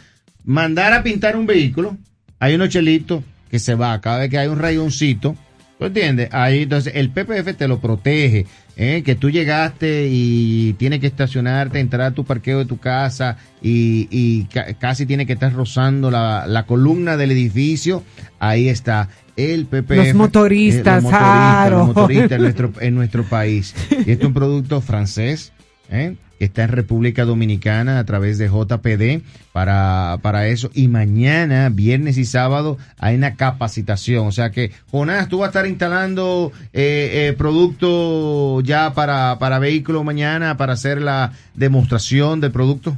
Mandar 0.46 0.94
a 0.94 1.02
pintar 1.04 1.36
un 1.36 1.46
vehículo, 1.48 1.98
hay 2.40 2.54
unos 2.56 2.70
chelitos 2.70 3.24
que 3.50 3.58
se 3.60 3.74
va 3.76 4.00
cada 4.02 4.20
vez 4.20 4.30
que 4.30 4.38
hay 4.38 4.48
un 4.48 4.60
rayoncito, 4.60 5.36
¿tú 5.80 5.86
entiendes? 5.86 6.30
Ahí, 6.32 6.64
entonces, 6.64 6.94
el 6.96 7.10
PPF 7.10 7.56
te 7.58 7.68
lo 7.68 7.80
protege. 7.80 8.46
¿eh? 8.78 9.04
Que 9.04 9.16
tú 9.16 9.30
llegaste 9.30 10.08
y 10.10 10.74
tienes 10.74 11.00
que 11.02 11.08
estacionarte, 11.08 11.80
entrar 11.80 12.02
a 12.04 12.12
tu 12.12 12.24
parqueo 12.24 12.60
de 12.60 12.66
tu 12.66 12.78
casa 12.78 13.38
y, 13.62 14.08
y 14.10 14.46
ca- 14.46 14.74
casi 14.76 15.06
tiene 15.06 15.26
que 15.26 15.34
estar 15.34 15.52
rozando 15.52 16.10
la, 16.10 16.46
la 16.48 16.66
columna 16.66 17.18
del 17.18 17.32
edificio. 17.32 18.04
Ahí 18.40 18.70
está 18.70 19.10
el 19.36 19.66
PPF. 19.66 19.90
Los 19.98 20.14
motoristas, 20.16 21.00
eh, 21.00 21.02
los 21.02 21.04
motoristas, 21.04 21.10
claro. 21.10 21.78
los 21.80 21.88
motoristas 21.88 22.32
en 22.32 22.42
nuestro, 22.42 22.74
en 22.80 22.96
nuestro 22.96 23.24
país. 23.24 23.76
Y 23.92 23.96
este 24.12 24.14
es 24.14 24.24
un 24.24 24.34
producto 24.34 24.80
francés, 24.80 25.52
¿eh? 25.90 26.16
que 26.40 26.46
está 26.46 26.64
en 26.64 26.70
República 26.70 27.26
Dominicana 27.26 28.00
a 28.00 28.06
través 28.06 28.38
de 28.38 28.48
JPD 28.48 29.24
para, 29.52 30.18
para 30.22 30.48
eso. 30.48 30.72
Y 30.74 30.88
mañana, 30.88 31.70
viernes 31.70 32.18
y 32.18 32.24
sábado, 32.24 32.78
hay 32.98 33.18
una 33.18 33.36
capacitación. 33.36 34.26
O 34.26 34.32
sea 34.32 34.50
que, 34.50 34.72
Jonás, 34.90 35.28
tú 35.28 35.40
vas 35.40 35.48
a 35.48 35.50
estar 35.50 35.68
instalando 35.68 36.54
eh, 36.72 37.28
eh, 37.28 37.36
producto 37.38 38.62
ya 38.62 38.94
para, 38.94 39.38
para 39.38 39.60
vehículos 39.60 40.06
mañana 40.06 40.56
para 40.56 40.74
hacer 40.74 41.02
la 41.02 41.34
demostración 41.56 42.40
del 42.40 42.52
producto. 42.52 42.96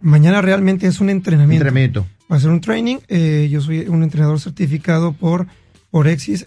Mañana 0.00 0.40
realmente 0.40 0.86
es 0.86 1.00
un 1.00 1.10
entrenamiento. 1.10 1.66
Entrenamiento. 1.66 2.06
Va 2.30 2.36
a 2.36 2.40
ser 2.40 2.50
un 2.50 2.60
training. 2.60 2.98
eh, 3.08 3.48
yo 3.50 3.60
soy 3.60 3.88
un 3.88 4.04
entrenador 4.04 4.38
certificado 4.38 5.12
por, 5.14 5.48
por 5.90 6.06
Exis. 6.06 6.46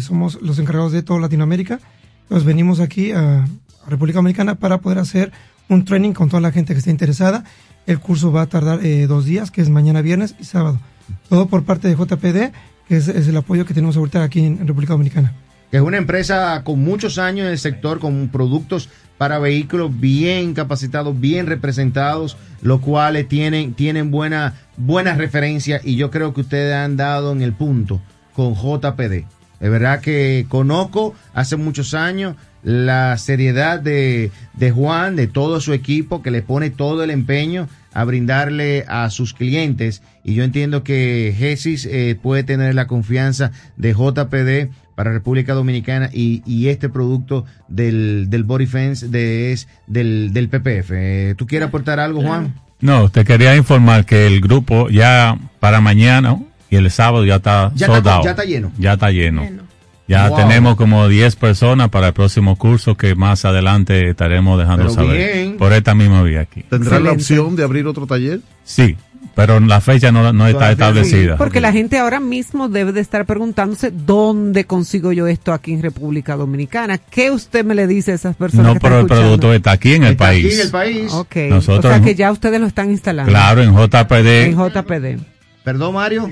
somos 0.00 0.40
los 0.40 0.58
encargados 0.58 0.92
de 0.92 1.02
toda 1.02 1.20
Latinoamérica. 1.20 1.80
Entonces 2.22 2.46
venimos 2.46 2.80
aquí 2.80 3.12
a 3.12 3.44
República 3.88 4.18
Dominicana 4.18 4.56
para 4.56 4.78
poder 4.78 4.98
hacer 4.98 5.32
un 5.68 5.84
training 5.84 6.12
con 6.12 6.28
toda 6.28 6.40
la 6.40 6.52
gente 6.52 6.72
que 6.72 6.78
esté 6.78 6.90
interesada. 6.90 7.44
El 7.86 8.00
curso 8.00 8.32
va 8.32 8.42
a 8.42 8.46
tardar 8.46 8.84
eh, 8.84 9.06
dos 9.06 9.24
días, 9.24 9.50
que 9.50 9.60
es 9.60 9.68
mañana 9.68 10.02
viernes 10.02 10.34
y 10.40 10.44
sábado. 10.44 10.80
Todo 11.28 11.46
por 11.46 11.64
parte 11.64 11.88
de 11.88 11.94
JPD, 11.94 12.52
que 12.88 12.96
es, 12.96 13.08
el 13.08 13.36
apoyo 13.36 13.64
que 13.64 13.74
tenemos 13.74 13.96
ahorita 13.96 14.22
aquí 14.22 14.40
en, 14.40 14.66
República 14.66 14.94
Dominicana. 14.94 15.32
es 15.70 15.80
una 15.80 15.96
empresa 15.96 16.62
con 16.64 16.80
muchos 16.80 17.18
años 17.18 17.46
en 17.46 17.52
el 17.52 17.58
sector, 17.58 17.98
con 17.98 18.28
productos 18.28 18.88
para 19.18 19.38
vehículos 19.38 19.98
bien 19.98 20.52
capacitados, 20.54 21.18
bien 21.18 21.46
representados, 21.46 22.36
los 22.62 22.80
cuales 22.80 23.28
tienen, 23.28 23.74
tienen 23.74 24.10
buena, 24.10 24.54
buena 24.76 25.14
referencia 25.14 25.80
y 25.82 25.96
yo 25.96 26.10
creo 26.10 26.34
que 26.34 26.42
ustedes 26.42 26.74
han 26.74 26.96
dado 26.96 27.32
en 27.32 27.40
el 27.40 27.52
punto 27.52 28.00
con 28.34 28.54
JPD. 28.54 29.35
Es 29.60 29.70
verdad 29.70 30.00
que 30.00 30.46
conozco 30.48 31.14
hace 31.34 31.56
muchos 31.56 31.94
años 31.94 32.36
la 32.62 33.16
seriedad 33.16 33.78
de, 33.78 34.32
de 34.54 34.70
Juan, 34.72 35.14
de 35.14 35.28
todo 35.28 35.60
su 35.60 35.72
equipo, 35.72 36.20
que 36.22 36.30
le 36.32 36.42
pone 36.42 36.70
todo 36.70 37.04
el 37.04 37.10
empeño 37.10 37.68
a 37.92 38.04
brindarle 38.04 38.84
a 38.88 39.08
sus 39.10 39.34
clientes. 39.34 40.02
Y 40.24 40.34
yo 40.34 40.42
entiendo 40.42 40.82
que 40.82 41.32
Gesis 41.36 41.86
eh, 41.86 42.18
puede 42.20 42.42
tener 42.42 42.74
la 42.74 42.86
confianza 42.86 43.52
de 43.76 43.92
JPD 43.92 44.74
para 44.96 45.12
República 45.12 45.54
Dominicana 45.54 46.10
y, 46.12 46.42
y 46.44 46.68
este 46.68 46.88
producto 46.88 47.44
del, 47.68 48.26
del 48.30 48.42
Body 48.42 48.66
Fence 48.66 49.08
de, 49.08 49.52
es 49.52 49.68
del, 49.86 50.32
del 50.32 50.48
PPF. 50.48 50.90
Eh, 50.90 51.34
¿Tú 51.36 51.46
quieres 51.46 51.68
aportar 51.68 52.00
algo, 52.00 52.20
Juan? 52.20 52.54
No, 52.80 53.08
te 53.10 53.24
quería 53.24 53.54
informar 53.56 54.04
que 54.04 54.26
el 54.26 54.40
grupo 54.40 54.90
ya 54.90 55.38
para 55.60 55.80
mañana 55.80 56.38
y 56.70 56.76
el 56.76 56.90
sábado 56.90 57.24
ya 57.24 57.36
está 57.36 57.70
Ya 57.74 57.86
sold 57.86 57.98
está- 57.98 58.14
out. 58.16 58.24
ya 58.24 58.30
está 58.30 58.44
lleno. 58.44 58.72
Ya 58.78 58.92
está 58.94 59.10
lleno. 59.10 59.42
Ya 60.08 60.28
Wow. 60.28 60.38
tenemos 60.38 60.76
como 60.76 61.08
10 61.08 61.34
personas 61.34 61.88
para 61.88 62.08
el 62.08 62.12
próximo 62.12 62.54
curso 62.56 62.96
que 62.96 63.16
más 63.16 63.44
adelante 63.44 64.10
estaremos 64.10 64.56
dejando 64.58 64.84
Pero 64.84 64.94
saber. 64.94 65.16
bien. 65.34 65.56
Por 65.56 65.72
esta 65.72 65.94
misma 65.96 66.22
vía 66.22 66.42
aquí. 66.42 66.62
¿Tendrá 66.70 67.00
la 67.00 67.10
opción 67.12 67.56
de 67.56 67.64
abrir 67.64 67.86
otro 67.88 68.06
taller? 68.06 68.38
Sí, 68.62 68.94
pero 69.34 69.58
la 69.58 69.80
fecha 69.80 70.12
no, 70.12 70.32
no 70.32 70.46
está 70.46 70.70
establecida. 70.70 71.36
Porque 71.36 71.60
la 71.60 71.72
gente 71.72 71.98
ahora 71.98 72.20
mismo 72.20 72.68
debe 72.68 72.92
de 72.92 73.00
estar 73.00 73.26
preguntándose 73.26 73.90
dónde 73.90 74.64
consigo 74.64 75.10
yo 75.12 75.26
esto 75.26 75.52
aquí 75.52 75.72
en 75.72 75.82
República 75.82 76.36
Dominicana. 76.36 76.98
¿Qué 76.98 77.32
usted 77.32 77.64
me 77.64 77.74
le 77.74 77.88
dice 77.88 78.12
a 78.12 78.14
esas 78.14 78.36
personas? 78.36 78.64
No, 78.66 78.74
que 78.74 78.80
pero 78.80 79.00
el 79.00 79.02
están 79.06 79.18
escuchando? 79.18 79.38
producto 79.40 79.54
está 79.54 79.72
aquí 79.72 79.94
en 79.94 80.04
el 80.04 80.12
Está 80.12 80.28
aquí 80.28 80.42
país. 80.44 80.54
en 80.54 80.60
el 80.66 80.70
país. 80.70 81.12
Ok. 81.12 81.36
Nosotros- 81.50 81.84
o 81.92 81.96
sea 81.96 82.00
que 82.04 82.14
ya 82.14 82.30
ustedes 82.30 82.60
lo 82.60 82.68
están 82.68 82.92
instalando. 82.92 83.28
Claro, 83.32 83.60
en 83.60 83.74
JPD. 83.74 84.44
En 84.44 84.56
JPD. 84.56 85.18
Perdón, 85.66 85.94
Mario. 85.94 86.30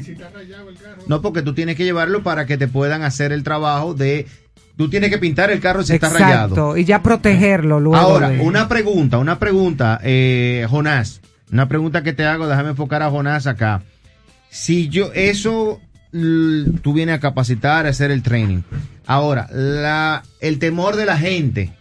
No, 1.09 1.21
porque 1.21 1.43
tú 1.43 1.55
tienes 1.55 1.75
que 1.75 1.83
llevarlo 1.83 2.23
para 2.23 2.47
que 2.47 2.57
te 2.57 2.69
puedan 2.69 3.03
hacer 3.03 3.33
el 3.33 3.43
trabajo 3.43 3.93
de 3.93 4.29
tú 4.77 4.89
tienes 4.89 5.11
que 5.11 5.19
pintar 5.19 5.51
el 5.51 5.59
carro 5.59 5.83
si 5.83 5.93
está 5.95 6.07
Exacto, 6.07 6.25
rayado. 6.25 6.77
y 6.77 6.85
ya 6.85 7.03
protegerlo 7.03 7.81
luego. 7.81 7.97
Ahora, 7.97 8.29
de- 8.31 8.39
una 8.39 8.69
pregunta, 8.69 9.19
una 9.19 9.41
pregunta, 9.41 9.99
eh, 10.05 10.69
Jonás. 10.71 11.21
Una 11.51 11.67
pregunta 11.69 12.05
que 12.05 12.13
te 12.13 12.25
hago, 12.25 12.47
déjame 12.47 12.69
enfocar 12.71 13.03
a 13.03 13.11
Jonás 13.11 13.49
acá. 13.49 13.83
Si 14.51 14.89
yo, 14.89 15.11
eso, 15.15 15.81
tú 16.13 16.93
vienes 16.93 17.17
a 17.17 17.21
capacitar, 17.21 17.87
a 17.87 17.89
hacer 17.89 18.13
el 18.13 18.23
training. 18.23 18.63
Ahora, 19.05 19.49
la, 19.51 20.23
el 20.41 20.61
temor 20.61 20.95
de 20.95 21.07
la 21.07 21.19
gente, 21.19 21.73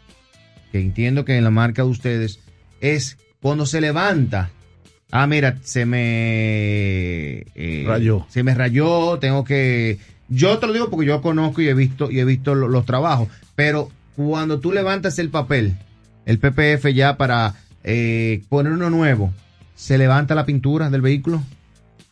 que 0.71 0.79
entiendo 0.81 1.23
que 1.23 1.37
en 1.37 1.43
la 1.43 1.51
marca 1.51 1.83
de 1.83 1.89
ustedes, 1.89 2.39
es 2.81 3.17
cuando 3.43 3.67
se 3.67 3.79
levanta. 3.79 4.49
Ah, 5.15 5.27
mira, 5.27 5.57
se 5.61 5.85
me 5.85 7.45
eh, 7.55 7.83
Rayó. 7.85 8.25
Se 8.29 8.41
me 8.43 8.53
rayó, 8.55 9.19
tengo 9.19 9.43
que. 9.43 9.99
Yo 10.29 10.57
te 10.57 10.65
lo 10.67 10.73
digo 10.73 10.89
porque 10.89 11.05
yo 11.05 11.21
conozco 11.21 11.61
y 11.61 11.67
he 11.67 11.73
visto 11.73 12.09
y 12.09 12.19
he 12.19 12.25
visto 12.25 12.55
lo- 12.55 12.67
los 12.67 12.85
trabajos. 12.85 13.27
Pero 13.55 13.91
cuando 14.15 14.59
tú 14.59 14.71
levantas 14.71 15.19
el 15.19 15.29
papel, 15.29 15.75
el 16.25 16.39
PPF 16.39 16.91
ya 16.93 17.17
para 17.17 17.53
eh, 17.83 18.41
poner 18.49 18.71
uno 18.73 18.89
nuevo, 18.89 19.31
¿se 19.75 19.97
levanta 19.97 20.33
la 20.35 20.45
pintura 20.45 20.89
del 20.89 21.01
vehículo? 21.01 21.43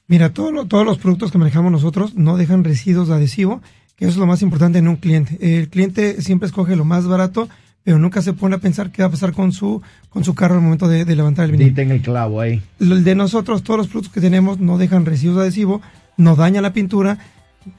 Mira, 0.08 0.30
todo 0.30 0.52
lo- 0.52 0.66
todos 0.66 0.86
los 0.86 0.98
productos 1.00 1.32
que 1.32 1.38
manejamos 1.40 1.72
nosotros 1.72 2.14
no 2.16 2.38
dejan 2.38 2.64
residuos 2.64 3.08
de 3.08 3.16
adhesivo, 3.16 3.62
que 3.96 4.06
eso 4.06 4.12
es 4.12 4.18
lo 4.18 4.28
más 4.28 4.42
importante 4.44 4.78
en 4.78 4.88
un 4.88 4.98
cliente. 4.98 5.38
El 5.60 5.70
cliente 5.70 6.22
siempre 6.22 6.46
escoge 6.48 6.76
lo 6.76 6.86
más 6.86 7.08
barato, 7.08 7.50
pero 7.84 7.98
nunca 8.00 8.22
se 8.22 8.34
pone 8.34 8.56
a 8.56 8.60
pensar 8.60 8.92
qué 8.92 9.02
va 9.02 9.08
a 9.08 9.12
pasar 9.12 9.34
con 9.34 9.52
su, 9.52 9.82
con 10.10 10.24
su 10.24 10.36
carro 10.36 10.56
al 10.56 10.62
momento 10.62 10.88
de, 10.88 11.04
de 11.06 11.16
levantar 11.16 11.46
el 11.46 11.52
vinil. 11.52 11.70
Dite 11.70 11.82
en 11.82 11.92
el 11.92 12.02
clavo 12.02 12.40
ahí. 12.42 12.62
El 12.80 13.04
de 13.04 13.16
nosotros, 13.16 13.64
todos 13.64 13.80
los 13.80 13.88
productos 13.88 14.14
que 14.14 14.22
tenemos 14.22 14.60
no 14.60 14.78
dejan 14.78 15.06
residuos 15.06 15.38
de 15.38 15.44
adhesivo, 15.44 15.82
no 16.18 16.36
daña 16.36 16.62
la 16.62 16.74
pintura. 16.74 17.18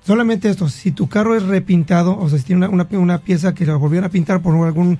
Solamente 0.05 0.49
esto, 0.49 0.69
si 0.69 0.93
tu 0.93 1.09
carro 1.09 1.37
es 1.37 1.43
repintado, 1.43 2.17
o 2.19 2.29
sea, 2.29 2.39
si 2.39 2.45
tiene 2.45 2.67
una, 2.69 2.85
una, 2.85 2.99
una 2.99 3.19
pieza 3.19 3.55
que 3.55 3.67
la 3.67 3.77
volvieron 3.77 4.07
a 4.07 4.11
pintar 4.11 4.41
por 4.41 4.55
algún 4.67 4.99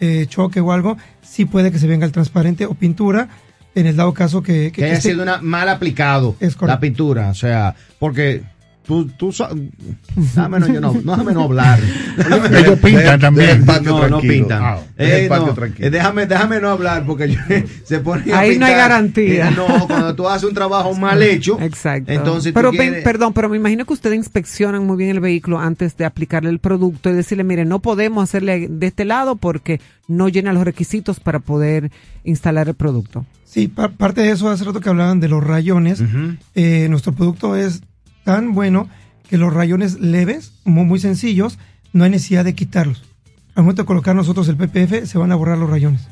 eh, 0.00 0.26
choque 0.28 0.60
o 0.60 0.72
algo, 0.72 0.96
sí 1.22 1.44
puede 1.44 1.70
que 1.70 1.78
se 1.78 1.86
venga 1.86 2.06
el 2.06 2.12
transparente 2.12 2.64
o 2.66 2.74
pintura, 2.74 3.28
en 3.74 3.86
el 3.86 3.96
dado 3.96 4.12
caso 4.14 4.42
que... 4.42 4.70
Que 4.72 4.84
haya 4.84 4.94
esté- 4.94 5.10
sido 5.12 5.22
una, 5.22 5.40
mal 5.42 5.68
aplicado 5.68 6.34
Es 6.40 6.56
correcto. 6.56 6.66
la 6.66 6.80
pintura. 6.80 7.30
O 7.30 7.34
sea, 7.34 7.74
porque 7.98 8.42
tú, 8.86 9.06
tú 9.16 9.32
Dame 10.34 10.60
no, 10.60 10.66
yo 10.68 10.80
no, 10.80 10.92
no, 10.92 11.12
déjame 11.12 11.32
no 11.32 11.42
hablar. 11.44 11.78
Déjame- 12.16 12.58
Ellos 12.58 12.78
pintan 12.78 13.20
también. 13.20 13.64
Patio 13.64 13.90
no, 13.90 14.00
no 14.02 14.08
tranquilo. 14.08 14.32
pintan. 14.34 14.62
Ah, 14.62 14.78
Eh, 14.98 15.26
patio 15.28 15.46
no, 15.46 15.54
tranquilo. 15.54 15.86
eh, 15.86 15.90
déjame, 15.90 16.26
déjame 16.26 16.60
no 16.60 16.68
hablar 16.70 17.04
porque 17.06 17.30
yo- 17.30 17.40
se 17.84 18.00
pone 18.00 18.32
a 18.32 18.38
Ahí 18.40 18.58
no 18.58 18.66
hay 18.66 18.74
garantía. 18.74 19.48
Eh, 19.48 19.54
no, 19.56 19.86
cuando 19.86 20.14
tú 20.14 20.28
haces 20.28 20.48
un 20.48 20.54
trabajo 20.54 20.94
mal 20.94 21.22
hecho, 21.22 21.58
Exacto. 21.60 22.12
entonces 22.12 22.52
tú 22.52 22.54
pero, 22.54 22.70
pen- 22.70 22.80
quieres- 22.80 23.04
perdón, 23.04 23.32
pero 23.32 23.48
me 23.48 23.56
imagino 23.56 23.84
que 23.86 23.92
ustedes 23.92 24.16
inspeccionan 24.16 24.86
muy 24.86 24.96
bien 24.96 25.10
el 25.10 25.20
vehículo 25.20 25.58
antes 25.58 25.96
de 25.96 26.04
aplicarle 26.04 26.50
el 26.50 26.58
producto 26.58 27.10
y 27.10 27.14
decirle, 27.14 27.44
mire, 27.44 27.64
no 27.64 27.78
podemos 27.80 28.22
hacerle 28.24 28.68
de 28.68 28.86
este 28.86 29.04
lado 29.04 29.36
porque 29.36 29.80
no 30.08 30.28
llena 30.28 30.52
los 30.52 30.64
requisitos 30.64 31.20
para 31.20 31.38
poder 31.38 31.90
instalar 32.24 32.68
el 32.68 32.74
producto. 32.74 33.24
Sí, 33.44 33.68
pa- 33.68 33.88
parte 33.88 34.22
de 34.22 34.30
eso, 34.30 34.48
hace 34.50 34.64
rato 34.64 34.80
que 34.80 34.88
hablaban 34.88 35.20
de 35.20 35.28
los 35.28 35.42
rayones, 35.44 36.02
eh, 36.54 36.86
nuestro 36.88 37.12
producto 37.12 37.54
es 37.56 37.82
tan 38.24 38.54
bueno 38.54 38.88
que 39.28 39.38
los 39.38 39.52
rayones 39.52 39.98
leves, 40.00 40.52
muy, 40.64 40.84
muy 40.84 40.98
sencillos, 40.98 41.58
no 41.92 42.04
hay 42.04 42.10
necesidad 42.10 42.44
de 42.44 42.54
quitarlos. 42.54 43.02
Al 43.54 43.64
momento 43.64 43.82
de 43.82 43.86
colocar 43.86 44.14
nosotros 44.14 44.48
el 44.48 44.56
PPF, 44.56 45.06
se 45.06 45.18
van 45.18 45.32
a 45.32 45.34
borrar 45.36 45.58
los 45.58 45.68
rayones. 45.70 46.02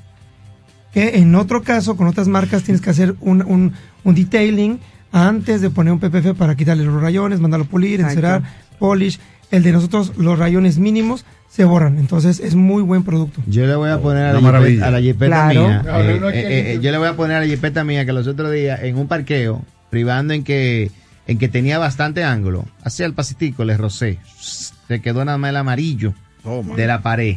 Que 0.93 1.19
en 1.19 1.35
otro 1.35 1.63
caso, 1.63 1.97
con 1.97 2.07
otras 2.07 2.29
marcas, 2.29 2.63
tienes 2.65 2.81
que 2.81 2.91
hacer 2.91 3.15
un, 3.21 3.43
un, 3.43 3.73
un 4.05 4.15
detailing 4.15 4.81
antes 5.13 5.61
de 5.61 5.71
poner 5.71 5.93
un 5.93 6.01
PPF 6.01 6.37
para 6.37 6.57
quitarle 6.57 6.85
los 6.85 7.01
rayones, 7.01 7.41
mandarlo 7.41 7.67
a 7.67 7.69
pulir, 7.69 8.01
encerar, 8.01 8.43
polish. 8.79 9.19
El 9.51 9.63
de 9.63 9.73
nosotros, 9.73 10.13
los 10.17 10.39
rayones 10.39 10.79
mínimos 10.79 11.25
se 11.49 11.65
borran. 11.65 11.99
Entonces, 11.99 12.39
es 12.41 12.55
muy 12.55 12.83
buen 12.83 13.03
producto. 13.03 13.43
Yo 13.49 13.67
le 13.67 13.75
voy 13.75 13.91
a 13.91 13.99
poner 14.01 14.25
a 14.27 14.33
la, 14.33 14.39
jipeta, 14.39 14.53
maravilla. 14.53 14.87
a 14.87 14.91
la 14.93 15.01
jipeta 15.01 15.27
Claro. 15.27 15.69
mía. 15.69 15.81
Claro, 15.83 16.31
eh, 16.31 16.41
eh, 16.41 16.73
eh, 16.75 16.79
yo 16.81 16.91
le 16.93 16.99
voy 16.99 17.09
a 17.09 17.17
poner 17.17 17.37
a 17.39 17.41
la 17.41 17.47
jipeta 17.47 17.83
mía 17.85 18.05
que 18.07 18.13
los 18.13 18.27
otros 18.29 18.53
días 18.53 18.81
en 18.83 18.97
un 18.97 19.09
parqueo, 19.09 19.63
privando 19.91 20.33
en 20.35 20.45
que 20.45 20.91
en 21.31 21.39
que 21.39 21.49
tenía 21.49 21.79
bastante 21.79 22.25
ángulo, 22.25 22.65
hacia 22.83 23.07
el 23.07 23.15
pasitico 23.15 23.65
le 23.65 23.77
rocé. 23.77 24.19
Se 24.41 25.01
quedó 25.01 25.25
nada 25.25 25.39
más 25.39 25.51
el 25.51 25.57
amarillo 25.59 26.13
Toma. 26.43 26.75
de 26.75 26.87
la 26.89 27.03
pared. 27.03 27.37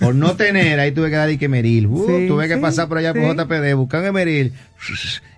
Por 0.00 0.14
no 0.14 0.36
tener, 0.36 0.80
ahí 0.80 0.90
tuve 0.92 1.10
que 1.10 1.16
dar 1.16 1.30
y 1.30 1.36
que 1.36 1.46
meril. 1.48 1.86
Uh, 1.86 2.06
Sí, 2.06 2.26
tuve 2.28 2.48
que 2.48 2.54
sí, 2.54 2.60
pasar 2.60 2.88
por 2.88 2.96
allá 2.96 3.12
sí. 3.12 3.20
por 3.20 3.36
JPD, 3.36 3.74
buscar 3.74 4.02
un 4.08 4.14
meril 4.14 4.54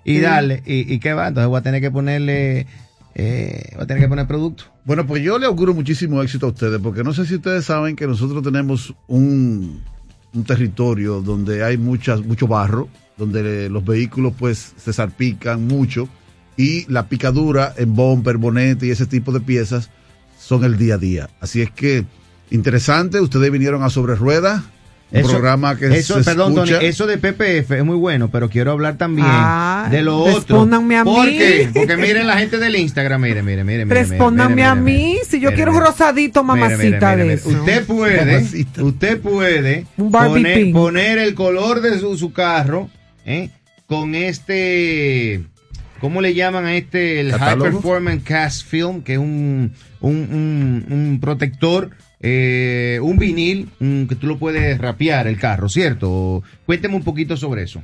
y 0.05 0.15
Sí. 0.15 0.21
darle. 0.21 0.63
Y, 0.65 0.95
¿Y 0.95 1.01
qué 1.01 1.13
va? 1.13 1.27
Entonces 1.27 1.49
voy 1.49 1.59
a 1.59 1.63
tener 1.63 1.81
que 1.81 1.91
ponerle, 1.91 2.67
eh, 3.17 3.71
voy 3.75 3.83
a 3.83 3.87
tener 3.89 4.03
que 4.05 4.09
poner 4.09 4.29
producto. 4.29 4.65
Bueno, 4.85 5.05
pues 5.05 5.21
yo 5.23 5.37
le 5.39 5.47
auguro 5.47 5.75
muchísimo 5.75 6.23
éxito 6.23 6.47
a 6.47 6.51
ustedes, 6.51 6.79
porque 6.81 7.03
no 7.03 7.13
sé 7.13 7.27
si 7.27 7.35
ustedes 7.35 7.65
saben 7.65 7.97
que 7.97 8.07
nosotros 8.07 8.45
tenemos 8.45 8.95
un, 9.09 9.83
un 10.35 10.45
territorio 10.45 11.21
donde 11.21 11.65
hay 11.65 11.77
muchas, 11.77 12.25
mucho 12.25 12.47
barro, 12.47 12.89
donde 13.17 13.69
los 13.69 13.85
vehículos 13.85 14.35
pues 14.39 14.73
se 14.77 14.93
salpican 14.93 15.67
mucho 15.67 16.09
y 16.59 16.85
la 16.93 17.09
picadura 17.09 17.73
en 17.79 17.95
bumper, 17.95 18.37
bonete 18.37 18.87
y 18.87 18.91
ese 18.91 19.07
tipo 19.07 19.33
de 19.33 19.41
piezas 19.41 19.89
son 20.39 20.65
el 20.65 20.77
día 20.77 20.97
a 20.97 20.99
día. 20.99 21.31
Así 21.41 21.63
es 21.63 21.71
que 21.71 22.05
interesante, 22.51 23.21
ustedes 23.21 23.51
vinieron 23.51 23.83
a 23.83 23.89
Sobre 23.91 24.15
Ruedas, 24.17 24.63
un 25.11 25.23
programa 25.23 25.75
que 25.79 25.87
eso, 25.87 26.19
se 26.19 26.25
perdón, 26.25 26.55
Tony, 26.55 26.69
escucha. 26.71 26.87
eso 26.87 27.07
de 27.07 27.17
PPF 27.17 27.71
es 27.71 27.85
muy 27.85 27.97
bueno, 27.97 28.31
pero 28.31 28.51
quiero 28.51 28.73
hablar 28.73 28.99
también 28.99 29.27
Ah, 29.31 29.89
de 29.91 30.03
lo 30.03 30.19
otro. 30.19 30.35
respóndanme 30.35 30.99
a 30.99 31.05
¿Por 31.05 31.27
mí. 31.27 31.39
qué? 31.39 31.71
Porque 31.73 31.97
miren 31.97 32.27
la 32.27 32.37
gente 32.37 32.59
del 32.59 32.77
Instagram, 32.77 33.23
mire, 33.23 33.43
mire, 33.43 33.65
mire, 33.65 33.87
mire. 33.87 34.01
Respóndame 34.05 34.57
mire, 34.57 34.67
a 34.67 34.75
mí, 34.75 34.83
mire. 35.13 35.25
si 35.25 35.41
yo 35.41 35.49
Mire, 35.49 35.55
quiero 35.57 35.71
un 35.71 35.79
mire. 35.79 35.91
rosadito 35.91 36.45
mamacita 36.45 36.77
Mire, 36.77 36.91
mire, 36.91 37.17
de 37.17 37.23
mire, 37.25 37.35
eso. 37.37 37.49
Usted 37.49 37.87
puede, 37.87 38.25
Mamacita. 38.35 38.83
usted 38.85 39.21
puede 39.23 39.87
poner, 39.97 40.73
poner 40.73 41.19
el 41.19 41.35
color 41.35 41.81
de 41.81 41.99
su, 42.01 42.19
su 42.19 42.33
carro 42.35 42.91
¿eh? 43.25 43.49
con 43.87 44.15
este, 44.15 45.41
¿cómo 46.01 46.21
le 46.21 46.35
llaman 46.35 46.65
a 46.67 46.75
este? 46.77 47.21
El 47.21 47.33
High. 47.33 47.59
Performance 47.59 48.23
Cast 48.25 48.67
Film, 48.67 49.03
que 49.03 49.15
es 49.15 49.19
un, 49.19 49.73
un, 50.01 50.13
un, 50.13 50.87
un 50.93 51.19
protector, 51.21 51.91
eh, 52.21 52.99
un 53.03 53.17
vinil 53.19 53.69
un- 53.81 54.07
que 54.09 54.15
tú 54.17 54.27
lo 54.27 54.39
puedes 54.39 54.79
rapear 54.79 55.27
el 55.27 55.39
carro, 55.39 55.69
¿cierto? 55.69 56.43
Cuénteme 56.67 56.97
un 56.97 57.03
poquito 57.05 57.37
sobre 57.37 57.63
eso. 57.63 57.83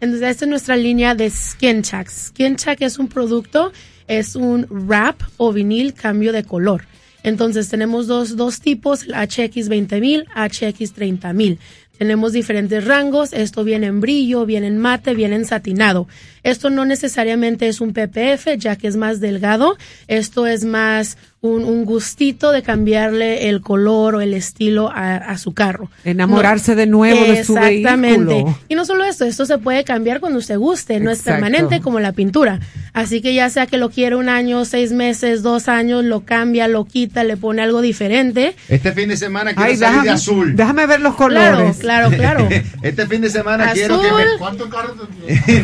Entonces, 0.00 0.28
esta 0.30 0.44
es 0.44 0.48
nuestra 0.48 0.76
línea 0.76 1.14
de 1.14 1.30
Skin 1.30 1.82
Check. 1.82 2.08
Skin 2.08 2.56
Check 2.56 2.82
es 2.82 2.98
un 2.98 3.08
producto, 3.08 3.72
es 4.06 4.36
un 4.36 4.66
wrap 4.68 5.20
o 5.36 5.52
vinil 5.52 5.94
cambio 5.94 6.32
de 6.32 6.44
color. 6.44 6.84
Entonces, 7.22 7.70
tenemos 7.70 8.06
dos, 8.06 8.36
dos 8.36 8.60
tipos, 8.60 9.04
el 9.04 9.14
HX 9.14 9.68
20000, 9.70 10.26
HX 10.34 10.92
30000. 10.92 11.58
Tenemos 11.98 12.32
diferentes 12.32 12.84
rangos, 12.84 13.32
esto 13.32 13.62
viene 13.62 13.86
en 13.86 14.00
brillo, 14.00 14.46
viene 14.46 14.66
en 14.66 14.78
mate, 14.78 15.14
viene 15.14 15.36
en 15.36 15.44
satinado. 15.44 16.08
Esto 16.42 16.68
no 16.68 16.84
necesariamente 16.84 17.68
es 17.68 17.80
un 17.80 17.92
PPF, 17.92 18.56
ya 18.58 18.76
que 18.76 18.88
es 18.88 18.96
más 18.96 19.20
delgado. 19.20 19.76
Esto 20.08 20.46
es 20.46 20.64
más 20.64 21.16
un, 21.44 21.62
un 21.64 21.84
gustito 21.84 22.52
de 22.52 22.62
cambiarle 22.62 23.50
el 23.50 23.60
color 23.60 24.14
o 24.14 24.20
el 24.22 24.32
estilo 24.32 24.90
a, 24.90 25.16
a 25.16 25.36
su 25.36 25.52
carro. 25.52 25.90
Enamorarse 26.04 26.72
No- 26.72 26.76
de 26.78 26.86
nuevo 26.86 27.20
de 27.22 27.44
su 27.44 27.56
Exactamente. 27.58 28.32
vehículo. 28.34 28.58
Y 28.68 28.74
no 28.74 28.86
solo 28.86 29.04
esto, 29.04 29.26
esto 29.26 29.44
se 29.44 29.58
puede 29.58 29.84
cambiar 29.84 30.20
cuando 30.20 30.38
usted 30.38 30.56
guste, 30.56 31.00
no 31.00 31.10
es 31.10 31.20
permanente 31.20 31.82
como 31.82 32.00
la 32.00 32.12
pintura. 32.12 32.60
Así 32.94 33.20
que 33.20 33.34
ya 33.34 33.50
sea 33.50 33.66
que 33.66 33.76
lo 33.76 33.90
quiere 33.90 34.16
un 34.16 34.30
año, 34.30 34.64
seis 34.64 34.92
meses, 34.92 35.42
dos 35.42 35.68
años, 35.68 36.02
lo 36.04 36.20
cambia, 36.24 36.66
lo 36.66 36.86
quita, 36.86 37.24
le 37.24 37.36
pone 37.36 37.60
algo 37.60 37.82
diferente. 37.82 38.56
Este 38.70 38.92
fin 38.92 39.10
de 39.10 39.16
semana 39.18 39.52
quiero 39.52 39.70
Ay, 39.70 39.76
salir 39.76 40.02
de 40.02 40.10
azul. 40.10 40.56
déjame 40.56 40.86
ver 40.86 41.00
los 41.02 41.14
colores. 41.14 41.76
claro, 41.76 42.08
claro. 42.10 42.48
Este 42.82 43.06
fin 43.06 43.20
de 43.20 43.28
semana 43.28 43.64
Azul. 43.64 43.74
quiero 43.74 44.00
que 44.00 44.08
me... 44.12 44.38
¿Cuántos 44.38 44.68
carros 44.70 44.96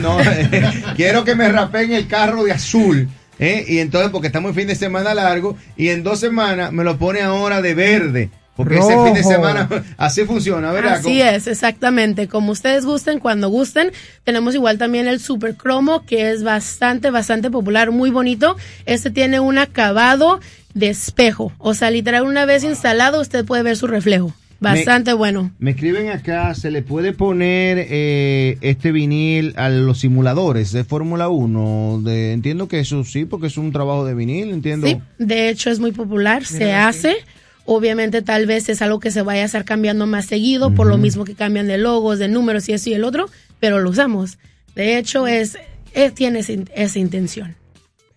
no, 0.02 0.20
eh, 0.20 0.72
quiero 0.96 1.24
que 1.24 1.34
me 1.34 1.48
rapeen 1.48 1.92
el 1.92 2.06
carro 2.06 2.44
de 2.44 2.52
azul. 2.52 3.08
¿Eh? 3.40 3.64
Y 3.66 3.78
entonces, 3.78 4.10
porque 4.10 4.28
estamos 4.28 4.50
en 4.50 4.54
fin 4.54 4.68
de 4.68 4.76
semana 4.76 5.14
largo, 5.14 5.56
y 5.76 5.88
en 5.88 6.04
dos 6.04 6.20
semanas 6.20 6.70
me 6.70 6.84
lo 6.84 6.98
pone 6.98 7.22
ahora 7.22 7.60
de 7.60 7.74
verde. 7.74 8.30
Porque 8.56 8.78
ese 8.78 9.04
fin 9.04 9.14
de 9.14 9.24
semana 9.24 9.68
así 9.96 10.24
funciona, 10.26 10.70
¿verdad? 10.70 10.94
Así 10.94 11.22
es, 11.22 11.46
exactamente. 11.46 12.28
Como 12.28 12.52
ustedes 12.52 12.84
gusten, 12.84 13.18
cuando 13.18 13.48
gusten. 13.48 13.90
Tenemos 14.22 14.54
igual 14.54 14.76
también 14.76 15.08
el 15.08 15.18
Super 15.18 15.54
Cromo, 15.54 16.04
que 16.04 16.30
es 16.30 16.42
bastante, 16.42 17.10
bastante 17.10 17.50
popular, 17.50 17.90
muy 17.90 18.10
bonito. 18.10 18.56
Este 18.84 19.10
tiene 19.10 19.40
un 19.40 19.56
acabado 19.56 20.40
de 20.74 20.90
espejo. 20.90 21.52
O 21.56 21.72
sea, 21.72 21.90
literal, 21.90 22.24
una 22.24 22.44
vez 22.44 22.62
instalado, 22.62 23.22
usted 23.22 23.46
puede 23.46 23.62
ver 23.62 23.78
su 23.78 23.86
reflejo. 23.86 24.34
Bastante 24.60 25.12
bueno. 25.14 25.50
Me 25.58 25.70
escriben 25.70 26.10
acá, 26.10 26.54
¿se 26.54 26.70
le 26.70 26.82
puede 26.82 27.12
poner 27.12 27.78
eh, 27.90 28.58
este 28.60 28.92
vinil 28.92 29.54
a 29.56 29.70
los 29.70 30.00
simuladores 30.00 30.70
de 30.72 30.84
Fórmula 30.84 31.28
1? 31.30 32.02
De, 32.04 32.32
entiendo 32.32 32.68
que 32.68 32.80
eso 32.80 33.02
sí, 33.04 33.24
porque 33.24 33.46
es 33.46 33.56
un 33.56 33.72
trabajo 33.72 34.04
de 34.04 34.14
vinil, 34.14 34.50
entiendo. 34.50 34.86
Sí, 34.86 34.98
de 35.18 35.48
hecho 35.48 35.70
es 35.70 35.80
muy 35.80 35.92
popular, 35.92 36.44
se 36.44 36.72
hace. 36.74 37.16
Obviamente 37.64 38.20
tal 38.22 38.46
vez 38.46 38.68
es 38.68 38.82
algo 38.82 39.00
que 39.00 39.10
se 39.10 39.22
vaya 39.22 39.42
a 39.42 39.46
estar 39.46 39.64
cambiando 39.64 40.06
más 40.06 40.26
seguido, 40.26 40.74
por 40.74 40.86
lo 40.86 40.98
mismo 40.98 41.24
que 41.24 41.34
cambian 41.34 41.66
de 41.66 41.78
logos, 41.78 42.18
de 42.18 42.28
números 42.28 42.68
y 42.68 42.72
eso 42.72 42.90
y 42.90 42.94
el 42.94 43.04
otro, 43.04 43.30
pero 43.60 43.78
lo 43.80 43.88
usamos. 43.90 44.38
De 44.74 44.98
hecho 44.98 45.26
es, 45.26 45.56
eh, 45.94 46.10
tiene 46.10 46.40
esa, 46.40 46.52
in- 46.52 46.68
esa 46.74 46.98
intención. 46.98 47.54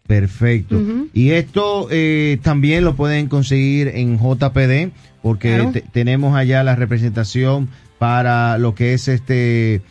Perfecto. 0.07 0.81
Y 1.13 1.31
esto 1.31 1.87
eh, 1.89 2.37
también 2.41 2.83
lo 2.83 2.95
pueden 2.95 3.27
conseguir 3.27 3.87
en 3.89 4.17
JPD, 4.19 4.91
porque 5.23 5.55
Claro. 5.55 5.71
te- 5.71 5.81
tenemos 5.81 6.35
allá 6.35 6.63
la 6.63 6.75
representación 6.75 7.69
para 7.97 8.59
lo 8.59 8.75
que 8.75 8.93
es 8.93 9.07
este 9.07 9.75
eh, 9.75 9.81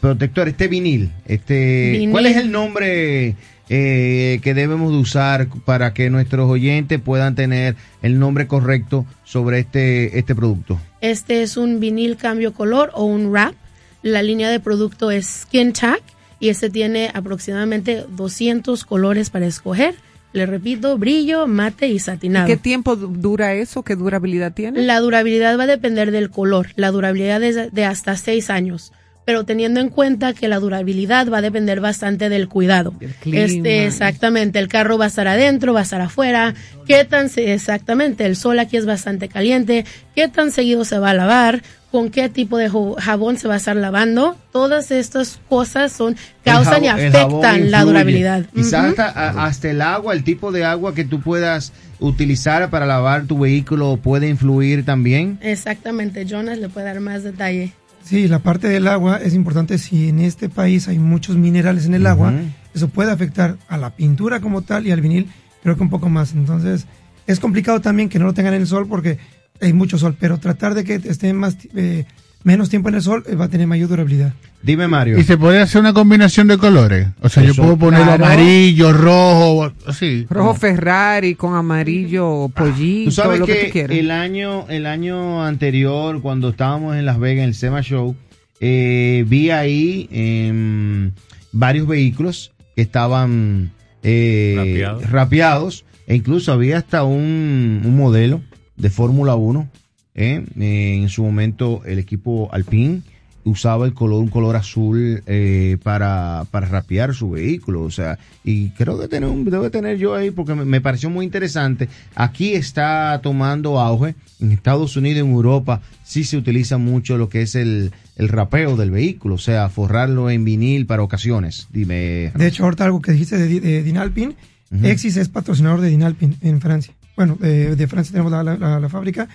protector, 0.00 0.48
este 0.48 0.68
vinil. 0.68 1.10
Este, 1.24 1.92
Vinil. 1.92 2.10
¿Cuál 2.10 2.26
es 2.26 2.36
el 2.36 2.50
nombre 2.52 3.36
eh, 3.70 4.40
que 4.42 4.52
debemos 4.52 4.90
de 4.92 4.98
usar 4.98 5.48
para 5.64 5.94
que 5.94 6.10
nuestros 6.10 6.50
oyentes 6.50 7.00
puedan 7.00 7.34
tener 7.36 7.76
el 8.02 8.18
nombre 8.18 8.46
correcto 8.46 9.06
sobre 9.24 9.60
este, 9.60 10.18
este 10.18 10.34
producto? 10.34 10.78
Este 11.00 11.42
es 11.42 11.56
un 11.56 11.80
vinil 11.80 12.16
cambio 12.16 12.52
color 12.52 12.90
o 12.94 13.04
un 13.04 13.30
wrap. 13.30 13.54
La 14.02 14.22
línea 14.22 14.50
de 14.50 14.60
producto 14.60 15.10
es 15.10 15.26
Skin 15.42 15.72
Tack 15.72 16.02
y 16.40 16.48
este 16.48 16.68
tiene 16.70 17.10
aproximadamente 17.14 18.04
200 18.16 18.84
colores 18.84 19.30
para 19.30 19.46
escoger. 19.46 19.94
Le 20.32 20.46
repito, 20.46 20.96
brillo, 20.96 21.46
mate 21.46 21.88
y 21.88 21.98
satinado. 21.98 22.46
¿Qué 22.46 22.56
tiempo 22.56 22.94
du- 22.96 23.08
dura 23.08 23.54
eso? 23.54 23.82
¿Qué 23.82 23.96
durabilidad 23.96 24.52
tiene? 24.52 24.82
La 24.82 25.00
durabilidad 25.00 25.58
va 25.58 25.64
a 25.64 25.66
depender 25.66 26.10
del 26.12 26.30
color. 26.30 26.68
La 26.76 26.90
durabilidad 26.92 27.42
es 27.42 27.72
de 27.72 27.84
hasta 27.84 28.16
6 28.16 28.48
años. 28.50 28.92
Pero 29.26 29.44
teniendo 29.44 29.80
en 29.80 29.90
cuenta 29.90 30.32
que 30.32 30.48
la 30.48 30.58
durabilidad 30.58 31.28
va 31.30 31.38
a 31.38 31.42
depender 31.42 31.80
bastante 31.80 32.28
del 32.28 32.48
cuidado. 32.48 32.94
clima. 33.20 33.38
Este, 33.44 33.86
exactamente, 33.86 34.58
el 34.58 34.66
carro 34.68 34.98
va 34.98 35.04
a 35.04 35.08
estar 35.08 35.28
adentro, 35.28 35.72
va 35.74 35.80
a 35.80 35.82
estar 35.82 36.00
afuera. 36.00 36.54
¿Qué 36.86 37.04
tan 37.04 37.28
exactamente? 37.36 38.24
El 38.24 38.34
sol 38.34 38.58
aquí 38.58 38.76
es 38.76 38.86
bastante 38.86 39.28
caliente. 39.28 39.84
¿Qué 40.14 40.28
tan 40.28 40.50
seguido 40.52 40.84
se 40.84 40.98
va 40.98 41.10
a 41.10 41.14
lavar? 41.14 41.62
¿Con 41.90 42.10
qué 42.10 42.28
tipo 42.28 42.56
de 42.56 42.70
jabón 42.98 43.36
se 43.36 43.48
va 43.48 43.54
a 43.54 43.56
estar 43.56 43.74
lavando? 43.74 44.36
Todas 44.52 44.92
estas 44.92 45.40
cosas 45.48 45.90
son 45.90 46.16
causan 46.44 46.84
y 46.84 46.88
afectan 46.88 47.70
la 47.70 47.84
durabilidad. 47.84 48.46
Quizás 48.54 48.96
hasta 48.98 49.70
el 49.70 49.82
agua, 49.82 50.14
el 50.14 50.22
tipo 50.22 50.52
de 50.52 50.64
agua 50.64 50.94
que 50.94 51.04
tú 51.04 51.20
puedas 51.20 51.72
utilizar 51.98 52.70
para 52.70 52.86
lavar 52.86 53.24
tu 53.24 53.38
vehículo 53.38 53.96
puede 53.96 54.28
influir 54.28 54.84
también. 54.84 55.38
Exactamente, 55.42 56.26
Jonas 56.26 56.58
le 56.58 56.68
puede 56.68 56.86
dar 56.86 57.00
más 57.00 57.24
detalle. 57.24 57.72
Sí, 58.04 58.28
la 58.28 58.38
parte 58.38 58.68
del 58.68 58.88
agua 58.88 59.20
es 59.22 59.34
importante 59.34 59.76
si 59.76 60.08
en 60.08 60.20
este 60.20 60.48
país 60.48 60.88
hay 60.88 60.98
muchos 60.98 61.36
minerales 61.36 61.86
en 61.86 61.94
el 61.94 62.06
agua, 62.06 62.32
eso 62.74 62.88
puede 62.88 63.10
afectar 63.10 63.56
a 63.68 63.76
la 63.76 63.90
pintura 63.90 64.40
como 64.40 64.62
tal 64.62 64.86
y 64.86 64.92
al 64.92 65.00
vinil, 65.00 65.28
creo 65.62 65.76
que 65.76 65.82
un 65.82 65.90
poco 65.90 66.08
más. 66.08 66.32
Entonces, 66.32 66.86
es 67.26 67.40
complicado 67.40 67.80
también 67.80 68.08
que 68.08 68.18
no 68.18 68.24
lo 68.26 68.32
tengan 68.32 68.54
en 68.54 68.62
el 68.62 68.66
sol 68.66 68.86
porque 68.88 69.18
hay 69.60 69.72
mucho 69.72 69.98
sol, 69.98 70.16
pero 70.18 70.38
tratar 70.38 70.74
de 70.74 70.84
que 70.84 70.94
esté 70.94 71.32
más 71.32 71.56
eh, 71.74 72.04
menos 72.44 72.70
tiempo 72.70 72.88
en 72.88 72.94
el 72.96 73.02
sol 73.02 73.24
eh, 73.26 73.34
va 73.34 73.46
a 73.46 73.48
tener 73.48 73.66
mayor 73.66 73.88
durabilidad. 73.88 74.32
Dime, 74.62 74.88
Mario. 74.88 75.18
Y 75.18 75.24
se 75.24 75.38
puede 75.38 75.60
hacer 75.60 75.80
una 75.80 75.92
combinación 75.92 76.46
de 76.46 76.58
colores. 76.58 77.08
O 77.20 77.28
sea, 77.28 77.42
Eso, 77.42 77.54
yo 77.54 77.62
puedo 77.62 77.76
poner 77.78 78.02
claro. 78.02 78.24
amarillo, 78.24 78.92
rojo, 78.92 79.72
así. 79.86 80.26
Rojo 80.28 80.54
Ferrari 80.54 81.34
con 81.34 81.54
amarillo 81.54 82.48
pollito, 82.54 83.10
Tú 83.10 83.10
sabes 83.10 83.40
lo 83.40 83.46
que, 83.46 83.70
que, 83.70 83.86
tú 83.86 83.92
el 83.92 84.10
año 84.10 84.66
el 84.68 84.86
año 84.86 85.44
anterior, 85.44 86.20
cuando 86.20 86.50
estábamos 86.50 86.96
en 86.96 87.06
Las 87.06 87.18
Vegas, 87.18 87.44
en 87.44 87.48
el 87.48 87.54
SEMA 87.54 87.80
Show, 87.82 88.14
eh, 88.60 89.24
vi 89.26 89.50
ahí 89.50 90.08
em, 90.12 91.12
varios 91.52 91.86
vehículos 91.86 92.52
que 92.76 92.82
estaban 92.82 93.72
eh, 94.02 94.54
Rapeados. 94.56 95.10
rapeados, 95.10 95.84
e 96.06 96.16
incluso 96.16 96.52
había 96.52 96.76
hasta 96.78 97.02
un, 97.04 97.80
un 97.84 97.96
modelo 97.96 98.42
de 98.80 98.90
Fórmula 98.90 99.34
1. 99.36 99.68
eh, 100.14 100.44
en 100.58 101.08
su 101.08 101.22
momento, 101.22 101.82
el 101.84 101.98
equipo 101.98 102.48
Alpine 102.52 103.02
usaba 103.42 103.86
el 103.86 103.94
color, 103.94 104.20
un 104.20 104.28
color 104.28 104.54
azul 104.54 105.22
eh, 105.26 105.78
para, 105.82 106.44
para 106.50 106.66
rapear 106.66 107.14
su 107.14 107.30
vehículo. 107.30 107.82
O 107.82 107.90
sea, 107.90 108.18
y 108.44 108.68
creo 108.70 109.00
que 109.00 109.08
tener 109.08 109.28
un, 109.28 109.44
debe 109.44 109.70
tener 109.70 109.96
yo 109.96 110.14
ahí 110.14 110.30
porque 110.30 110.54
me, 110.54 110.64
me 110.64 110.80
pareció 110.80 111.08
muy 111.10 111.24
interesante. 111.24 111.88
Aquí 112.14 112.52
está 112.52 113.18
tomando 113.22 113.80
auge. 113.80 114.14
En 114.40 114.52
Estados 114.52 114.96
Unidos, 114.96 115.24
en 115.26 115.32
Europa, 115.32 115.80
sí 116.04 116.24
se 116.24 116.36
utiliza 116.36 116.76
mucho 116.78 117.16
lo 117.16 117.28
que 117.28 117.42
es 117.42 117.54
el, 117.54 117.92
el 118.16 118.28
rapeo 118.28 118.76
del 118.76 118.90
vehículo, 118.90 119.36
o 119.36 119.38
sea, 119.38 119.68
forrarlo 119.68 120.28
en 120.30 120.44
vinil 120.44 120.86
para 120.86 121.02
ocasiones. 121.02 121.66
Dime. 121.72 122.32
De 122.34 122.46
hecho, 122.46 122.64
ahorita 122.64 122.84
algo 122.84 123.00
que 123.00 123.12
dijiste 123.12 123.38
de, 123.38 123.60
de 123.60 123.82
Dinalpin. 123.82 124.34
Exis 124.82 125.16
es 125.16 125.28
patrocinador 125.28 125.80
de 125.80 125.88
Dinalpin 125.88 126.36
en 126.42 126.60
Francia. 126.60 126.94
Bueno, 127.20 127.36
eh, 127.42 127.74
de 127.76 127.86
Francia 127.86 128.12
tenemos 128.12 128.32
la, 128.32 128.42
la- 128.42 128.56
la- 128.56 128.80
la 128.80 128.88
fábrica, 128.88 129.28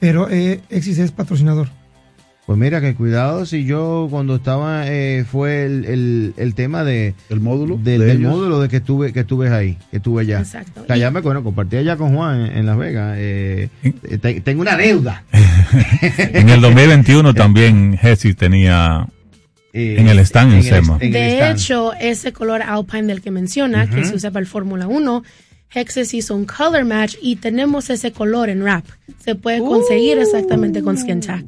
pero 0.00 0.28
eh, 0.28 0.60
Exis 0.70 0.98
es 0.98 1.12
patrocinador. 1.12 1.68
Pues 2.46 2.58
mira, 2.58 2.80
que 2.80 2.96
cuidado 2.96 3.46
si 3.46 3.64
yo 3.64 4.08
cuando 4.10 4.34
estaba 4.34 4.88
eh, 4.88 5.24
fue 5.30 5.64
el, 5.64 5.84
el, 5.84 6.34
el 6.36 6.54
tema 6.56 6.82
de 6.82 7.14
el 7.30 7.38
módulo 7.38 7.76
del, 7.76 8.00
de 8.00 8.06
del 8.06 8.18
módulo 8.18 8.58
de 8.60 8.68
que 8.68 8.78
estuve 8.78 9.12
que 9.12 9.20
estuve 9.20 9.50
ahí, 9.50 9.78
que 9.92 9.98
estuve 9.98 10.22
allá. 10.22 10.40
Exacto. 10.40 10.84
Que 10.84 10.92
allá 10.94 11.12
me 11.12 11.20
bueno, 11.20 11.44
compartí 11.44 11.76
allá 11.76 11.96
con 11.96 12.16
Juan 12.16 12.40
en, 12.40 12.56
en 12.56 12.66
Las 12.66 12.76
Vegas. 12.76 13.14
eh, 13.20 13.68
eh, 13.84 14.18
te- 14.18 14.40
tengo 14.40 14.62
una 14.62 14.76
deuda. 14.76 15.22
En 16.18 16.48
el 16.48 16.60
2021 16.60 17.34
también 17.34 17.96
Jessie 17.98 18.34
tenía 18.34 19.06
Eh, 19.72 19.94
en 20.00 20.08
el 20.08 20.18
stand 20.20 20.54
en, 20.54 20.58
en 20.58 20.64
el- 20.64 20.70
SEMA. 20.84 20.96
en 21.00 21.06
el 21.06 21.12
De 21.12 21.28
stand. 21.36 21.56
hecho, 21.56 21.92
ese 22.00 22.32
color 22.32 22.62
Alpine 22.62 23.04
del 23.06 23.20
que 23.22 23.30
menciona, 23.30 23.86
que 23.88 24.00
Ujú. 24.00 24.08
se 24.08 24.14
usa 24.16 24.30
para 24.32 24.40
el 24.40 24.46
Fórmula 24.48 24.88
1, 24.88 25.22
Hexes 25.72 26.14
hizo 26.14 26.34
un 26.34 26.44
color 26.44 26.84
match 26.84 27.16
y 27.20 27.36
tenemos 27.36 27.90
ese 27.90 28.12
color 28.12 28.48
en 28.48 28.62
wrap. 28.62 28.84
Se 29.22 29.34
puede 29.34 29.60
conseguir 29.60 30.18
exactamente 30.18 30.82
con 30.82 30.96
Skin 30.96 31.20
Tack. 31.20 31.44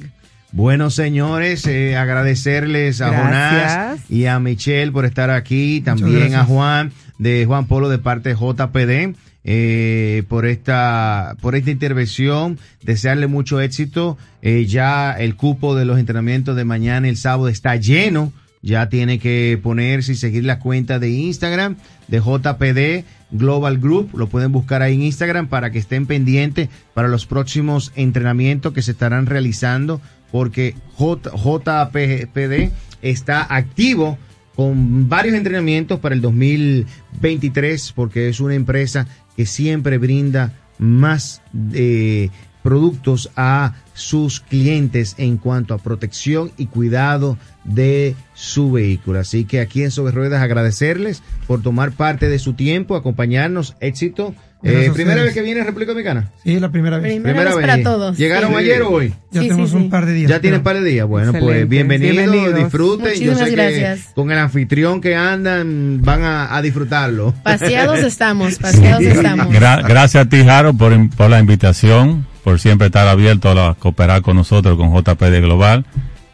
Bueno, 0.51 0.89
señores, 0.89 1.65
eh, 1.65 1.95
agradecerles 1.95 3.01
a 3.01 3.09
Gracias. 3.09 3.73
Jonás 3.73 4.11
y 4.11 4.25
a 4.25 4.39
Michelle 4.39 4.91
por 4.91 5.05
estar 5.05 5.29
aquí, 5.29 5.81
también 5.81 6.35
a 6.35 6.43
Juan 6.43 6.91
de 7.17 7.45
Juan 7.45 7.67
Polo 7.67 7.87
de 7.87 7.99
parte 7.99 8.29
de 8.29 8.35
JPD 8.35 9.15
eh, 9.43 10.23
por 10.27 10.45
esta 10.45 11.35
por 11.41 11.55
esta 11.55 11.71
intervención, 11.71 12.59
desearle 12.83 13.27
mucho 13.27 13.59
éxito. 13.59 14.17
Eh, 14.41 14.65
ya 14.67 15.13
el 15.13 15.35
cupo 15.35 15.75
de 15.75 15.85
los 15.85 15.99
entrenamientos 15.99 16.55
de 16.55 16.65
mañana 16.65 17.07
el 17.07 17.17
sábado 17.17 17.47
está 17.47 17.75
lleno. 17.75 18.31
Ya 18.63 18.89
tiene 18.89 19.17
que 19.17 19.59
ponerse 19.61 20.11
y 20.11 20.15
seguir 20.15 20.43
la 20.45 20.59
cuenta 20.59 20.99
de 20.99 21.09
Instagram 21.09 21.77
de 22.07 22.19
JPD 22.19 23.05
Global 23.31 23.77
Group. 23.77 24.11
Lo 24.17 24.27
pueden 24.27 24.51
buscar 24.51 24.81
ahí 24.81 24.95
en 24.95 25.03
Instagram 25.03 25.47
para 25.47 25.71
que 25.71 25.79
estén 25.79 26.05
pendientes 26.05 26.69
para 26.93 27.07
los 27.07 27.25
próximos 27.25 27.91
entrenamientos 27.95 28.73
que 28.73 28.81
se 28.81 28.91
estarán 28.91 29.25
realizando 29.25 30.01
porque 30.31 30.75
JPD 30.97 32.71
está 33.01 33.53
activo 33.53 34.17
con 34.55 35.09
varios 35.09 35.35
entrenamientos 35.35 35.99
para 35.99 36.15
el 36.15 36.21
2023 36.21 37.93
porque 37.93 38.29
es 38.29 38.39
una 38.39 38.55
empresa 38.55 39.07
que 39.35 39.45
siempre 39.45 39.97
brinda 39.97 40.53
más 40.77 41.41
eh, 41.73 42.29
productos 42.63 43.29
a 43.35 43.75
sus 43.93 44.39
clientes 44.39 45.15
en 45.17 45.37
cuanto 45.37 45.73
a 45.73 45.77
protección 45.77 46.51
y 46.57 46.67
cuidado 46.67 47.37
de 47.63 48.15
su 48.33 48.71
vehículo. 48.71 49.19
Así 49.19 49.45
que 49.45 49.59
aquí 49.59 49.83
en 49.83 49.91
Sobre 49.91 50.13
Ruedas 50.13 50.41
agradecerles 50.41 51.21
por 51.47 51.61
tomar 51.61 51.91
parte 51.91 52.29
de 52.29 52.39
su 52.39 52.53
tiempo, 52.53 52.95
acompañarnos, 52.95 53.75
éxito. 53.79 54.33
Eh, 54.63 54.91
primera 54.93 55.23
vez 55.23 55.33
que 55.33 55.41
viene 55.41 55.61
a 55.61 55.63
República 55.63 55.91
Dominicana. 55.91 56.29
Sí, 56.43 56.59
la 56.59 56.69
primera 56.69 56.99
vez. 56.99 57.19
Primera 57.21 57.55
vez 57.55 57.65
para 57.65 57.81
todos. 57.81 58.15
¿Llegaron 58.17 58.51
Sí. 58.51 58.57
ayer 58.57 58.81
o 58.83 58.89
hoy? 58.91 59.13
Ya 59.31 59.41
tenemos 59.41 59.73
un 59.73 59.89
par 59.89 60.05
de 60.05 60.13
días. 60.13 60.29
Ya 60.29 60.39
tienen 60.39 60.59
un 60.59 60.63
par 60.63 60.79
de 60.79 60.83
días. 60.87 61.07
Bueno, 61.07 61.31
pues 61.31 61.41
Excelente. 61.43 61.65
bienvenidos, 61.65 62.15
Bienvenidos. 62.17 62.55
disfruten. 62.59 63.05
Yo 63.05 63.11
Muchísimas 63.31 63.39
sé 63.39 63.51
gracias. 63.51 64.07
que 64.07 64.13
con 64.13 64.31
el 64.31 64.37
anfitrión 64.37 65.01
que 65.01 65.15
andan 65.15 66.01
van 66.03 66.23
a, 66.23 66.55
a 66.55 66.61
disfrutarlo. 66.61 67.33
Paseados 67.43 67.99
estamos, 68.03 68.59
paseados 68.59 69.01
estamos. 69.03 69.47
Gra- 69.47 69.81
gracias 69.87 70.25
a 70.25 70.29
ti, 70.29 70.43
Jaro, 70.43 70.73
por, 70.75 70.93
por 71.15 71.29
la 71.29 71.39
invitación, 71.39 72.27
por 72.43 72.59
siempre 72.59 72.87
estar 72.87 73.07
abierto 73.07 73.49
a, 73.49 73.55
la- 73.55 73.75
cooperar 73.79 74.21
con 74.21 74.35
nosotros, 74.35 74.77
con 74.77 74.93
JPD 74.93 75.41
Global, 75.41 75.85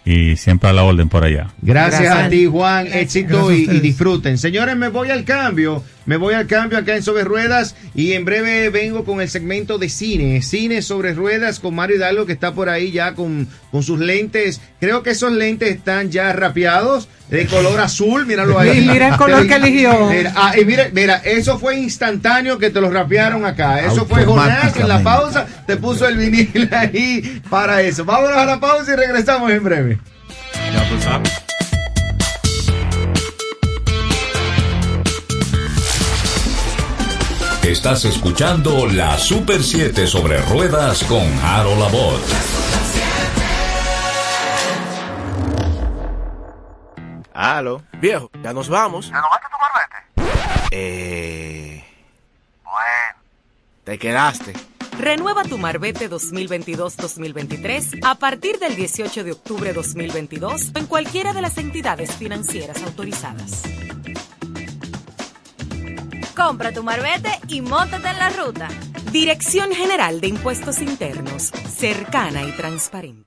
y 0.08 0.38
siempre 0.38 0.70
a 0.70 0.74
la 0.74 0.84
orden 0.84 1.10
por 1.10 1.26
allá. 1.26 1.49
Gracias, 1.62 2.01
Gracias. 2.01 2.28
a 2.28 2.30
ti, 2.30 2.45
Juan. 2.45 2.88
Éxito 2.88 3.47
Gracias 3.47 3.76
y, 3.76 3.80
disfruten. 3.82 4.38
Señores, 4.38 4.78
me 4.78 4.88
voy 4.88 5.10
al 5.10 5.26
cambio. 5.26 5.84
Me 6.05 6.16
voy 6.16 6.34
al 6.34 6.47
cambio 6.47 6.78
acá 6.78 6.95
en 6.95 7.03
Sobre 7.03 7.26
Ruedas 7.26 7.76
y 7.93 8.14
en 8.14 8.24
breve 8.24 8.70
vengo 8.70 9.03
con 9.03 9.20
el 9.20 9.28
segmento 9.28 9.78
de 9.78 9.89
cine. 9.89 10.41
Cine 10.41 10.82
sobre 10.82 11.14
ruedas 11.14 11.60
con 11.60 11.76
Mario 11.76 11.97
Hidalgo 11.97 12.26
que 12.26 12.32
está 12.32 12.53
por 12.53 12.70
ahí 12.70 12.91
ya 12.91 13.14
con, 13.14 13.49
con 13.72 13.84
sus 13.84 13.99
lentes. 13.99 14.62
Creo 14.80 15.03
que 15.03 15.10
esos 15.10 15.34
lentes 15.34 15.70
están 15.70 16.10
ya 16.10 16.32
rapeados 16.32 17.10
de 17.30 17.45
color 17.47 17.80
azul. 17.82 18.26
Míralo 18.26 18.58
ahí. 18.58 18.80
Y 18.80 18.88
mira 18.88 19.10
el 19.10 19.16
color 19.18 19.45
que 19.45 19.55
eligió. 19.55 20.10
Mira, 20.10 20.32
ah, 20.38 20.53
y 20.58 20.64
mira, 20.64 20.88
mira, 20.93 21.18
eso 21.26 21.60
fue 21.60 21.78
instantáneo 21.78 22.58
que 22.58 22.70
te 22.70 22.80
lo 22.80 22.89
rapearon 22.89 23.43
acá. 23.45 23.82
Eso 23.86 24.05
fue 24.05 24.24
Jonás 24.24 24.78
en 24.78 24.88
la 24.88 25.03
pausa. 25.03 25.45
Te 25.66 25.76
puso 25.76 26.08
el 26.08 26.18
vinil 26.18 26.70
ahí 26.72 27.41
para 27.49 27.82
eso. 27.82 28.05
Vámonos 28.05 28.38
a 28.38 28.45
la 28.45 28.62
pausa 28.62 28.93
y 28.93 28.95
regresamos 28.95 29.51
en 29.51 29.62
breve. 29.62 29.97
Estás 37.63 38.05
escuchando 38.05 38.88
la 38.88 39.18
Super 39.18 39.61
7 39.61 40.07
sobre 40.07 40.41
ruedas 40.43 41.03
con 41.03 41.22
Harold 41.43 41.80
Labor. 41.80 42.20
Aló, 47.34 47.84
viejo, 47.99 48.32
ya 48.41 48.53
nos 48.53 48.68
vamos. 48.70 49.07
¿Renovaste 49.11 49.47
tu 49.51 50.26
marbete? 50.26 50.68
Eh, 50.72 51.86
Te 53.84 53.97
quedaste. 53.99 54.53
Renueva 54.98 55.43
tu 55.43 55.60
Marbete 55.60 56.10
2022-2023 56.10 58.00
a 58.04 58.16
partir 58.16 58.58
del 58.58 58.76
18 58.76 59.24
de 59.24 59.32
octubre 59.32 59.72
2022 59.72 60.72
en 60.74 60.88
cualquiera 60.88 61.34
de 61.34 61.41
las 61.41 61.60
entidades 61.60 62.16
financieras 62.16 62.82
autorizadas. 62.82 63.62
Compra 66.36 66.72
tu 66.72 66.82
marbete 66.84 67.30
y 67.48 67.62
móntate 67.62 68.08
en 68.08 68.18
la 68.18 68.30
ruta. 68.30 68.70
Dirección 69.12 69.72
General 69.72 70.20
de 70.20 70.28
Impuestos 70.28 70.82
Internos, 70.82 71.52
cercana 71.70 72.43
y 72.43 72.52
transparente. 72.54 73.26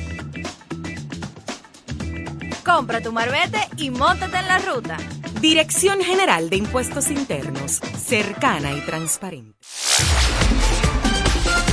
Compra 2.65 3.01
tu 3.01 3.11
marbete 3.11 3.59
y 3.77 3.89
móntate 3.89 4.37
en 4.37 4.47
la 4.47 4.59
ruta. 4.59 4.97
Dirección 5.41 6.01
General 6.01 6.49
de 6.49 6.55
Impuestos 6.57 7.11
Internos, 7.11 7.81
cercana 8.05 8.73
y 8.73 8.81
transparente. 8.81 9.57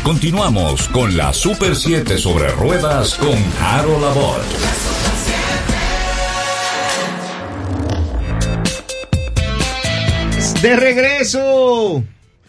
Continuamos 0.02 0.88
con 0.88 1.16
la 1.16 1.32
Super 1.32 1.76
7 1.76 2.18
sobre 2.18 2.50
ruedas 2.52 3.14
con 3.14 3.36
Harold 3.60 4.04
Abbott. 4.04 4.89
De 10.62 10.76
regreso. 10.76 12.04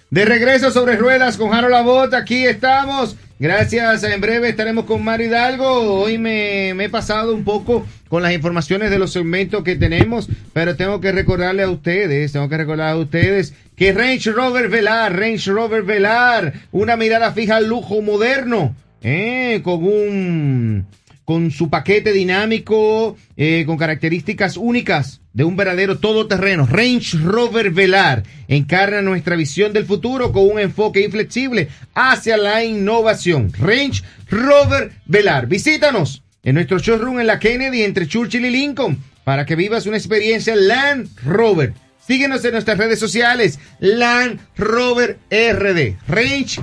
De 0.10 0.26
regreso 0.26 0.70
sobre 0.72 0.98
ruedas 0.98 1.38
con 1.38 1.54
Harold 1.54 1.72
Labot. 1.72 2.14
Aquí 2.14 2.46
estamos. 2.46 3.16
Gracias. 3.40 4.04
En 4.04 4.20
breve 4.20 4.50
estaremos 4.50 4.84
con 4.84 5.02
Mario 5.02 5.28
Hidalgo. 5.28 6.02
Hoy 6.02 6.18
me, 6.18 6.74
me 6.76 6.86
he 6.86 6.90
pasado 6.90 7.34
un 7.34 7.46
poco 7.46 7.88
con 8.10 8.22
las 8.22 8.34
informaciones 8.34 8.90
de 8.90 9.00
los 9.00 9.14
segmentos 9.14 9.64
que 9.64 9.78
tenemos, 9.78 10.28
pero 10.52 10.76
tengo 10.76 11.00
que 11.00 11.14
recordarle 11.14 11.64
a 11.64 11.70
ustedes, 11.70 12.34
tengo 12.34 12.50
que 12.50 12.58
recordar 12.58 12.90
a 12.90 12.98
ustedes 12.98 13.54
que 13.78 13.94
Range 13.94 14.30
Rover 14.34 14.68
Velar, 14.68 15.18
Range 15.18 15.50
Rover 15.50 15.84
Velar, 15.84 16.54
una 16.74 16.98
mirada 16.98 17.32
fija 17.32 17.56
al 17.56 17.68
lujo 17.68 18.02
moderno, 18.02 18.76
eh, 19.02 19.62
con 19.64 19.86
un 19.86 20.86
con 21.24 21.50
su 21.52 21.70
paquete 21.70 22.12
dinámico, 22.12 23.16
eh, 23.38 23.64
con 23.66 23.78
características 23.78 24.58
únicas 24.58 25.21
de 25.34 25.44
un 25.44 25.56
verdadero 25.56 26.00
todoterreno. 26.00 26.66
Range 26.66 27.18
Rover 27.18 27.72
Velar 27.72 28.24
encarna 28.48 29.02
nuestra 29.02 29.36
visión 29.36 29.74
del 29.74 29.86
futuro 29.86 30.32
con 30.32 30.50
un 30.50 30.60
enfoque 30.60 31.02
inflexible 31.02 31.70
hacia 31.94 32.38
la 32.38 32.64
innovación. 32.64 33.52
Range 33.54 34.04
Rover 34.30 34.92
Velar. 35.06 35.48
Visítanos 35.48 36.24
en 36.44 36.56
nuestro 36.56 36.80
showroom 36.80 37.20
en 37.20 37.28
la 37.28 37.40
Kennedy 37.40 37.84
entre 37.84 38.08
Churchill 38.08 38.46
y 38.46 38.50
Lincoln 38.50 38.98
para 39.24 39.46
que 39.46 39.56
vivas 39.56 39.86
una 39.86 39.98
experiencia 39.98 40.56
Land 40.56 41.10
Rover. 41.24 41.74
Síguenos 42.06 42.44
en 42.44 42.54
nuestras 42.54 42.78
redes 42.78 43.00
sociales, 43.00 43.60
Land 43.80 44.40
Rover 44.58 45.20
RD, 45.30 45.96
Range 46.08 46.62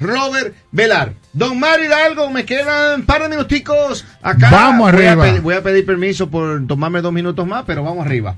Rover 0.00 0.54
Velar. 0.72 1.14
Don 1.38 1.58
Mario 1.60 1.86
Hidalgo, 1.86 2.30
me 2.30 2.44
quedan 2.44 3.00
un 3.00 3.06
par 3.06 3.22
de 3.22 3.28
minuticos 3.28 4.04
acá. 4.20 4.50
Vamos 4.50 4.92
Voy 4.92 5.04
arriba. 5.06 5.40
Voy 5.40 5.54
a, 5.54 5.62
pedir 5.62 5.86
permiso 5.86 6.28
por 6.28 6.66
tomarme 6.66 7.00
dos 7.00 7.12
minutos 7.12 7.46
más, 7.46 7.62
pero 7.66 7.84
vamos 7.84 8.04
arriba. 8.04 8.34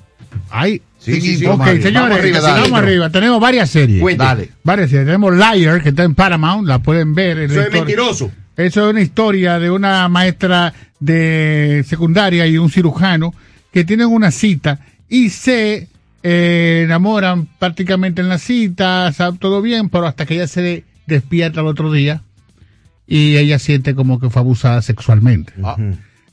Ay, 0.51 0.82
Sí, 0.98 1.18
sí, 1.18 1.38
sí. 1.38 1.46
ok, 1.46 1.64
señores, 1.64 1.94
Vamos 1.94 2.18
arriba, 2.18 2.40
vamos 2.40 2.70
dale. 2.72 2.86
arriba. 2.86 3.11
Tenemos 3.11 3.40
varias 3.40 3.70
series. 3.70 4.18
Dale. 4.18 4.51
Varias 4.62 4.90
series. 4.90 5.07
Tenemos 5.07 5.34
Liar, 5.34 5.82
que 5.82 5.88
está 5.88 6.03
en 6.05 6.14
Paramount, 6.14 6.68
la 6.68 6.78
pueden 6.80 7.14
ver. 7.14 7.38
Eso 7.38 7.55
es 7.55 7.66
historia- 7.66 7.80
mentiroso. 7.80 8.30
Eso 8.57 8.84
es 8.84 8.90
una 8.90 9.01
historia 9.01 9.59
de 9.59 9.70
una 9.70 10.07
maestra 10.11 10.74
de 10.98 11.82
secundaria 11.88 12.46
y 12.46 12.59
un 12.59 12.68
cirujano 12.70 13.32
que 13.72 13.84
tienen 13.84 14.09
una 14.09 14.30
cita 14.30 14.80
y 15.09 15.30
se 15.30 15.88
eh, 16.22 16.82
enamoran 16.84 17.48
prácticamente 17.59 18.20
en 18.20 18.28
la 18.28 18.36
cita, 18.36 19.11
todo 19.38 19.62
bien, 19.62 19.88
pero 19.88 20.07
hasta 20.07 20.26
que 20.26 20.34
ella 20.34 20.46
se 20.46 20.61
de- 20.61 20.84
despierta 21.07 21.62
el 21.62 21.66
otro 21.66 21.90
día 21.90 22.20
y 23.11 23.37
ella 23.39 23.59
siente 23.59 23.97
como 23.97 24.21
que 24.21 24.31
fue 24.31 24.41
abusada 24.41 24.81
sexualmente. 24.83 25.53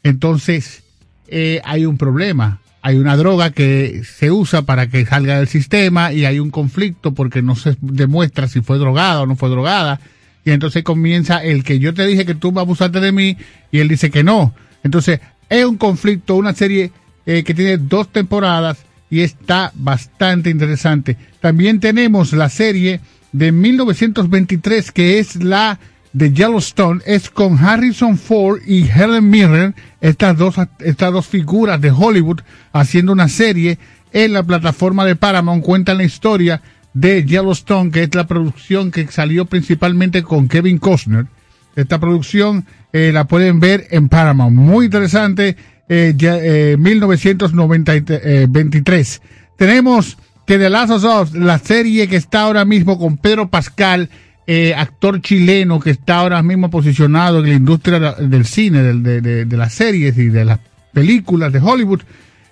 Entonces, 0.03 0.83
eh, 1.27 1.59
hay 1.65 1.87
un 1.87 1.97
problema. 1.97 2.61
Hay 2.83 2.97
una 2.97 3.17
droga 3.17 3.49
que 3.49 4.03
se 4.05 4.29
usa 4.29 4.61
para 4.61 4.87
que 4.87 5.03
salga 5.03 5.39
del 5.39 5.47
sistema 5.47 6.13
y 6.13 6.25
hay 6.25 6.39
un 6.39 6.51
conflicto 6.51 7.15
porque 7.15 7.41
no 7.41 7.55
se 7.55 7.75
demuestra 7.81 8.47
si 8.47 8.61
fue 8.61 8.77
drogada 8.77 9.21
o 9.21 9.25
no 9.25 9.35
fue 9.35 9.49
drogada. 9.49 9.99
Y 10.45 10.51
entonces 10.51 10.83
comienza 10.83 11.43
el 11.43 11.63
que 11.63 11.79
yo 11.79 11.95
te 11.95 12.05
dije 12.05 12.27
que 12.27 12.35
tú 12.35 12.57
abusaste 12.57 12.99
de 12.99 13.11
mí 13.11 13.37
y 13.71 13.79
él 13.79 13.87
dice 13.87 14.11
que 14.11 14.23
no. 14.23 14.53
Entonces, 14.83 15.19
es 15.49 15.65
un 15.65 15.77
conflicto, 15.77 16.35
una 16.35 16.53
serie 16.53 16.91
eh, 17.25 17.43
que 17.43 17.55
tiene 17.55 17.79
dos 17.79 18.11
temporadas 18.11 18.77
y 19.09 19.21
está 19.21 19.71
bastante 19.73 20.51
interesante. 20.51 21.17
También 21.39 21.79
tenemos 21.79 22.33
la 22.33 22.49
serie 22.49 22.99
de 23.31 23.51
1923 23.51 24.91
que 24.91 25.17
es 25.17 25.43
la 25.43 25.79
de 26.13 26.31
Yellowstone 26.33 27.01
es 27.05 27.29
con 27.29 27.57
Harrison 27.57 28.17
Ford 28.17 28.61
y 28.65 28.89
Helen 28.89 29.29
Mirren, 29.29 29.75
estas 30.01 30.37
dos, 30.37 30.55
estas 30.79 31.13
dos 31.13 31.27
figuras 31.27 31.79
de 31.81 31.91
Hollywood 31.91 32.39
haciendo 32.73 33.11
una 33.11 33.27
serie 33.27 33.77
en 34.13 34.33
la 34.33 34.41
plataforma 34.43 35.05
de 35.05 35.15
Paramount, 35.15 35.63
cuentan 35.63 35.97
la 35.97 36.03
historia 36.03 36.61
de 36.93 37.25
Yellowstone, 37.25 37.91
que 37.91 38.03
es 38.03 38.15
la 38.15 38.25
producción 38.25 38.91
que 38.91 39.07
salió 39.07 39.43
principalmente 39.45 40.23
con 40.23 40.47
Kevin 40.47 40.77
Costner. 40.79 41.27
Esta 41.75 41.99
producción 41.99 42.65
eh, 42.91 43.11
la 43.13 43.25
pueden 43.25 43.59
ver 43.59 43.85
en 43.91 44.09
Paramount. 44.09 44.55
Muy 44.55 44.85
interesante, 44.85 45.55
eh, 45.89 46.15
ya, 46.17 46.39
eh, 46.41 46.75
1923. 46.77 49.21
Tenemos 49.57 50.17
que 50.47 50.57
The 50.57 50.71
Last 50.71 50.91
of 50.91 51.03
Us, 51.03 51.33
la 51.33 51.59
serie 51.59 52.07
que 52.07 52.15
está 52.15 52.41
ahora 52.41 52.65
mismo 52.65 52.97
con 52.97 53.17
Pedro 53.17 53.49
Pascal, 53.49 54.09
eh, 54.47 54.73
actor 54.75 55.21
chileno 55.21 55.79
que 55.79 55.89
está 55.91 56.19
ahora 56.19 56.41
mismo 56.41 56.69
posicionado 56.69 57.39
en 57.39 57.49
la 57.49 57.55
industria 57.55 57.99
de- 57.99 58.27
del 58.27 58.45
cine, 58.45 58.81
del- 58.81 59.03
de, 59.03 59.21
de- 59.21 59.45
de 59.45 59.57
las 59.57 59.73
series 59.73 60.17
y 60.17 60.29
de 60.29 60.45
las 60.45 60.59
películas 60.93 61.51
de 61.53 61.59
Hollywood. 61.59 62.01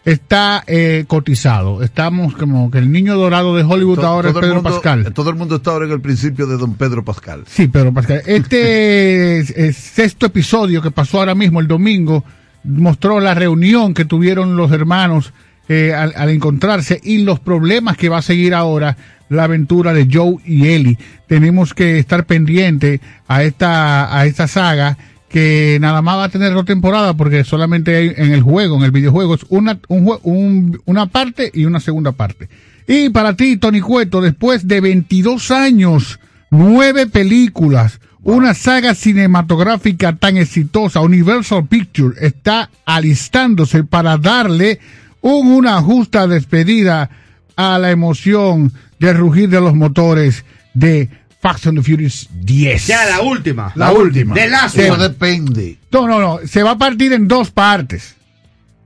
está 0.03 0.63
eh, 0.67 1.05
cotizado. 1.07 1.81
Estamos 1.81 2.35
como 2.35 2.69
que 2.69 2.77
el 2.77 2.91
niño 2.91 3.15
dorado 3.15 3.55
de 3.55 3.63
Hollywood 3.63 4.03
ahora 4.03 4.29
es 4.29 4.35
Pedro 4.35 4.55
mundo, 4.55 4.69
Pascal. 4.69 5.11
Todo 5.13 5.31
el 5.31 5.35
mundo 5.35 5.55
está 5.55 5.71
ahora 5.71 5.85
en 5.87 5.93
el 5.93 5.99
principio 6.01 6.45
de 6.45 6.57
don 6.57 6.75
Pedro 6.75 7.03
Pascal. 7.03 7.43
Sí, 7.47 7.67
Pedro 7.67 7.91
Pascal. 7.91 8.21
Este 8.27 9.39
es- 9.39 9.49
es 9.49 9.75
sexto 9.77 10.27
episodio 10.27 10.81
que 10.83 10.91
pasó 10.91 11.19
ahora 11.19 11.33
mismo 11.33 11.59
el 11.59 11.67
domingo 11.67 12.23
mostró 12.63 13.19
la 13.19 13.33
reunión 13.33 13.93
que 13.95 14.05
tuvieron 14.05 14.55
los 14.57 14.71
hermanos 14.71 15.33
eh, 15.69 15.93
al, 15.95 16.13
al 16.15 16.29
encontrarse 16.29 16.99
y 17.03 17.19
los 17.23 17.39
problemas 17.39 17.97
que 17.97 18.09
va 18.09 18.19
a 18.19 18.21
seguir 18.21 18.53
ahora 18.53 18.95
la 19.29 19.45
aventura 19.45 19.93
de 19.93 20.07
Joe 20.11 20.35
y 20.45 20.67
Ellie. 20.67 20.97
Tenemos 21.27 21.73
que 21.73 21.97
estar 21.99 22.25
pendiente 22.25 23.01
a 23.27 23.43
esta 23.43 24.17
a 24.17 24.25
esta 24.25 24.47
saga 24.47 24.97
que 25.29 25.77
nada 25.81 26.01
más 26.01 26.17
va 26.17 26.23
a 26.25 26.29
tener 26.29 26.53
dos 26.53 26.65
temporadas 26.65 27.15
porque 27.17 27.43
solamente 27.43 27.95
hay 27.95 28.13
en 28.15 28.31
el 28.31 28.41
juego, 28.41 28.77
en 28.77 28.83
el 28.83 28.91
videojuego, 28.91 29.35
es 29.35 29.41
una, 29.49 29.77
un 29.89 30.17
un- 30.23 30.81
una 30.85 31.07
parte 31.07 31.51
y 31.53 31.65
una 31.65 31.79
segunda 31.79 32.11
parte. 32.11 32.47
Y 32.87 33.09
para 33.09 33.35
ti, 33.35 33.57
Tony 33.57 33.81
Cueto, 33.81 34.21
después 34.21 34.67
de 34.67 34.79
22 34.79 35.49
años, 35.51 36.19
nueve 36.51 37.07
películas, 37.07 37.99
una 38.21 38.53
saga 38.53 38.93
cinematográfica 38.95 40.15
tan 40.15 40.37
exitosa, 40.37 41.01
Universal 41.01 41.67
Pictures 41.67 42.17
está 42.21 42.69
alistándose 42.85 43.83
para 43.83 44.17
darle 44.17 44.79
un- 45.21 45.47
una 45.47 45.81
justa 45.81 46.27
despedida 46.27 47.09
a 47.55 47.77
la 47.79 47.91
emoción 47.91 48.71
del 49.05 49.17
rugir 49.17 49.49
de 49.49 49.61
los 49.61 49.73
motores 49.75 50.43
de 50.73 51.09
Fast 51.41 51.67
and 51.67 51.77
the 51.77 51.83
Furious 51.83 52.27
10. 52.33 52.87
Ya, 52.87 53.05
la 53.05 53.21
última. 53.21 53.71
La 53.75 53.91
última. 53.91 54.33
De 54.35 54.49
Se- 54.69 54.89
One. 54.91 55.03
depende. 55.03 55.77
No, 55.91 56.07
no, 56.07 56.19
no. 56.19 56.39
Se 56.47 56.63
va 56.63 56.71
a 56.71 56.77
partir 56.77 57.13
en 57.13 57.27
dos 57.27 57.51
partes. 57.51 58.15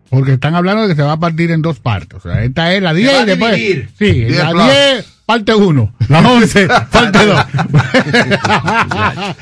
Porque 0.10 0.34
están 0.34 0.56
hablando 0.56 0.82
de 0.84 0.90
que 0.90 0.96
se 0.96 1.04
va 1.04 1.14
a 1.14 1.20
partir 1.20 1.52
en 1.52 1.62
dos 1.62 1.80
partes. 1.80 2.18
O 2.18 2.22
sea, 2.22 2.44
esta 2.44 2.74
es 2.74 2.82
la 2.82 2.94
10 2.96 3.14
va 3.14 3.22
y 3.22 3.26
después. 3.26 3.56
dividir. 3.56 3.90
Sí, 3.98 4.12
10 4.26 4.38
la 4.38 4.50
plus. 4.52 4.64
10, 4.66 5.06
parte 5.26 5.54
1. 5.54 5.94
La 6.10 6.20
11, 6.28 6.68
parte 6.92 7.26
2. 7.26 7.46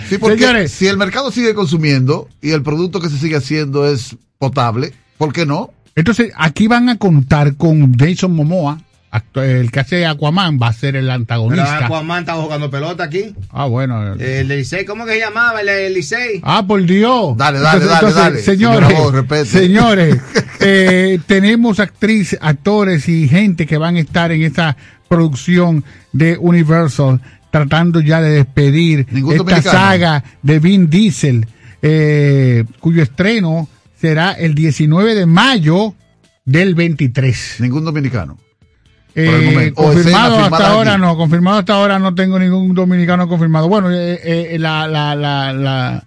Sí, 0.10 0.18
porque 0.18 0.38
Señores. 0.40 0.72
si 0.72 0.88
el 0.88 0.98
mercado 0.98 1.32
sigue 1.32 1.54
consumiendo 1.54 2.28
y 2.42 2.52
el 2.52 2.62
producto 2.64 3.00
que 3.00 3.10
se 3.10 3.18
sigue 3.18 3.38
haciendo 3.38 3.88
es 3.88 4.16
potable, 4.40 4.94
¿por 5.18 5.32
qué 5.34 5.46
no? 5.46 5.72
Entonces, 5.96 6.32
aquí 6.36 6.68
van 6.68 6.90
a 6.90 6.98
contar 6.98 7.56
con 7.56 7.94
Jason 7.98 8.34
Momoa. 8.36 8.80
El 9.36 9.72
que 9.72 9.80
hace 9.80 10.06
Aquaman 10.06 10.60
va 10.62 10.68
a 10.68 10.74
ser 10.74 10.96
el 10.96 11.06
Pero 11.06 11.14
antagonista. 11.14 11.86
Aquaman 11.86 12.20
estaba 12.20 12.44
jugando 12.44 12.70
pelota 12.70 13.06
aquí. 13.06 13.34
Ah, 13.52 13.66
bueno. 13.66 14.14
El 14.16 14.48
Licey, 14.48 14.86
¿cómo 14.86 15.06
que 15.06 15.14
se 15.14 15.20
llamaba? 15.20 15.62
El, 15.62 15.94
Licey. 15.94 16.42
Ah, 16.44 16.66
por 16.68 16.84
Dios. 16.84 17.38
Dale, 17.38 17.60
dale, 17.60 17.86
dale, 17.86 18.14
dale. 18.14 18.42
Señores, 18.42 19.48
señores, 19.48 20.18
eh, 20.60 21.20
tenemos 21.26 21.80
actrices, 21.80 22.38
actores 22.42 23.08
y 23.08 23.28
gente 23.28 23.66
que 23.66 23.78
van 23.78 23.96
a 23.96 24.00
estar 24.00 24.32
en 24.32 24.44
esta 24.44 24.76
producción 25.08 25.84
de 26.12 26.38
Universal 26.38 27.22
tratando 27.50 28.02
ya 28.02 28.22
de 28.22 28.32
despedir 28.32 29.08
Ningún 29.12 29.34
esta 29.34 29.44
dominicano. 29.44 29.78
saga 29.78 30.24
de 30.42 30.60
Vin 30.60 30.90
Diesel, 30.90 31.48
eh, 31.82 32.66
cuyo 32.80 33.02
estreno 33.04 33.70
será 34.00 34.34
el 34.34 34.54
19 34.54 35.16
de 35.16 35.26
mayo 35.26 35.96
del 36.46 36.76
23. 36.76 37.56
Ningún 37.60 37.86
dominicano. 37.86 38.38
Eh, 39.20 39.72
confirmado 39.74 40.36
escena 40.40 40.46
hasta 40.46 40.68
ahora 40.72 40.92
aquí. 40.94 41.02
no, 41.02 41.18
confirmado 41.18 41.58
hasta 41.60 41.74
ahora 41.74 41.98
no 42.00 42.14
tengo 42.14 42.38
ningún 42.38 42.74
dominicano 42.76 43.28
confirmado. 43.28 43.68
Bueno, 43.68 43.92
eh, 43.92 44.20
eh, 44.24 44.58
la, 44.60 44.88
la, 44.88 45.16
la, 45.16 45.54
la, 45.54 46.04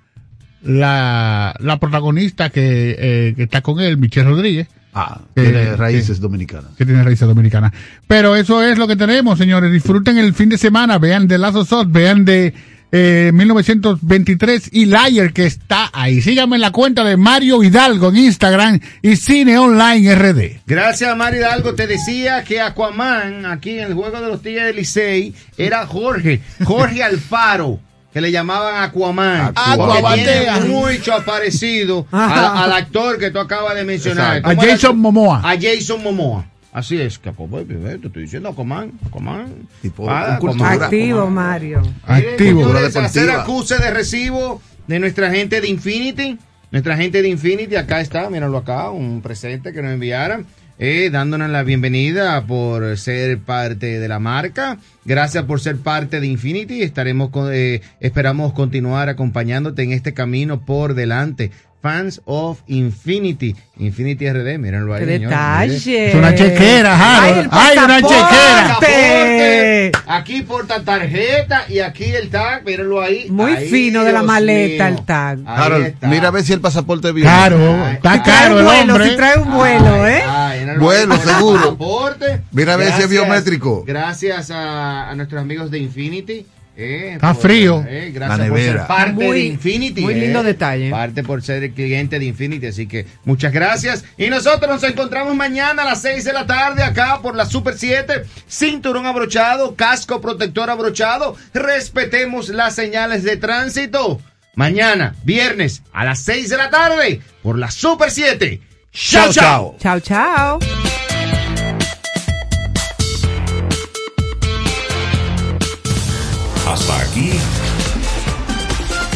la, 0.62 1.54
la 1.58 1.80
protagonista 1.80 2.50
que, 2.50 2.96
eh, 2.98 3.34
que 3.36 3.42
está 3.44 3.62
con 3.62 3.80
él, 3.80 3.96
Michelle 3.98 4.28
Rodríguez. 4.28 4.68
Ah, 4.92 5.20
que- 5.34 5.42
tiene 5.42 5.76
raíces 5.76 6.16
que- 6.18 6.22
dominicanas. 6.22 6.70
Que 6.76 6.84
tiene 6.84 7.02
raíces 7.02 7.26
dominicanas. 7.26 7.72
Pero 8.06 8.34
eso 8.36 8.62
es 8.62 8.76
lo 8.76 8.86
que 8.88 8.96
tenemos, 8.96 9.38
señores. 9.38 9.70
Disfruten 9.72 10.18
el 10.18 10.34
fin 10.34 10.48
de 10.48 10.58
semana, 10.58 10.98
vean 10.98 11.28
The 11.28 11.38
Last 11.38 11.56
of 11.56 11.72
Us, 11.72 11.90
vean 11.90 12.24
de 12.24 12.52
eh, 12.92 13.30
1923 13.32 14.70
y 14.72 14.86
Liar 14.86 15.32
que 15.32 15.46
está 15.46 15.90
ahí. 15.92 16.20
Síganme 16.20 16.56
en 16.56 16.62
la 16.62 16.72
cuenta 16.72 17.04
de 17.04 17.16
Mario 17.16 17.62
Hidalgo 17.62 18.08
en 18.08 18.16
Instagram 18.16 18.80
y 19.02 19.16
Cine 19.16 19.58
Online 19.58 20.14
RD. 20.14 20.60
Gracias, 20.66 21.16
Mario 21.16 21.40
Hidalgo. 21.40 21.74
Te 21.74 21.86
decía 21.86 22.42
que 22.44 22.60
Aquaman, 22.60 23.46
aquí 23.46 23.78
en 23.78 23.86
el 23.86 23.94
juego 23.94 24.20
de 24.20 24.28
los 24.28 24.42
Tigres 24.42 24.66
del 24.66 24.76
Licey, 24.76 25.34
era 25.56 25.86
Jorge, 25.86 26.40
Jorge 26.64 27.02
Alfaro, 27.04 27.78
que 28.12 28.20
le 28.20 28.32
llamaban 28.32 28.82
Aquaman. 28.82 29.52
Aquaman. 29.54 30.14
Tiene 30.14 30.60
mucho 30.66 31.12
parecido 31.24 32.06
al 32.12 32.72
actor 32.72 33.18
que 33.18 33.30
tú 33.30 33.38
acabas 33.38 33.76
de 33.76 33.84
mencionar. 33.84 34.38
A 34.38 34.42
¿Cómo 34.42 34.62
era 34.62 34.72
Jason 34.72 34.98
Momoa. 34.98 35.40
A 35.44 35.56
Jason 35.60 36.02
Momoa. 36.02 36.46
Así 36.72 37.00
es, 37.00 37.18
que 37.18 37.30
Aquaman, 37.30 37.66
bebé, 37.66 37.98
te 37.98 38.06
estoy 38.06 38.22
diciendo 38.22 38.48
Aquaman, 38.50 38.92
Aquaman. 39.06 39.52
Tipo, 39.82 40.08
Ah, 40.08 40.38
cultura. 40.40 40.72
Activo, 40.72 41.28
Mario. 41.28 41.82
Activo. 42.04 42.72
hacer 42.72 43.30
acuse 43.30 43.76
de 43.78 43.90
recibo 43.90 44.62
de 44.86 45.00
nuestra 45.00 45.30
gente 45.30 45.60
de 45.60 45.68
Infinity. 45.68 46.38
Nuestra 46.70 46.96
gente 46.96 47.22
de 47.22 47.28
Infinity, 47.28 47.74
acá 47.74 48.00
está, 48.00 48.30
míralo 48.30 48.58
acá, 48.58 48.90
un 48.90 49.20
presente 49.22 49.72
que 49.72 49.82
nos 49.82 49.90
enviaron, 49.92 50.46
eh, 50.78 51.10
dándonos 51.10 51.50
la 51.50 51.64
bienvenida 51.64 52.46
por 52.46 52.96
ser 52.96 53.40
parte 53.40 53.98
de 53.98 54.06
la 54.08 54.20
marca. 54.20 54.78
Gracias 55.04 55.42
por 55.44 55.60
ser 55.60 55.78
parte 55.78 56.20
de 56.20 56.28
Infinity. 56.28 56.82
Estaremos 56.82 57.30
con- 57.30 57.50
eh, 57.52 57.80
esperamos 57.98 58.52
continuar 58.52 59.08
acompañándote 59.08 59.82
en 59.82 59.90
este 59.92 60.14
camino 60.14 60.60
por 60.64 60.94
delante. 60.94 61.50
Fans 61.82 62.20
of 62.26 62.60
Infinity. 62.66 63.56
Infinity 63.78 64.28
RD, 64.30 64.58
mírenlo 64.58 64.92
ahí. 64.94 65.00
¡Qué 65.06 65.18
detalle! 65.18 66.08
Es 66.10 66.14
una 66.14 66.34
chequera, 66.34 66.94
Harold. 66.94 67.48
¡Ay, 67.50 67.72
el 67.72 67.78
¡Ay, 67.78 67.78
una 67.78 68.00
pasaporte! 68.00 68.86
chequera! 68.86 69.90
Aquí 70.06 70.42
porta 70.42 70.82
tarjeta 70.84 71.64
y 71.68 71.78
aquí 71.78 72.04
el 72.04 72.28
tag, 72.28 72.64
mírenlo 72.66 73.00
ahí. 73.00 73.30
Muy 73.30 73.52
Ahí, 73.52 73.68
fino 73.70 74.04
de 74.04 74.12
la 74.12 74.22
maleta 74.22 74.90
mío. 74.90 74.98
el 74.98 75.04
tag. 75.06 75.38
Harold, 75.46 75.94
mira 76.02 76.28
a 76.28 76.30
ver 76.30 76.42
si 76.44 76.52
el 76.52 76.60
pasaporte 76.60 77.12
viene. 77.12 77.30
Caro, 77.30 77.86
está 77.88 78.22
caro 78.22 78.58
el 78.58 78.64
vuelo, 78.66 78.94
hombre. 78.94 79.10
si 79.10 79.16
trae 79.16 79.38
un 79.38 79.50
vuelo, 79.52 80.06
¿eh? 80.06 80.22
Ay, 80.28 80.60
míralo 80.60 80.80
Vuelo, 80.80 81.16
seguro. 81.16 81.58
pasaporte. 81.60 82.40
Mira 82.52 82.74
a 82.74 82.76
ver 82.76 82.92
si 82.92 83.02
es 83.02 83.08
biométrico. 83.08 83.84
Gracias 83.86 84.50
a, 84.50 85.08
a 85.10 85.14
nuestros 85.14 85.40
amigos 85.40 85.70
de 85.70 85.78
Infinity. 85.78 86.46
Eh, 86.80 87.12
Está 87.14 87.32
por, 87.34 87.42
frío. 87.42 87.84
eh, 87.88 88.10
gracias 88.14 88.38
La 88.38 88.46
por 88.48 88.56
ser 88.58 88.66
nevera. 88.66 88.86
parte 88.86 89.12
Muy- 89.12 89.38
de 89.40 89.44
Infinity. 89.46 90.00
muy 90.02 90.14
eh, 90.14 90.20
lindo 90.20 90.42
detalle. 90.42 90.90
Parte 90.90 91.22
por 91.22 91.42
ser 91.42 91.62
el 91.64 91.72
cliente 91.72 92.18
de 92.18 92.24
Infinity. 92.24 92.66
Así 92.66 92.86
que 92.86 93.06
muchas 93.24 93.52
gracias. 93.52 94.04
Y 94.16 94.28
nosotros 94.28 94.70
nos 94.70 94.82
encontramos 94.84 95.34
mañana 95.34 95.82
a 95.82 95.84
las 95.86 96.02
6 96.02 96.24
de 96.24 96.32
la 96.32 96.46
tarde 96.46 96.82
acá 96.82 97.20
por 97.22 97.36
la 97.36 97.44
Super 97.46 97.76
7. 97.76 98.24
Cinturón 98.48 99.06
abrochado, 99.06 99.74
casco 99.76 100.20
protector 100.20 100.70
abrochado. 100.70 101.36
Respetemos 101.54 102.48
las 102.48 102.74
señales 102.74 103.22
de 103.24 103.36
tránsito. 103.36 104.20
Mañana, 104.54 105.14
viernes, 105.24 105.82
a 105.92 106.04
las 106.04 106.20
6 106.20 106.48
de 106.50 106.56
la 106.56 106.70
tarde 106.70 107.20
por 107.42 107.58
la 107.58 107.70
Super 107.70 108.10
7. 108.10 108.60
Chao, 108.92 109.32
chao. 109.32 109.76
Chao, 109.80 110.00
chao. 110.00 110.58
Hasta 110.60 110.99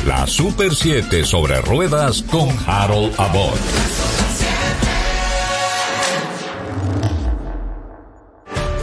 La 0.07 0.26
Super 0.26 0.74
7 0.74 1.24
sobre 1.24 1.61
ruedas 1.62 2.22
con 2.22 2.48
Harold 2.66 3.14
Abbott. 3.18 3.93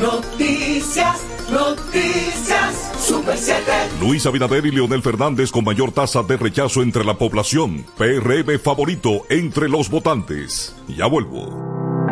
Noticias, 0.00 1.22
noticias, 1.52 2.92
Super 2.98 3.36
7. 3.36 3.62
Luis 4.00 4.24
Abinader 4.24 4.64
y 4.64 4.70
Leonel 4.70 5.02
Fernández 5.02 5.50
con 5.50 5.62
mayor 5.62 5.92
tasa 5.92 6.22
de 6.22 6.38
rechazo 6.38 6.80
entre 6.82 7.04
la 7.04 7.18
población. 7.18 7.84
PRM 7.98 8.58
favorito 8.58 9.26
entre 9.28 9.68
los 9.68 9.90
votantes. 9.90 10.74
Ya 10.88 11.04
vuelvo. 11.04 11.79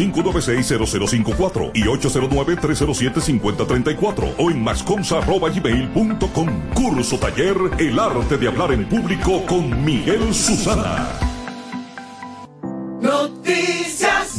809-596-0054 0.00 1.72
y 1.74 1.82
809-307-5034 1.82 4.34
o 4.38 4.50
en 4.50 4.62
mascomsa.gmail.com. 4.62 6.48
Curso 6.74 7.18
taller 7.18 7.56
El 7.78 7.98
arte 7.98 8.38
de 8.38 8.48
hablar 8.48 8.72
en 8.72 8.88
público 8.88 9.44
con 9.46 9.84
Miguel 9.84 10.32
Susana. 10.32 11.29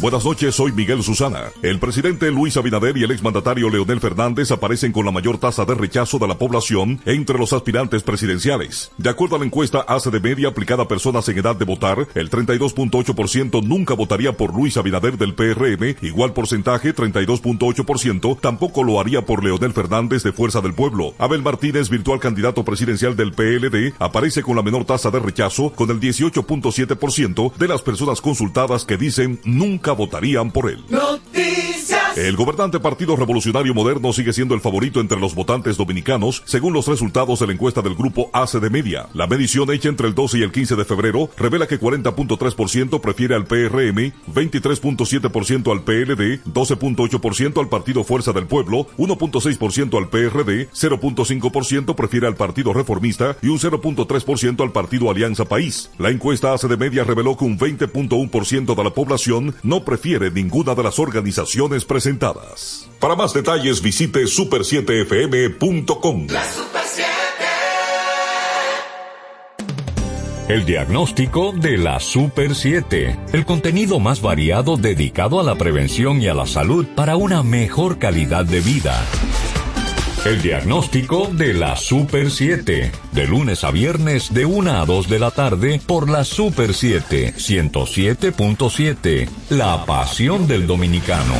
Buenas 0.01 0.25
noches, 0.25 0.55
soy 0.55 0.71
Miguel 0.71 1.03
Susana. 1.03 1.51
El 1.61 1.77
presidente 1.77 2.31
Luis 2.31 2.57
Abinader 2.57 2.97
y 2.97 3.03
el 3.03 3.11
exmandatario 3.11 3.69
Leonel 3.69 3.99
Fernández 3.99 4.49
aparecen 4.49 4.91
con 4.91 5.05
la 5.05 5.11
mayor 5.11 5.37
tasa 5.37 5.63
de 5.63 5.75
rechazo 5.75 6.17
de 6.17 6.27
la 6.27 6.39
población 6.39 6.99
entre 7.05 7.37
los 7.37 7.53
aspirantes 7.53 8.01
presidenciales. 8.01 8.91
De 8.97 9.11
acuerdo 9.11 9.35
a 9.35 9.39
la 9.39 9.45
encuesta 9.45 9.81
ACE 9.81 10.09
de 10.09 10.19
Media 10.19 10.47
aplicada 10.47 10.81
a 10.81 10.87
personas 10.87 11.29
en 11.29 11.37
edad 11.37 11.55
de 11.55 11.65
votar, 11.65 12.07
el 12.15 12.31
32.8% 12.31 13.63
nunca 13.63 13.93
votaría 13.93 14.35
por 14.35 14.55
Luis 14.55 14.75
Abinader 14.75 15.19
del 15.19 15.35
PRM, 15.35 15.95
igual 16.01 16.33
porcentaje 16.33 16.95
32.8% 16.95 18.39
tampoco 18.39 18.83
lo 18.83 18.99
haría 18.99 19.23
por 19.23 19.43
Leonel 19.43 19.71
Fernández 19.71 20.23
de 20.23 20.33
Fuerza 20.33 20.61
del 20.61 20.73
Pueblo. 20.73 21.13
Abel 21.19 21.43
Martínez, 21.43 21.89
virtual 21.89 22.19
candidato 22.19 22.65
presidencial 22.65 23.15
del 23.15 23.33
PLD, 23.33 23.93
aparece 23.99 24.41
con 24.41 24.55
la 24.55 24.63
menor 24.63 24.83
tasa 24.83 25.11
de 25.11 25.19
rechazo 25.19 25.71
con 25.73 25.91
el 25.91 25.99
18.7% 25.99 27.53
de 27.53 27.67
las 27.67 27.83
personas 27.83 28.19
consultadas 28.19 28.83
que 28.83 28.97
dicen 28.97 29.39
nunca 29.45 29.90
votarían 29.93 30.51
por 30.51 30.69
él. 30.69 30.83
El 32.17 32.35
gobernante 32.35 32.77
Partido 32.81 33.15
Revolucionario 33.15 33.73
Moderno 33.73 34.11
sigue 34.11 34.33
siendo 34.33 34.53
el 34.53 34.59
favorito 34.59 34.99
entre 34.99 35.17
los 35.17 35.33
votantes 35.33 35.77
dominicanos, 35.77 36.43
según 36.45 36.73
los 36.73 36.85
resultados 36.87 37.39
de 37.39 37.47
la 37.47 37.53
encuesta 37.53 37.81
del 37.81 37.95
grupo 37.95 38.29
ACE 38.33 38.59
de 38.59 38.69
Media. 38.69 39.07
La 39.13 39.27
medición 39.27 39.71
hecha 39.71 39.87
entre 39.87 40.07
el 40.07 40.13
12 40.13 40.39
y 40.39 40.41
el 40.41 40.51
15 40.51 40.75
de 40.75 40.83
febrero 40.83 41.29
revela 41.37 41.67
que 41.67 41.79
40.3% 41.79 42.99
prefiere 42.99 43.35
al 43.35 43.45
PRM, 43.45 44.11
23.7% 44.33 45.71
al 45.71 45.83
PLD, 45.83 46.43
12.8% 46.43 47.61
al 47.61 47.69
Partido 47.69 48.03
Fuerza 48.03 48.33
del 48.33 48.45
Pueblo, 48.45 48.87
1.6% 48.97 49.97
al 49.97 50.09
PRD, 50.09 50.69
0.5% 50.69 51.95
prefiere 51.95 52.27
al 52.27 52.35
Partido 52.35 52.73
Reformista 52.73 53.37
y 53.41 53.47
un 53.47 53.57
0.3% 53.57 54.61
al 54.61 54.73
Partido 54.73 55.09
Alianza 55.09 55.45
País. 55.45 55.89
La 55.97 56.09
encuesta 56.09 56.53
ACE 56.53 56.67
de 56.67 56.75
Media 56.75 57.05
reveló 57.05 57.37
que 57.37 57.45
un 57.45 57.57
20.1% 57.57 58.75
de 58.75 58.83
la 58.83 58.89
población 58.89 59.55
no 59.63 59.85
prefiere 59.85 60.29
ninguna 60.29 60.75
de 60.75 60.83
las 60.83 60.99
organizaciones 60.99 61.85
presentadas. 62.01 62.89
Para 62.99 63.15
más 63.15 63.31
detalles 63.31 63.79
visite 63.81 64.23
super7fm.com. 64.23 66.27
La 66.29 66.43
Super 66.43 66.81
7. 66.83 67.07
El 70.49 70.65
diagnóstico 70.65 71.53
de 71.55 71.77
la 71.77 71.99
Super 71.99 72.55
7. 72.55 73.19
El 73.33 73.45
contenido 73.45 73.99
más 73.99 74.23
variado 74.23 74.77
dedicado 74.77 75.39
a 75.39 75.43
la 75.43 75.53
prevención 75.55 76.19
y 76.21 76.27
a 76.27 76.33
la 76.33 76.47
salud 76.47 76.87
para 76.95 77.17
una 77.17 77.43
mejor 77.43 77.99
calidad 77.99 78.45
de 78.45 78.61
vida. 78.61 78.99
El 80.25 80.41
diagnóstico 80.41 81.29
de 81.31 81.53
la 81.53 81.75
Super 81.75 82.31
7. 82.31 82.91
De 83.11 83.27
lunes 83.27 83.63
a 83.63 83.69
viernes 83.69 84.33
de 84.33 84.45
1 84.45 84.81
a 84.81 84.85
2 84.85 85.07
de 85.07 85.19
la 85.19 85.29
tarde 85.29 85.79
por 85.85 86.09
la 86.09 86.23
Super 86.23 86.73
7 86.73 87.35
107.7. 87.37 89.29
La 89.49 89.85
pasión 89.85 90.47
del 90.47 90.65
dominicano. 90.65 91.35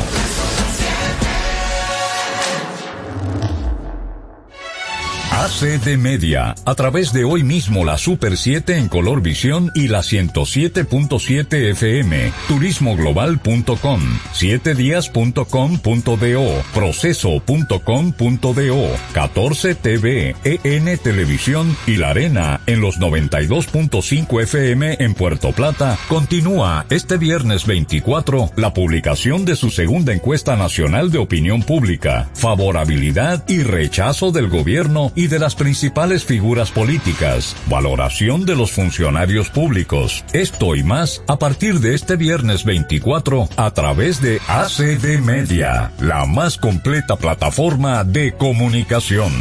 AC 5.61 5.79
de 5.83 5.95
Media, 5.95 6.55
a 6.65 6.73
través 6.73 7.13
de 7.13 7.23
hoy 7.23 7.43
mismo 7.43 7.85
la 7.85 7.99
Super 7.99 8.35
7 8.35 8.77
en 8.77 8.87
color 8.87 9.21
visión 9.21 9.69
y 9.75 9.89
la 9.89 9.99
107.7 9.99 11.69
FM, 11.71 12.33
turismoglobal.com, 12.47 14.01
7días.com.do, 14.33 16.63
proceso.com.do, 16.73 18.89
14 19.13 19.75
TV, 19.75 20.35
EN 20.43 20.97
Televisión 20.97 21.77
y 21.85 21.97
La 21.97 22.09
Arena 22.09 22.61
en 22.65 22.81
los 22.81 22.99
92.5 22.99 24.41
FM 24.41 24.97
en 24.99 25.13
Puerto 25.13 25.51
Plata, 25.51 25.95
continúa 26.07 26.87
este 26.89 27.17
viernes 27.17 27.67
24 27.67 28.49
la 28.55 28.73
publicación 28.73 29.45
de 29.45 29.55
su 29.55 29.69
segunda 29.69 30.11
encuesta 30.11 30.55
nacional 30.55 31.11
de 31.11 31.19
opinión 31.19 31.61
pública, 31.61 32.31
favorabilidad 32.33 33.47
y 33.47 33.61
rechazo 33.61 34.31
del 34.31 34.49
gobierno 34.49 35.11
y 35.15 35.27
de 35.27 35.50
las 35.51 35.55
principales 35.57 36.23
figuras 36.23 36.71
políticas, 36.71 37.57
valoración 37.67 38.45
de 38.45 38.55
los 38.55 38.71
funcionarios 38.71 39.49
públicos. 39.49 40.23
Esto 40.31 40.75
y 40.75 40.83
más 40.83 41.23
a 41.27 41.37
partir 41.37 41.81
de 41.81 41.93
este 41.93 42.15
viernes 42.15 42.63
24 42.63 43.49
a 43.57 43.71
través 43.71 44.21
de 44.21 44.39
ACD 44.47 45.19
Media, 45.19 45.91
la 45.99 46.25
más 46.25 46.57
completa 46.57 47.17
plataforma 47.17 48.05
de 48.05 48.31
comunicación. 48.31 49.31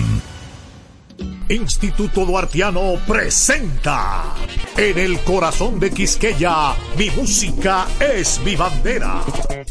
Instituto 1.49 2.25
Duartiano 2.25 2.95
presenta 3.07 4.35
En 4.77 4.99
el 4.99 5.19
corazón 5.21 5.81
de 5.81 5.91
Quisqueya, 5.91 6.75
mi 6.97 7.11
música 7.11 7.87
es 7.99 8.41
mi 8.45 8.55
bandera. 8.55 9.21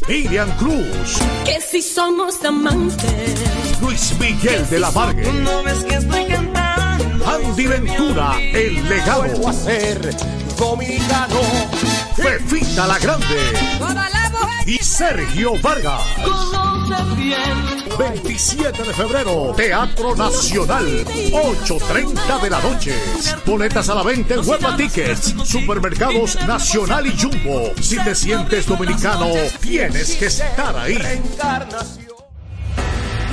Miriam 0.06 0.50
Cruz, 0.58 1.18
Que 1.44 1.60
si 1.60 1.80
somos 1.80 2.44
amantes. 2.44 3.80
Luis 3.80 4.14
Miguel 4.20 4.68
de 4.68 4.78
la 4.78 4.90
Vargue, 4.90 5.32
No 5.32 5.62
ves 5.62 5.84
que 5.84 5.94
estoy 5.94 6.26
cantando. 6.26 7.26
Andy 7.26 7.66
Ventura, 7.66 8.34
El 8.40 8.88
Legado, 8.88 9.22
Vuelvo 9.22 9.48
a 9.48 9.52
ser 9.52 10.14
dominicano. 10.58 11.40
Fefita 12.16 12.86
la 12.86 12.98
Grande 12.98 13.36
y 14.66 14.76
Sergio 14.78 15.52
Vargas. 15.60 16.02
Conoce 16.24 17.14
bien. 17.16 17.80
27 17.98 18.82
de 18.82 18.94
febrero, 18.94 19.52
Teatro 19.56 20.14
Nacional, 20.16 20.86
8.30 21.04 22.40
de 22.40 22.50
la 22.50 22.60
noche. 22.60 22.94
Boletas 23.44 23.88
a 23.88 23.94
la 23.94 24.02
venta 24.02 24.34
en 24.34 24.48
Hueva 24.48 24.76
Tickets, 24.76 25.34
Supermercados 25.44 26.36
Nacional 26.46 27.06
y 27.06 27.20
Jumbo. 27.20 27.72
Si 27.80 27.96
te 28.02 28.14
sientes 28.14 28.66
dominicano, 28.66 29.28
tienes 29.60 30.14
que 30.16 30.26
estar 30.26 30.76
ahí. 30.76 30.98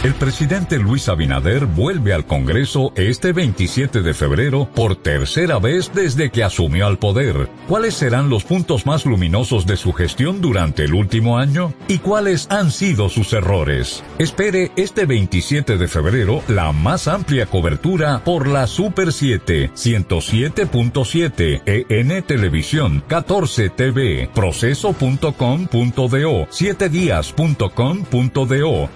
El 0.03 0.13
presidente 0.13 0.77
Luis 0.77 1.09
Abinader 1.09 1.65
vuelve 1.65 2.13
al 2.13 2.23
Congreso 2.25 2.93
este 2.95 3.33
27 3.33 4.03
de 4.03 4.13
febrero 4.13 4.69
por 4.75 4.95
tercera 4.95 5.57
vez 5.57 5.91
desde 5.93 6.29
que 6.29 6.43
asumió 6.43 6.85
al 6.85 6.99
poder. 6.99 7.49
¿Cuáles 7.67 7.95
serán 7.95 8.29
los 8.29 8.43
puntos 8.43 8.85
más 8.85 9.07
luminosos 9.07 9.65
de 9.65 9.75
su 9.75 9.93
gestión 9.93 10.39
durante 10.39 10.83
el 10.83 10.93
último 10.93 11.39
año? 11.39 11.73
¿Y 11.87 11.97
cuáles 11.97 12.45
han 12.51 12.69
sido 12.69 13.09
sus 13.09 13.33
errores? 13.33 14.03
Espere 14.19 14.71
este 14.75 15.07
27 15.07 15.77
de 15.77 15.87
febrero 15.87 16.43
la 16.47 16.71
más 16.73 17.07
amplia 17.07 17.47
cobertura 17.47 18.23
por 18.23 18.47
la 18.47 18.67
Super 18.67 19.11
7, 19.11 19.71
107.7, 19.73 21.63
EN 21.65 22.21
Televisión, 22.23 23.03
14 23.07 23.71
TV, 23.71 24.29
proceso.com.do, 24.33 26.47
7días.com.do, 26.47 28.89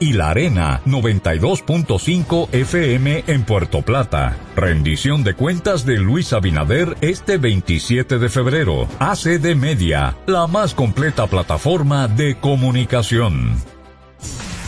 y 0.00 0.12
La 0.12 0.30
Arena 0.30 0.82
92.5 0.84 2.48
FM 2.52 3.24
en 3.26 3.44
Puerto 3.44 3.82
Plata. 3.82 4.36
Rendición 4.54 5.24
de 5.24 5.34
cuentas 5.34 5.86
de 5.86 5.96
Luis 5.98 6.32
Abinader 6.32 6.96
este 7.00 7.38
27 7.38 8.18
de 8.18 8.28
febrero. 8.28 8.88
ACD 8.98 9.54
Media, 9.54 10.16
la 10.26 10.46
más 10.46 10.74
completa 10.74 11.26
plataforma 11.26 12.08
de 12.08 12.36
comunicación. 12.38 13.56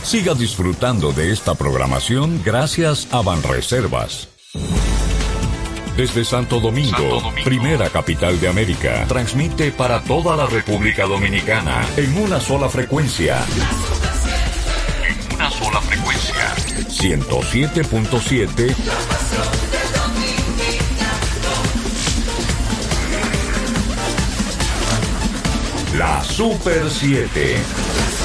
Siga 0.03 0.33
disfrutando 0.33 1.11
de 1.11 1.31
esta 1.31 1.53
programación 1.53 2.41
gracias 2.43 3.07
a 3.11 3.21
Banreservas. 3.21 4.29
Desde 5.95 6.23
Santo 6.23 6.59
Domingo, 6.59 6.97
Santo 6.97 7.19
Domingo, 7.19 7.43
primera 7.43 7.89
capital 7.89 8.39
de 8.39 8.47
América, 8.47 9.05
transmite 9.07 9.71
para 9.71 10.01
toda 10.01 10.35
la 10.35 10.47
República 10.47 11.05
Dominicana 11.05 11.85
en 11.97 12.17
una 12.17 12.39
sola 12.39 12.69
frecuencia. 12.69 13.37
107.7 17.01 17.41
107.7 17.41 18.75
La 25.97 26.23
Super 26.23 26.91
7. 26.91 28.20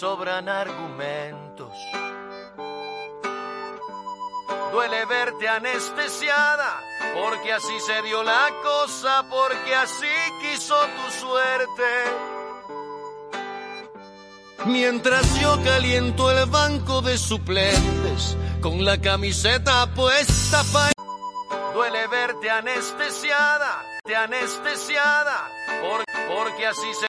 Sobran 0.00 0.48
argumentos. 0.48 1.72
Duele 4.72 5.06
verte 5.06 5.48
anestesiada 5.48 6.80
porque 7.14 7.52
así 7.54 7.80
se 7.80 8.02
dio 8.02 8.22
la 8.22 8.50
cosa, 8.62 9.24
porque 9.30 9.74
así 9.74 10.06
quiso 10.42 10.76
tu 10.96 11.10
suerte. 11.12 11.90
Mientras 14.66 15.40
yo 15.40 15.62
caliento 15.64 16.30
el 16.30 16.44
banco 16.50 17.00
de 17.00 17.16
suplentes 17.16 18.36
con 18.60 18.84
la 18.84 19.00
camiseta 19.00 19.86
puesta 19.94 20.62
pa' 20.72 20.90
Duele 21.72 22.06
verte 22.08 22.50
anestesiada, 22.50 23.82
te 24.02 24.16
anestesiada, 24.16 25.48
por- 25.82 26.04
porque 26.34 26.66
así 26.66 26.90
se 26.94 27.06